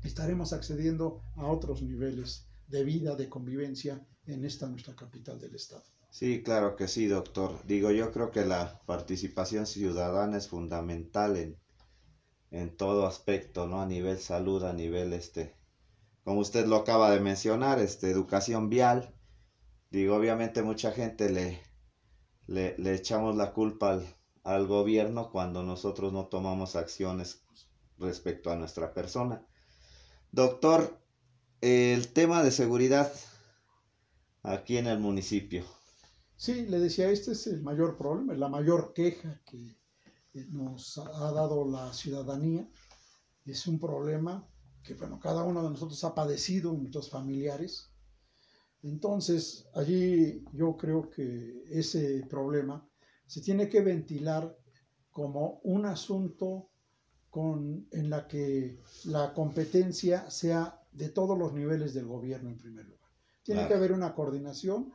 estaremos 0.04 0.52
accediendo 0.52 1.22
a 1.36 1.46
otros 1.46 1.84
niveles 1.84 2.47
de 2.68 2.84
vida, 2.84 3.16
de 3.16 3.30
convivencia 3.30 4.06
en 4.26 4.46
esta 4.46 4.68
nuestra 4.68 4.96
capital 4.96 5.40
del 5.40 5.56
estado. 5.56 5.84
Sí, 6.10 6.44
claro 6.44 6.76
que 6.76 6.88
sí, 6.90 7.08
doctor. 7.08 7.62
Digo, 7.66 7.92
yo 7.92 8.12
creo 8.12 8.32
que 8.32 8.46
la 8.46 8.82
participación 8.86 9.66
ciudadana 9.66 10.38
es 10.38 10.50
fundamental 10.50 11.38
en, 11.38 11.58
en 12.52 12.76
todo 12.78 13.08
aspecto, 13.08 13.68
¿no? 13.68 13.82
A 13.82 13.86
nivel 13.86 14.20
salud, 14.20 14.64
a 14.64 14.74
nivel, 14.74 15.14
este, 15.14 15.56
como 16.24 16.42
usted 16.42 16.68
lo 16.68 16.78
acaba 16.78 17.12
de 17.12 17.20
mencionar, 17.22 17.80
este, 17.80 18.12
educación 18.12 18.70
vial. 18.70 19.16
Digo, 19.92 20.16
obviamente 20.16 20.64
mucha 20.64 20.92
gente 20.92 21.30
le, 21.30 21.62
le, 22.48 22.76
le 22.78 22.96
echamos 22.96 23.36
la 23.36 23.54
culpa 23.54 23.92
al, 23.94 24.06
al 24.44 24.68
gobierno 24.68 25.30
cuando 25.32 25.64
nosotros 25.64 26.14
no 26.14 26.28
tomamos 26.28 26.76
acciones 26.76 27.44
respecto 27.98 28.52
a 28.52 28.56
nuestra 28.56 28.94
persona. 28.94 29.46
Doctor, 30.32 31.00
el 31.62 32.08
tema 32.10 32.44
de 32.44 32.52
seguridad 32.52 33.12
aquí 34.44 34.78
en 34.78 34.88
el 34.88 35.00
municipio. 35.00 35.66
Sí, 36.36 36.68
le 36.68 36.80
decía, 36.80 37.10
este 37.10 37.32
es 37.32 37.48
el 37.48 37.64
mayor 37.64 37.98
problema, 37.98 38.34
la 38.36 38.48
mayor 38.48 38.94
queja 38.94 39.42
que 39.46 39.76
nos 40.52 40.98
ha 41.00 41.32
dado 41.32 41.68
la 41.70 41.92
ciudadanía. 41.94 42.70
Es 43.46 43.66
un 43.68 43.80
problema 43.80 44.48
que, 44.84 44.94
bueno, 44.94 45.20
cada 45.20 45.44
uno 45.44 45.64
de 45.64 45.72
nosotros 45.72 46.04
ha 46.04 46.14
padecido, 46.14 46.74
nuestros 46.74 47.10
familiares. 47.10 47.90
Entonces, 48.84 49.68
allí 49.74 50.46
yo 50.54 50.78
creo 50.78 51.10
que 51.10 51.64
ese 51.72 52.24
problema 52.30 52.88
se 53.26 53.42
tiene 53.42 53.68
que 53.68 53.82
ventilar 53.82 54.56
como 55.10 55.60
un 55.64 55.86
asunto 55.88 56.70
con, 57.30 57.88
en 57.92 58.10
la 58.10 58.28
que 58.28 58.80
la 59.06 59.34
competencia 59.34 60.30
sea 60.30 60.80
de 60.98 61.10
todos 61.10 61.38
los 61.38 61.54
niveles 61.54 61.94
del 61.94 62.08
gobierno 62.08 62.50
en 62.50 62.58
primer 62.58 62.86
lugar. 62.86 63.10
Tiene 63.44 63.62
Claro. 63.62 63.68
que 63.70 63.78
haber 63.78 63.92
una 63.94 64.14
coordinación 64.14 64.92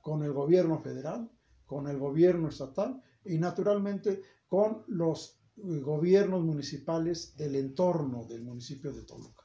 con 0.00 0.22
el 0.22 0.32
gobierno 0.32 0.80
federal, 0.80 1.30
con 1.66 1.86
el 1.88 1.98
gobierno 1.98 2.48
estatal 2.48 3.00
y 3.24 3.38
naturalmente 3.38 4.22
con 4.48 4.84
los 4.88 5.38
eh, 5.56 5.80
gobiernos 5.80 6.42
municipales 6.42 7.36
del 7.36 7.54
entorno 7.56 8.24
del 8.24 8.42
municipio 8.42 8.92
de 8.92 9.02
Toluca. 9.02 9.42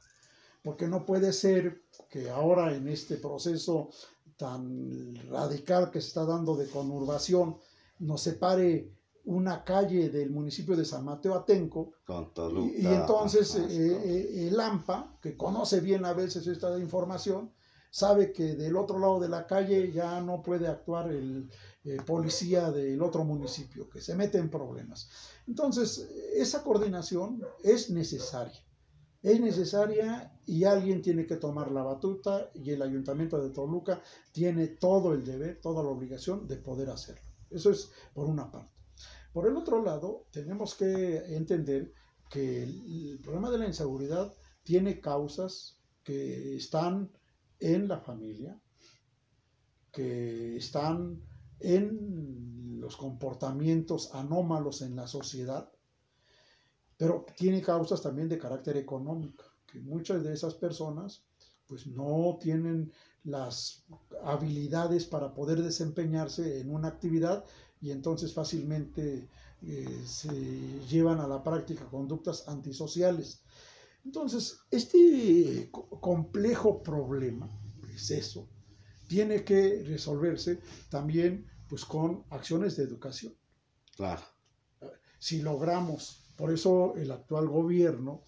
Porque 0.62 0.86
no 0.88 1.06
puede 1.06 1.32
ser 1.32 1.84
que 2.10 2.28
ahora 2.28 2.74
en 2.74 2.88
este 2.88 3.16
proceso 3.16 3.90
tan 4.36 5.14
radical 5.28 5.90
que 5.90 6.00
se 6.00 6.08
está 6.08 6.24
dando 6.24 6.56
de 6.56 6.68
conurbación 6.68 7.56
nos 8.00 8.22
separe 8.22 8.90
una 9.30 9.62
calle 9.64 10.10
del 10.10 10.30
municipio 10.30 10.76
de 10.76 10.84
San 10.84 11.04
Mateo 11.04 11.34
Atenco 11.34 11.92
Con 12.04 12.34
Toluca. 12.34 12.76
y, 12.76 12.82
y 12.82 12.86
entonces 12.86 13.54
ajá, 13.54 13.66
eh, 13.70 14.00
eh, 14.04 14.48
el 14.48 14.58
AMPA, 14.58 15.18
que 15.22 15.36
conoce 15.36 15.80
bien 15.80 16.04
a 16.04 16.12
veces 16.12 16.46
esta 16.48 16.76
información, 16.78 17.52
sabe 17.92 18.32
que 18.32 18.56
del 18.56 18.76
otro 18.76 18.98
lado 18.98 19.20
de 19.20 19.28
la 19.28 19.46
calle 19.46 19.92
ya 19.92 20.20
no 20.20 20.42
puede 20.42 20.66
actuar 20.66 21.12
el 21.12 21.48
eh, 21.84 21.98
policía 22.04 22.72
del 22.72 23.00
otro 23.02 23.24
municipio, 23.24 23.88
que 23.88 24.00
se 24.00 24.16
mete 24.16 24.38
en 24.38 24.50
problemas. 24.50 25.08
Entonces, 25.46 26.08
esa 26.34 26.64
coordinación 26.64 27.40
es 27.62 27.90
necesaria. 27.90 28.60
Es 29.22 29.38
necesaria 29.40 30.40
y 30.46 30.64
alguien 30.64 31.02
tiene 31.02 31.26
que 31.26 31.36
tomar 31.36 31.70
la 31.70 31.82
batuta 31.84 32.50
y 32.54 32.70
el 32.70 32.82
ayuntamiento 32.82 33.40
de 33.40 33.50
Toluca 33.50 34.02
tiene 34.32 34.66
todo 34.66 35.12
el 35.12 35.24
deber, 35.24 35.60
toda 35.60 35.82
la 35.84 35.90
obligación 35.90 36.48
de 36.48 36.56
poder 36.56 36.90
hacerlo. 36.90 37.22
Eso 37.50 37.70
es 37.70 37.90
por 38.14 38.26
una 38.26 38.50
parte. 38.50 38.79
Por 39.32 39.46
el 39.46 39.56
otro 39.56 39.82
lado, 39.82 40.26
tenemos 40.32 40.74
que 40.74 41.36
entender 41.36 41.92
que 42.28 42.62
el, 42.62 43.20
problema 43.22 43.50
de 43.50 43.58
la 43.58 43.66
inseguridad 43.66 44.34
tiene 44.62 45.00
causas 45.00 45.80
que 46.02 46.56
están 46.56 47.10
en 47.58 47.88
la 47.88 48.00
familia, 48.00 48.60
que 49.92 50.56
están 50.56 51.22
en 51.60 52.80
los 52.80 52.96
comportamientos 52.96 54.14
anómalos 54.14 54.82
en 54.82 54.96
la 54.96 55.06
sociedad, 55.06 55.70
pero 56.96 57.24
tiene 57.36 57.62
causas 57.62 58.02
también 58.02 58.28
de 58.28 58.38
carácter 58.38 58.76
económico, 58.76 59.44
que 59.66 59.80
muchas 59.80 60.22
de 60.24 60.32
esas 60.32 60.54
personas 60.54 61.24
pues 61.66 61.86
no 61.86 62.36
tienen 62.40 62.92
las 63.22 63.84
habilidades 64.24 65.04
para 65.04 65.32
poder 65.34 65.62
desempeñarse 65.62 66.60
en 66.60 66.74
una 66.74 66.88
actividad 66.88 67.44
y 67.80 67.90
entonces 67.90 68.32
fácilmente 68.34 69.28
eh, 69.62 70.02
se 70.06 70.32
llevan 70.88 71.20
a 71.20 71.28
la 71.28 71.42
práctica 71.42 71.86
conductas 71.86 72.48
antisociales. 72.48 73.42
Entonces, 74.04 74.58
este 74.70 75.68
co- 75.70 75.88
complejo 76.00 76.82
problema, 76.82 77.48
es 77.94 78.10
eso, 78.10 78.48
tiene 79.08 79.44
que 79.44 79.82
resolverse 79.84 80.60
también 80.90 81.46
pues 81.68 81.84
con 81.84 82.24
acciones 82.30 82.76
de 82.76 82.84
educación. 82.84 83.34
Claro. 83.96 84.22
Si 85.18 85.40
logramos, 85.42 86.32
por 86.36 86.50
eso 86.52 86.94
el 86.96 87.10
actual 87.12 87.48
gobierno 87.48 88.22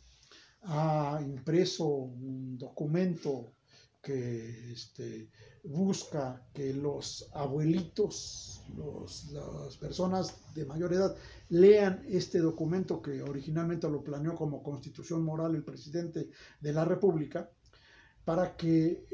ha 0.63 1.21
impreso 1.23 1.87
un 1.87 2.59
documento 2.59 3.55
que 4.03 4.73
este, 4.73 5.31
busca 5.65 6.45
que 6.53 6.75
los 6.75 7.29
abuelitos, 7.33 8.63
los- 8.77 9.31
las 9.33 9.77
personas 9.79 10.35
de 10.55 10.67
mayor 10.67 10.93
edad, 10.93 11.17
lean 11.51 12.03
este 12.09 12.39
documento 12.41 13.01
que 13.01 13.23
originalmente 13.23 13.89
lo 13.89 14.03
planeó 14.03 14.35
como 14.35 14.63
constitución 14.63 15.23
moral 15.23 15.55
el 15.55 15.65
presidente 15.65 16.31
de 16.61 16.73
la 16.73 16.85
República, 16.85 17.51
para 18.25 18.57
que 18.57 19.07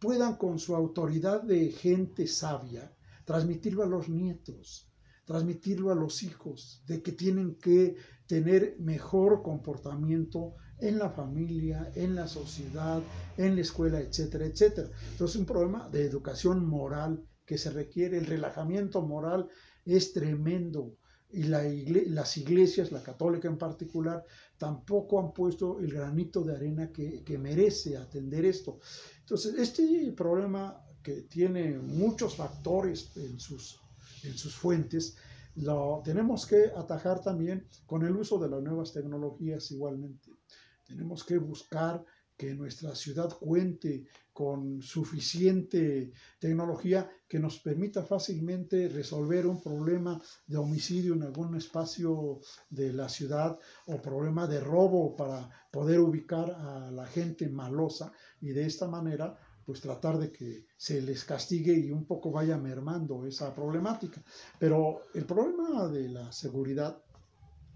puedan 0.00 0.36
con 0.36 0.58
su 0.58 0.74
autoridad 0.74 1.42
de 1.42 1.70
gente 1.70 2.26
sabia 2.26 2.92
transmitirlo 3.24 3.82
a 3.82 3.86
los 3.86 4.08
nietos, 4.08 4.88
transmitirlo 5.24 5.90
a 5.90 5.94
los 5.94 6.22
hijos, 6.22 6.82
de 6.86 7.02
que 7.02 7.12
tienen 7.12 7.56
que 7.56 7.96
tener 8.26 8.76
mejor 8.78 9.42
comportamiento 9.42 10.54
en 10.80 10.98
la 10.98 11.10
familia, 11.10 11.90
en 11.94 12.14
la 12.14 12.26
sociedad, 12.26 13.02
en 13.36 13.56
la 13.56 13.62
escuela, 13.62 14.00
etcétera, 14.00 14.46
etcétera. 14.46 14.88
Entonces, 15.10 15.36
un 15.36 15.46
problema 15.46 15.88
de 15.88 16.04
educación 16.04 16.64
moral 16.66 17.24
que 17.44 17.58
se 17.58 17.70
requiere, 17.70 18.18
el 18.18 18.26
relajamiento 18.26 19.02
moral 19.02 19.48
es 19.84 20.12
tremendo. 20.12 20.96
Y 21.30 21.42
las 21.42 22.36
iglesias, 22.38 22.90
la 22.90 23.02
católica 23.02 23.48
en 23.48 23.58
particular, 23.58 24.24
tampoco 24.56 25.20
han 25.20 25.32
puesto 25.32 25.78
el 25.78 25.92
granito 25.92 26.42
de 26.42 26.56
arena 26.56 26.90
que, 26.90 27.22
que 27.22 27.36
merece 27.36 27.98
atender 27.98 28.46
esto. 28.46 28.78
Entonces, 29.20 29.54
este 29.58 30.12
problema 30.12 30.82
que 31.02 31.22
tiene 31.22 31.78
muchos 31.78 32.36
factores 32.36 33.14
en 33.16 33.38
sus, 33.38 33.78
en 34.24 34.38
sus 34.38 34.54
fuentes, 34.54 35.16
lo 35.56 36.00
tenemos 36.04 36.46
que 36.46 36.70
atajar 36.76 37.20
también 37.20 37.66
con 37.84 38.04
el 38.04 38.16
uso 38.16 38.38
de 38.38 38.48
las 38.48 38.62
nuevas 38.62 38.92
tecnologías 38.92 39.70
igualmente. 39.70 40.37
Tenemos 40.88 41.22
que 41.22 41.38
buscar 41.38 42.04
que 42.38 42.54
nuestra 42.54 42.94
ciudad 42.94 43.36
cuente 43.38 44.06
con 44.32 44.80
suficiente 44.80 46.12
tecnología 46.38 47.10
que 47.28 47.40
nos 47.40 47.58
permita 47.58 48.04
fácilmente 48.04 48.88
resolver 48.88 49.44
un 49.46 49.60
problema 49.60 50.22
de 50.46 50.56
homicidio 50.56 51.14
en 51.14 51.24
algún 51.24 51.56
espacio 51.56 52.40
de 52.70 52.92
la 52.92 53.08
ciudad 53.08 53.58
o 53.86 54.00
problema 54.00 54.46
de 54.46 54.60
robo 54.60 55.16
para 55.16 55.50
poder 55.72 55.98
ubicar 55.98 56.52
a 56.52 56.90
la 56.92 57.06
gente 57.06 57.48
malosa 57.48 58.12
y 58.40 58.50
de 58.50 58.64
esta 58.66 58.86
manera 58.86 59.36
pues 59.66 59.80
tratar 59.82 60.16
de 60.18 60.32
que 60.32 60.64
se 60.78 61.02
les 61.02 61.24
castigue 61.24 61.74
y 61.74 61.90
un 61.90 62.06
poco 62.06 62.30
vaya 62.30 62.56
mermando 62.56 63.26
esa 63.26 63.54
problemática. 63.54 64.22
Pero 64.58 65.02
el 65.12 65.26
problema 65.26 65.88
de 65.88 66.08
la 66.08 66.32
seguridad 66.32 67.02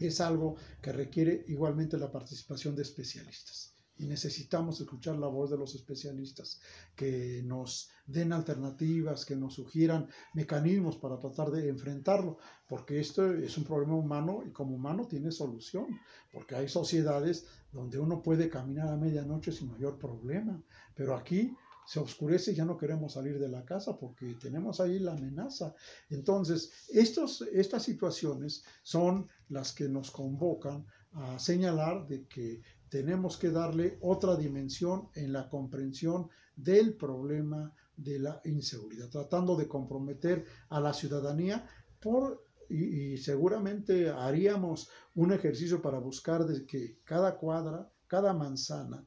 es 0.07 0.20
algo 0.20 0.57
que 0.80 0.92
requiere 0.92 1.44
igualmente 1.48 1.98
la 1.98 2.11
participación 2.11 2.74
de 2.74 2.82
especialistas. 2.82 3.72
Y 3.98 4.07
necesitamos 4.07 4.80
escuchar 4.80 5.16
la 5.18 5.28
voz 5.28 5.50
de 5.50 5.59
los 5.59 5.74
especialistas 5.74 6.61
que 6.96 7.42
nos 7.44 7.90
den 8.07 8.32
alternativas, 8.32 9.24
que 9.24 9.36
nos 9.36 9.55
sugieran 9.55 10.09
mecanismos 10.34 10.96
para 10.96 11.18
tratar 11.18 11.50
de 11.50 11.68
enfrentarlo, 11.68 12.38
porque 12.66 12.98
esto 12.98 13.32
es 13.32 13.57
un 13.59 13.64
problema 13.64 13.94
humano 13.94 14.42
y 14.46 14.50
como 14.50 14.74
humano 14.74 15.07
tiene 15.07 15.30
solución, 15.30 15.86
porque 16.32 16.57
hay 16.57 16.68
sociedades 16.68 17.46
donde 17.70 17.98
uno 17.98 18.22
puede 18.22 18.48
caminar 18.48 18.88
a 18.88 18.96
medianoche 18.96 19.53
sin 19.53 19.70
mayor 19.70 19.98
problema, 19.98 20.61
pero 20.94 21.14
aquí 21.14 21.55
se 21.87 22.01
oscurece 22.01 22.53
y 22.53 22.55
ya 22.55 22.64
no 22.64 22.76
queremos 22.76 23.14
salir 23.14 23.39
de 23.39 23.49
la 23.49 23.64
casa 23.64 23.99
porque 23.99 24.35
tenemos 24.41 24.80
ahí 24.80 24.99
la 24.99 25.12
amenaza. 25.12 25.74
Entonces, 26.11 26.70
estos, 26.89 27.43
estas 27.53 27.83
situaciones 27.83 28.64
son 28.83 29.28
las 29.49 29.72
que 29.72 29.89
nos 29.89 30.11
convocan 30.11 30.87
a 31.12 31.39
señalar 31.39 32.07
de 32.07 32.26
que 32.26 32.62
tenemos 32.89 33.37
que 33.37 33.51
darle 33.51 33.99
otra 34.01 34.37
dimensión 34.37 35.09
en 35.14 35.33
la 35.33 35.49
comprensión 35.49 36.28
del 36.55 36.95
problema 36.95 37.74
de 37.97 38.18
la 38.18 38.41
inseguridad, 38.45 39.09
tratando 39.09 39.57
de 39.57 39.68
comprometer 39.68 40.45
a 40.68 40.80
la 40.80 40.93
ciudadanía 40.93 41.66
por 42.01 42.47
y, 42.68 43.18
seguramente 43.18 44.09
haríamos 44.09 44.89
un 45.14 45.33
ejercicio 45.33 45.83
para 45.83 45.99
buscar 45.99 46.47
de 46.47 46.64
que 46.64 47.01
cada 47.05 47.37
cuadra, 47.37 47.91
cada 48.07 48.33
manzana, 48.33 49.07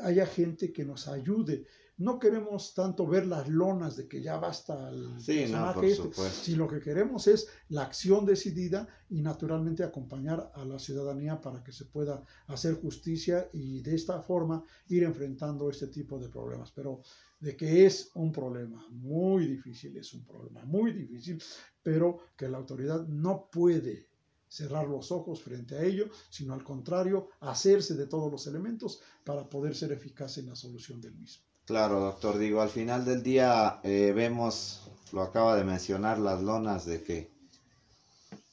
haya 0.00 0.26
gente 0.26 0.72
que 0.72 0.84
nos 0.84 1.08
ayude 1.08 1.66
no 1.98 2.18
queremos 2.18 2.74
tanto 2.74 3.06
ver 3.06 3.26
las 3.26 3.48
lonas 3.48 3.96
de 3.96 4.06
que 4.06 4.20
ya 4.20 4.36
basta 4.36 4.90
el 4.90 5.18
sí, 5.18 5.38
personaje 5.38 5.90
este, 5.90 6.30
si 6.30 6.54
lo 6.54 6.68
que 6.68 6.80
queremos 6.80 7.26
es 7.26 7.48
la 7.70 7.82
acción 7.82 8.26
decidida 8.26 8.86
y 9.08 9.22
naturalmente 9.22 9.82
acompañar 9.82 10.52
a 10.54 10.64
la 10.64 10.78
ciudadanía 10.78 11.40
para 11.40 11.64
que 11.64 11.72
se 11.72 11.86
pueda 11.86 12.22
hacer 12.48 12.74
justicia 12.74 13.48
y 13.52 13.80
de 13.80 13.94
esta 13.94 14.20
forma 14.20 14.62
ir 14.88 15.04
enfrentando 15.04 15.70
este 15.70 15.86
tipo 15.86 16.18
de 16.18 16.28
problemas. 16.28 16.70
Pero 16.70 17.00
de 17.40 17.56
que 17.56 17.86
es 17.86 18.10
un 18.14 18.30
problema 18.30 18.86
muy 18.90 19.46
difícil, 19.46 19.96
es 19.96 20.12
un 20.12 20.24
problema 20.24 20.64
muy 20.64 20.92
difícil, 20.92 21.42
pero 21.82 22.18
que 22.36 22.48
la 22.48 22.58
autoridad 22.58 23.06
no 23.06 23.48
puede 23.50 24.08
cerrar 24.48 24.86
los 24.86 25.10
ojos 25.10 25.42
frente 25.42 25.76
a 25.76 25.82
ello, 25.82 26.08
sino 26.28 26.52
al 26.52 26.62
contrario, 26.62 27.30
hacerse 27.40 27.94
de 27.94 28.06
todos 28.06 28.30
los 28.30 28.46
elementos 28.46 29.00
para 29.24 29.48
poder 29.48 29.74
ser 29.74 29.92
eficaz 29.92 30.38
en 30.38 30.46
la 30.46 30.56
solución 30.56 31.00
del 31.00 31.14
mismo. 31.14 31.44
Claro, 31.66 31.98
doctor. 31.98 32.38
Digo, 32.38 32.60
al 32.62 32.68
final 32.68 33.04
del 33.04 33.24
día 33.24 33.80
eh, 33.82 34.12
vemos, 34.14 34.88
lo 35.12 35.22
acaba 35.22 35.56
de 35.56 35.64
mencionar, 35.64 36.18
las 36.18 36.40
lonas 36.40 36.86
de 36.86 37.02
que, 37.02 37.28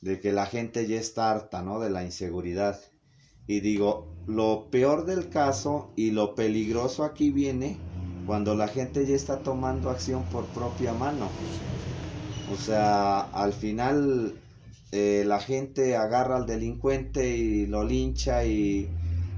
de 0.02 0.20
que 0.20 0.32
la 0.32 0.48
gente 0.48 0.88
ya 0.88 1.00
está 1.00 1.30
harta, 1.30 1.62
¿no? 1.62 1.80
De 1.80 1.92
la 1.92 2.04
inseguridad. 2.04 2.80
Y 3.46 3.60
digo, 3.60 4.08
lo 4.26 4.70
peor 4.72 5.06
del 5.06 5.30
caso 5.30 5.92
y 5.96 6.10
lo 6.10 6.34
peligroso 6.34 7.04
aquí 7.04 7.30
viene 7.30 7.78
cuando 8.26 8.56
la 8.56 8.68
gente 8.68 9.06
ya 9.06 9.16
está 9.16 9.44
tomando 9.44 9.92
acción 9.92 10.24
por 10.32 10.46
propia 10.48 10.94
mano. 10.94 11.30
O 12.52 12.56
sea, 12.56 13.22
al 13.22 13.54
final 13.54 14.34
eh, 14.92 15.24
la 15.28 15.40
gente 15.40 15.96
agarra 15.96 16.38
al 16.38 16.48
delincuente 16.48 17.38
y 17.38 17.68
lo 17.68 17.84
lincha 17.84 18.44
y 18.46 18.90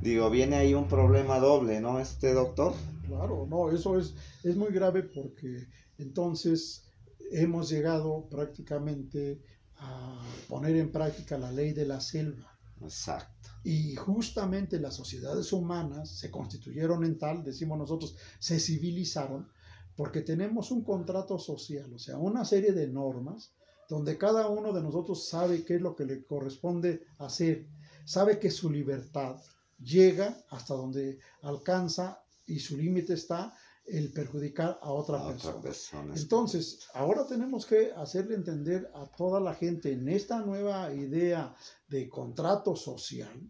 digo, 0.02 0.30
viene 0.30 0.56
ahí 0.56 0.74
un 0.74 0.88
problema 0.88 1.40
doble, 1.40 1.82
¿no? 1.82 2.00
Este 2.00 2.34
doctor. 2.34 2.74
Claro, 3.08 3.46
no, 3.50 3.72
eso 3.72 3.98
es, 4.00 4.16
es 4.44 4.56
muy 4.56 4.72
grave 4.72 5.04
porque 5.04 5.68
entonces 5.98 6.86
hemos 7.32 7.70
llegado 7.70 8.28
prácticamente 8.30 9.42
a 9.78 10.22
poner 10.48 10.76
en 10.78 10.92
práctica 10.92 11.38
la 11.38 11.52
ley 11.52 11.74
de 11.74 11.86
la 11.86 12.00
selva. 12.00 12.58
Exacto. 12.82 13.50
Y 13.64 13.96
justamente 13.96 14.80
las 14.80 14.96
sociedades 14.96 15.52
humanas 15.52 16.10
se 16.10 16.30
constituyeron 16.30 17.04
en 17.04 17.18
tal, 17.18 17.44
decimos 17.44 17.78
nosotros, 17.78 18.16
se 18.40 18.60
civilizaron, 18.60 19.48
porque 19.96 20.22
tenemos 20.22 20.72
un 20.72 20.84
contrato 20.84 21.40
social, 21.40 21.92
o 21.94 22.00
sea, 22.00 22.18
una 22.18 22.46
serie 22.46 22.74
de 22.74 22.88
normas 22.88 23.54
donde 23.88 24.18
cada 24.18 24.48
uno 24.50 24.74
de 24.74 24.82
nosotros 24.82 25.28
sabe 25.28 25.64
qué 25.64 25.76
es 25.76 25.82
lo 25.82 25.96
que 25.96 26.06
le 26.06 26.24
corresponde 26.26 27.06
hacer, 27.18 27.68
sabe 28.04 28.40
que 28.40 28.52
su 28.52 28.70
libertad 28.70 29.38
llega 29.80 30.44
hasta 30.50 30.74
donde 30.74 31.20
alcanza 31.42 32.25
y 32.46 32.60
su 32.60 32.78
límite 32.78 33.14
está 33.14 33.54
el 33.86 34.12
perjudicar 34.12 34.80
a 34.82 34.92
otra, 34.92 35.36
persona. 35.62 36.14
Entonces, 36.16 36.88
ahora 36.94 37.28
tenemos 37.28 37.66
que 37.66 37.92
hacerle 37.92 38.36
entender 38.36 38.90
a 38.96 39.06
toda 39.06 39.40
la 39.40 39.54
gente 39.54 39.92
en 39.92 40.10
esta 40.10 40.40
nueva 40.42 40.92
idea 40.94 41.56
de 41.88 42.10
contrato 42.10 42.76
social, 42.76 43.48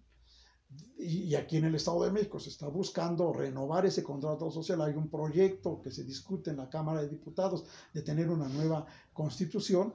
y, 0.97 1.35
aquí 1.35 1.57
en 1.57 1.65
el 1.65 1.75
Estado 1.75 2.03
de 2.03 2.11
México 2.11 2.39
se 2.39 2.49
está 2.49 2.67
buscando 2.67 3.31
renovar 3.31 3.85
ese 3.85 4.03
contrato 4.03 4.49
social. 4.49 4.81
Hay 4.81 4.93
un 4.93 5.09
proyecto 5.09 5.81
que 5.81 5.91
se 5.91 6.03
discute 6.03 6.51
en 6.51 6.57
la 6.57 6.69
Cámara 6.69 7.01
de 7.01 7.09
Diputados 7.09 7.65
de 7.93 8.01
tener 8.01 8.29
una 8.29 8.47
nueva 8.47 8.85
constitución, 9.13 9.93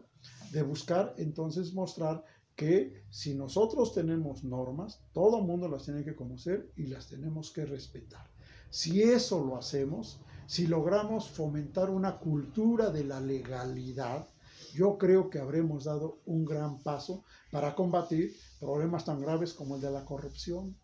de 0.53 0.63
buscar 0.63 1.15
entonces 1.19 1.73
mostrar 1.73 2.25
que 2.55 3.05
si 3.11 3.35
nosotros 3.35 3.95
tenemos 3.95 4.45
normas, 4.45 5.01
todo 5.13 5.39
el 5.39 5.47
mundo 5.47 5.69
las 5.69 5.85
tiene 5.85 6.05
que 6.05 6.15
conocer 6.15 6.71
y 6.77 6.87
las 6.87 7.09
tenemos 7.09 7.51
que 7.51 7.65
respetar. 7.65 8.31
Si 8.71 9.03
eso 9.03 9.45
lo 9.45 9.57
hacemos, 9.57 10.21
si 10.47 10.67
logramos 10.67 11.29
fomentar 11.29 11.91
una 11.91 12.19
cultura 12.19 12.91
de 12.91 13.05
la 13.05 13.21
legalidad, 13.21 14.29
yo 14.73 14.99
creo 14.99 15.29
que 15.29 15.41
habremos 15.41 15.85
dado 15.85 16.21
un 16.27 16.45
gran 16.45 16.83
paso 16.83 17.25
para 17.51 17.75
combatir 17.75 18.37
problemas 18.61 19.05
tan 19.05 19.21
graves 19.21 19.53
como 19.53 19.77
el 19.77 19.81
de 19.81 19.91
la 19.91 20.05
corrupción, 20.05 20.77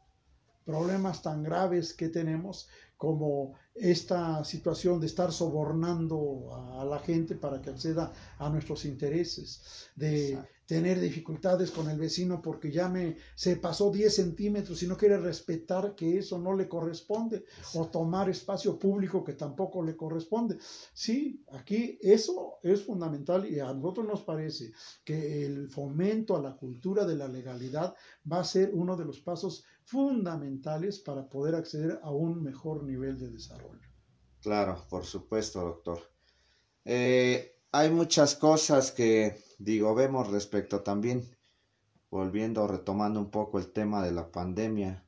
problemas 0.65 1.23
tan 1.23 1.45
graves 1.45 1.95
que 1.95 2.09
tenemos 2.09 2.69
como 2.97 3.55
esta 3.75 4.45
situación 4.45 5.01
de 5.01 5.07
estar 5.07 5.33
sobornando 5.33 6.81
a 6.81 6.85
la 6.85 6.99
gente 6.99 7.37
para 7.37 7.61
que 7.61 7.71
acceda 7.71 8.13
a 8.39 8.49
nuestros 8.49 8.85
intereses, 8.85 9.91
tener 10.67 11.01
dificultades 11.01 11.71
con 11.71 11.89
el 11.89 11.99
vecino 11.99 12.43
porque 12.43 12.73
ya 12.73 12.89
me 12.89 13.17
se 13.35 13.57
pasó 13.57 13.91
10 13.91 14.15
centímetros 14.15 14.83
y 14.83 14.87
no 14.87 14.97
quiere 14.97 15.17
respetar 15.17 15.95
que 15.95 16.19
eso 16.19 16.39
no 16.39 16.55
le 16.55 16.69
corresponde 16.69 17.45
o 17.75 17.87
tomar 17.87 18.29
espacio 18.29 18.79
público 18.79 19.23
que 19.23 19.35
tampoco 19.35 19.83
le 19.83 19.97
corresponde. 19.97 20.59
Sí, 20.93 21.45
aquí 21.53 21.99
eso 22.03 22.59
es 22.63 22.85
fundamental 22.85 23.49
y 23.51 23.61
a 23.61 23.73
nosotros 23.73 24.07
nos 24.07 24.23
parece 24.23 24.73
que 25.05 25.47
el 25.47 25.69
fomento 25.69 26.37
a 26.37 26.43
la 26.43 26.57
cultura 26.57 27.07
de 27.07 27.17
la 27.17 27.29
legalidad 27.29 27.95
va 28.31 28.41
a 28.41 28.45
ser 28.45 28.71
uno 28.75 28.97
de 28.97 29.05
los 29.05 29.21
pasos 29.21 29.65
fundamentales 29.85 30.99
para 30.99 31.29
poder 31.29 31.55
acceder 31.55 32.01
a 32.03 32.11
un 32.11 32.43
mejor 32.43 32.83
nivel 32.83 33.17
de 33.19 33.31
desarrollo. 33.31 33.89
Claro, 34.41 34.85
por 34.91 35.05
supuesto, 35.05 35.61
doctor. 35.61 36.01
Eh, 36.85 37.57
hay 37.73 37.91
muchas 37.91 38.35
cosas 38.35 38.91
que, 38.91 39.37
digo, 39.59 39.95
vemos 39.95 40.29
respecto 40.31 40.83
también, 40.83 41.25
volviendo, 42.11 42.67
retomando 42.67 43.21
un 43.21 43.31
poco 43.31 43.59
el 43.59 43.73
tema 43.73 44.05
de 44.05 44.13
la 44.13 44.31
pandemia, 44.31 45.07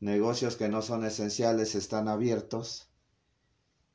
negocios 0.00 0.56
que 0.56 0.68
no 0.68 0.82
son 0.82 1.04
esenciales 1.04 1.74
están 1.74 2.08
abiertos 2.08 2.88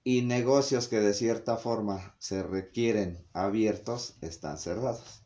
y 0.04 0.24
negocios 0.24 0.88
que 0.88 1.00
de 1.00 1.14
cierta 1.14 1.58
forma 1.58 2.16
se 2.18 2.42
requieren 2.42 3.24
abiertos 3.34 4.16
están 4.22 4.58
cerrados. 4.58 5.22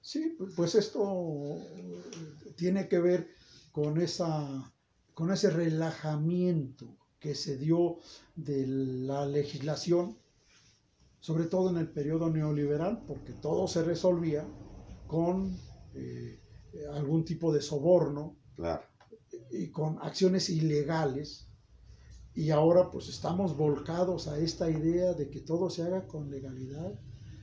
Sí, 0.00 0.36
pues 0.54 0.74
esto 0.74 1.58
tiene 2.56 2.88
que 2.88 2.98
ver 2.98 3.28
con, 3.72 4.00
esa, 4.00 4.72
con 5.14 5.32
ese 5.32 5.50
relajamiento 5.50 6.96
que 7.18 7.34
se 7.34 7.58
dio 7.58 7.98
de 8.36 8.66
la 8.66 9.26
legislación 9.26 10.16
sobre 11.26 11.46
todo 11.46 11.70
en 11.70 11.76
el 11.78 11.88
periodo 11.88 12.30
neoliberal, 12.30 13.02
porque 13.04 13.32
todo 13.32 13.66
se 13.66 13.82
resolvía 13.82 14.46
con 15.08 15.58
eh, 15.92 16.38
algún 16.92 17.24
tipo 17.24 17.52
de 17.52 17.60
soborno 17.60 18.36
y 19.50 19.72
con 19.72 19.98
acciones 20.02 20.48
ilegales. 20.50 21.48
Y 22.32 22.50
ahora 22.50 22.92
pues 22.92 23.08
estamos 23.08 23.56
volcados 23.56 24.28
a 24.28 24.38
esta 24.38 24.70
idea 24.70 25.14
de 25.14 25.28
que 25.28 25.40
todo 25.40 25.68
se 25.68 25.82
haga 25.82 26.06
con 26.06 26.30
legalidad, 26.30 26.92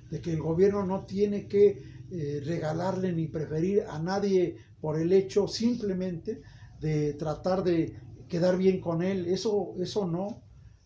de 0.09 0.21
que 0.21 0.31
el 0.31 0.39
gobierno 0.41 0.86
no 0.86 1.05
tiene 1.05 1.49
que 1.49 2.05
eh, 2.09 2.41
regalarle 2.45 3.11
ni 3.11 3.27
preferir 3.27 3.84
a 3.89 3.99
nadie 3.99 4.55
por 4.79 4.97
el 4.97 5.11
hecho 5.11 5.45
simplemente 5.49 6.41
de 6.79 7.15
tratar 7.15 7.65
de 7.65 7.99
quedar 8.29 8.57
bien 8.57 8.79
con 8.79 9.03
él. 9.03 9.25
Eso, 9.25 9.73
eso 9.77 10.07
no. 10.07 10.42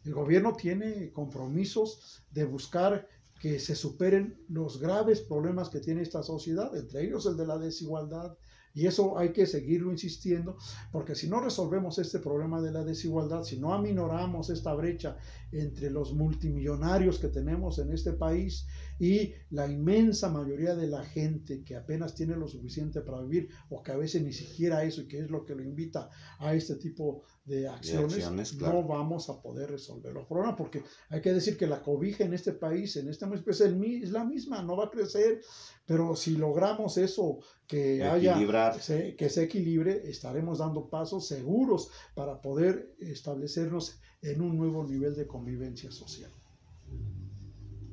El 0.07 0.13
gobierno 0.13 0.55
tiene 0.55 1.11
compromisos 1.11 2.23
de 2.31 2.45
buscar 2.45 3.09
que 3.41 3.59
se 3.59 3.75
superen 3.75 4.41
los 4.47 4.79
graves 4.79 5.19
problemas 5.19 5.67
que 5.67 5.81
tiene 5.81 6.01
esta 6.01 6.23
sociedad, 6.23 6.73
entre 6.77 7.03
ellos 7.03 7.25
el 7.25 7.35
de 7.35 7.45
la 7.45 7.57
desigualdad, 7.57 8.37
y 8.73 8.85
eso 8.85 9.17
hay 9.17 9.33
que 9.33 9.45
seguirlo 9.45 9.91
insistiendo, 9.91 10.55
porque 10.93 11.13
si 11.13 11.27
no 11.27 11.41
resolvemos 11.41 11.99
este 11.99 12.19
problema 12.19 12.61
de 12.61 12.71
la 12.71 12.85
desigualdad, 12.85 13.43
si 13.43 13.57
no 13.57 13.73
aminoramos 13.73 14.49
esta 14.49 14.73
brecha 14.75 15.17
entre 15.51 15.89
los 15.89 16.13
multimillonarios 16.13 17.19
que 17.19 17.27
tenemos 17.27 17.77
en 17.79 17.91
este 17.91 18.13
país 18.13 18.65
y 18.99 19.33
la 19.49 19.67
inmensa 19.67 20.29
mayoría 20.29 20.73
de 20.73 20.87
la 20.87 21.03
gente 21.03 21.63
que 21.65 21.75
apenas 21.75 22.15
tiene 22.15 22.37
lo 22.37 22.47
suficiente 22.47 23.01
para 23.01 23.23
vivir 23.23 23.49
o 23.69 23.83
que 23.83 23.91
a 23.91 23.97
veces 23.97 24.21
ni 24.21 24.31
siquiera 24.31 24.85
eso 24.85 25.01
y 25.01 25.07
que 25.07 25.19
es 25.19 25.29
lo 25.29 25.43
que 25.43 25.55
lo 25.55 25.63
invita 25.63 26.09
a 26.39 26.53
este 26.53 26.75
tipo 26.75 27.23
de 27.47 27.65
acciones, 27.67 28.55
no 28.55 28.83
vamos 28.83 29.29
a 29.29 29.41
poder 29.41 29.71
resolver 29.71 30.13
los 30.13 30.27
problemas 30.27 30.55
porque 30.57 30.83
hay 31.09 31.21
que 31.21 31.31
decir 31.31 31.57
que 31.57 31.65
la 31.65 31.81
cobija 31.81 32.25
en 32.25 32.33
este 32.33 32.51
país, 32.51 32.97
en 32.97 33.07
este 33.07 33.25
municipio 33.25 33.53
es, 33.53 33.61
el, 33.61 33.81
es 34.03 34.11
la 34.11 34.25
misma, 34.25 34.61
no 34.61 34.75
va 34.75 34.85
a 34.85 34.89
crecer 34.89 35.41
Pero 35.85 36.17
si 36.17 36.35
logramos 36.35 36.97
eso, 36.97 37.39
que 37.65 38.05
Equilibrar. 38.05 38.73
haya, 38.73 39.15
que 39.15 39.29
se 39.29 39.43
equilibre, 39.43 40.09
estaremos 40.09 40.59
dando 40.59 40.89
pasos 40.89 41.25
seguros 41.25 41.89
para 42.13 42.41
poder 42.41 42.93
establecernos 42.99 43.97
en 44.21 44.41
un 44.41 44.57
nuevo 44.57 44.83
nivel 44.85 45.15
de 45.15 45.25
convivencia 45.25 45.89
social. 45.89 46.31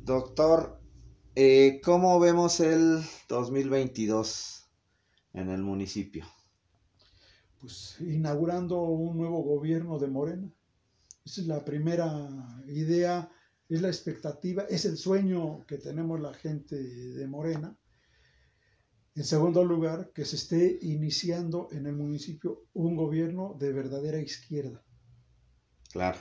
Doctor, 0.03 0.81
eh, 1.37 1.81
¿cómo 1.85 2.19
vemos 2.19 2.59
el 2.59 3.03
2022 3.29 4.69
en 5.33 5.51
el 5.51 5.63
municipio? 5.63 6.27
Pues 7.65 7.97
inaugurando 8.01 8.83
un 8.83 9.17
nuevo 9.17 9.43
gobierno 9.43 9.99
de 9.99 10.07
Morena. 10.07 10.53
Esa 11.25 11.41
es 11.41 11.47
la 11.47 11.65
primera 11.65 12.29
idea, 12.67 13.33
es 13.71 13.81
la 13.81 13.89
expectativa, 13.89 14.65
es 14.65 14.85
el 14.85 14.99
sueño 14.99 15.65
que 15.67 15.79
tenemos 15.79 16.21
la 16.21 16.35
gente 16.35 16.77
de 16.77 17.27
Morena. 17.27 17.75
En 19.15 19.25
segundo 19.25 19.65
lugar, 19.65 20.13
que 20.13 20.27
se 20.27 20.37
esté 20.37 20.79
iniciando 20.83 21.69
en 21.73 21.87
el 21.87 21.97
municipio 21.97 22.67
un 22.75 22.97
gobierno 22.97 23.57
de 23.59 23.73
verdadera 23.73 24.21
izquierda. 24.21 24.85
Claro. 25.91 26.19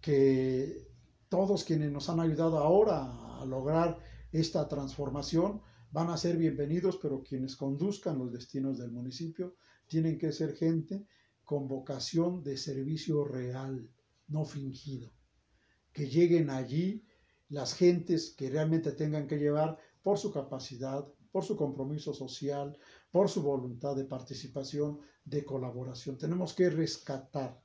Que 0.00 0.84
todos 1.28 1.62
quienes 1.62 1.92
nos 1.92 2.08
han 2.08 2.18
ayudado 2.18 2.58
ahora 2.58 3.38
a 3.40 3.44
lograr 3.44 4.00
esta 4.32 4.66
transformación 4.66 5.62
van 5.90 6.10
a 6.10 6.16
ser 6.16 6.36
bienvenidos, 6.36 6.98
pero 7.00 7.22
quienes 7.22 7.56
conduzcan 7.56 8.18
los 8.18 8.32
destinos 8.32 8.78
del 8.78 8.90
municipio 8.90 9.56
tienen 9.86 10.18
que 10.18 10.32
ser 10.32 10.54
gente 10.54 11.06
con 11.44 11.66
vocación 11.66 12.42
de 12.42 12.58
servicio 12.58 13.24
real, 13.24 13.88
no 14.26 14.44
fingido. 14.44 15.10
Que 15.92 16.06
lleguen 16.06 16.50
allí 16.50 17.06
las 17.48 17.74
gentes 17.74 18.34
que 18.36 18.50
realmente 18.50 18.92
tengan 18.92 19.26
que 19.26 19.38
llevar 19.38 19.78
por 20.02 20.18
su 20.18 20.30
capacidad, 20.30 21.06
por 21.32 21.44
su 21.44 21.56
compromiso 21.56 22.12
social, 22.12 22.76
por 23.10 23.30
su 23.30 23.42
voluntad 23.42 23.96
de 23.96 24.04
participación, 24.04 25.00
de 25.24 25.44
colaboración. 25.44 26.18
Tenemos 26.18 26.52
que 26.52 26.68
rescatar 26.68 27.58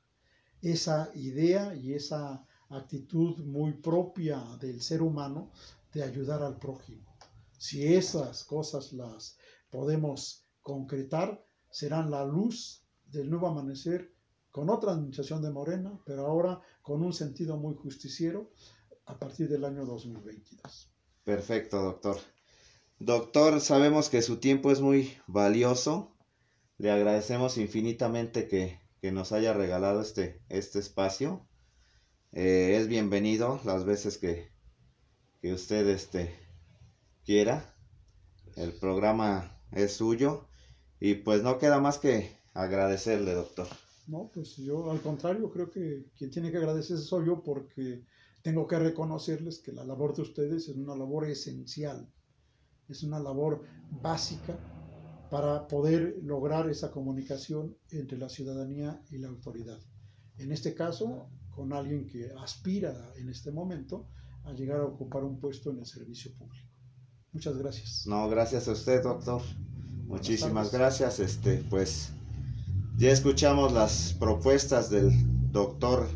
esa 0.61 1.11
idea 1.15 1.76
y 1.76 1.93
esa 1.93 2.45
actitud 2.69 3.39
muy 3.39 3.74
propia 3.74 4.41
del 4.61 4.82
ser 4.82 5.01
humano 5.01 5.51
de 5.91 6.03
ayudar 6.03 6.41
al 6.41 6.57
prójimo. 6.57 7.12
Si 7.58 7.93
esas 7.93 8.43
cosas 8.43 8.93
las 8.93 9.38
podemos 9.70 10.45
concretar, 10.62 11.45
serán 11.70 12.12
la 12.12 12.26
luz 12.26 12.86
del 13.06 13.30
nuevo 13.30 13.47
amanecer 13.47 14.14
con 14.51 14.70
otra 14.70 14.91
administración 14.91 15.41
de 15.41 15.51
Morena, 15.51 15.99
pero 16.06 16.28
ahora 16.28 16.62
con 16.82 17.01
un 17.01 17.14
sentido 17.14 17.58
muy 17.58 17.74
justiciero 17.76 18.51
a 19.06 19.18
partir 19.18 19.49
del 19.49 19.66
año 19.66 19.86
2022. 19.86 20.91
Perfecto, 21.24 21.82
doctor. 21.82 22.18
Doctor, 22.99 23.60
sabemos 23.62 24.10
que 24.10 24.22
su 24.22 24.38
tiempo 24.38 24.72
es 24.72 24.80
muy 24.80 25.18
valioso. 25.28 26.16
Le 26.78 26.91
agradecemos 26.91 27.58
infinitamente 27.58 28.47
que, 28.47 28.80
que 29.01 29.12
nos 29.12 29.32
haya 29.32 29.54
regalado 29.54 30.01
este, 30.01 30.41
este 30.49 30.80
espacio. 30.80 31.47
Eh, 32.32 32.78
es 32.80 32.88
bienvenido 32.88 33.60
las 33.66 33.86
veces 33.86 34.18
que, 34.18 34.51
que 35.41 35.54
usted 35.54 35.88
este, 35.88 36.43
quiera. 37.26 37.76
El 38.55 38.74
programa 38.74 39.57
es 39.71 39.93
suyo. 39.93 40.47
Y 40.99 41.15
pues 41.15 41.43
no 41.43 41.57
queda 41.57 41.80
más 41.80 41.97
que 41.97 42.38
agradecerle, 42.53 43.34
doctor. 43.34 43.67
No, 44.07 44.30
pues 44.34 44.57
yo 44.57 44.91
al 44.91 45.01
contrario 45.01 45.49
creo 45.49 45.69
que 45.69 46.05
quien 46.17 46.30
tiene 46.30 46.51
que 46.51 46.57
agradecer 46.57 46.97
soy 46.97 47.28
yo 47.28 47.41
porque 47.41 48.03
tengo 48.41 48.67
que 48.67 48.78
reconocerles 48.78 49.59
que 49.59 49.71
la 49.71 49.86
labor 49.86 50.15
de 50.15 50.21
ustedes 50.21 50.67
es 50.67 50.76
una 50.76 50.95
labor 50.95 51.30
esencial, 51.30 52.09
es 52.89 53.03
una 53.03 53.19
labor 53.19 53.63
básica 54.01 54.57
para 55.30 55.67
poder 55.67 56.17
lograr 56.21 56.69
esa 56.69 56.91
comunicación 56.91 57.78
entre 57.89 58.17
la 58.17 58.30
ciudadanía 58.30 59.01
y 59.09 59.17
la 59.17 59.30
autoridad. 59.30 59.80
En 60.38 60.51
este 60.51 60.74
caso, 60.76 61.30
con 61.49 61.71
alguien 61.74 62.05
que 62.05 62.32
aspira 62.38 63.13
en 63.15 63.30
este 63.30 63.51
momento 63.51 64.09
a 64.43 64.51
llegar 64.51 64.82
a 64.82 64.86
ocupar 64.86 65.24
un 65.24 65.39
puesto 65.39 65.71
en 65.71 65.80
el 65.80 65.86
servicio 65.86 66.34
público. 66.38 66.72
Muchas 67.34 67.57
gracias. 67.57 68.05
No, 68.05 68.29
gracias 68.29 68.67
a 68.67 68.71
usted, 68.73 69.01
doctor. 69.03 69.41
Muchísimas 70.05 70.71
gracias. 70.71 71.19
Este, 71.19 71.63
pues 71.69 72.11
ya 72.97 73.11
escuchamos 73.11 73.73
las 73.73 74.13
propuestas 74.19 74.89
del 74.91 75.11
doctor 75.51 76.07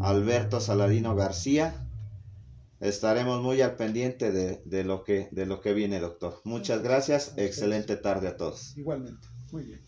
Alberto 0.00 0.60
Saladino 0.60 1.14
García. 1.14 1.86
Estaremos 2.80 3.42
muy 3.42 3.60
al 3.60 3.76
pendiente 3.76 4.32
de, 4.32 4.62
de, 4.64 4.84
lo, 4.84 5.04
que, 5.04 5.28
de 5.30 5.46
lo 5.46 5.60
que 5.60 5.74
viene, 5.74 6.00
doctor. 6.00 6.40
Muchas 6.44 6.82
gracias. 6.82 7.34
Excelente 7.36 7.96
tarde 7.96 8.28
a 8.28 8.36
todos. 8.36 8.76
Igualmente. 8.76 9.28
Muy 9.52 9.64
bien. 9.64 9.84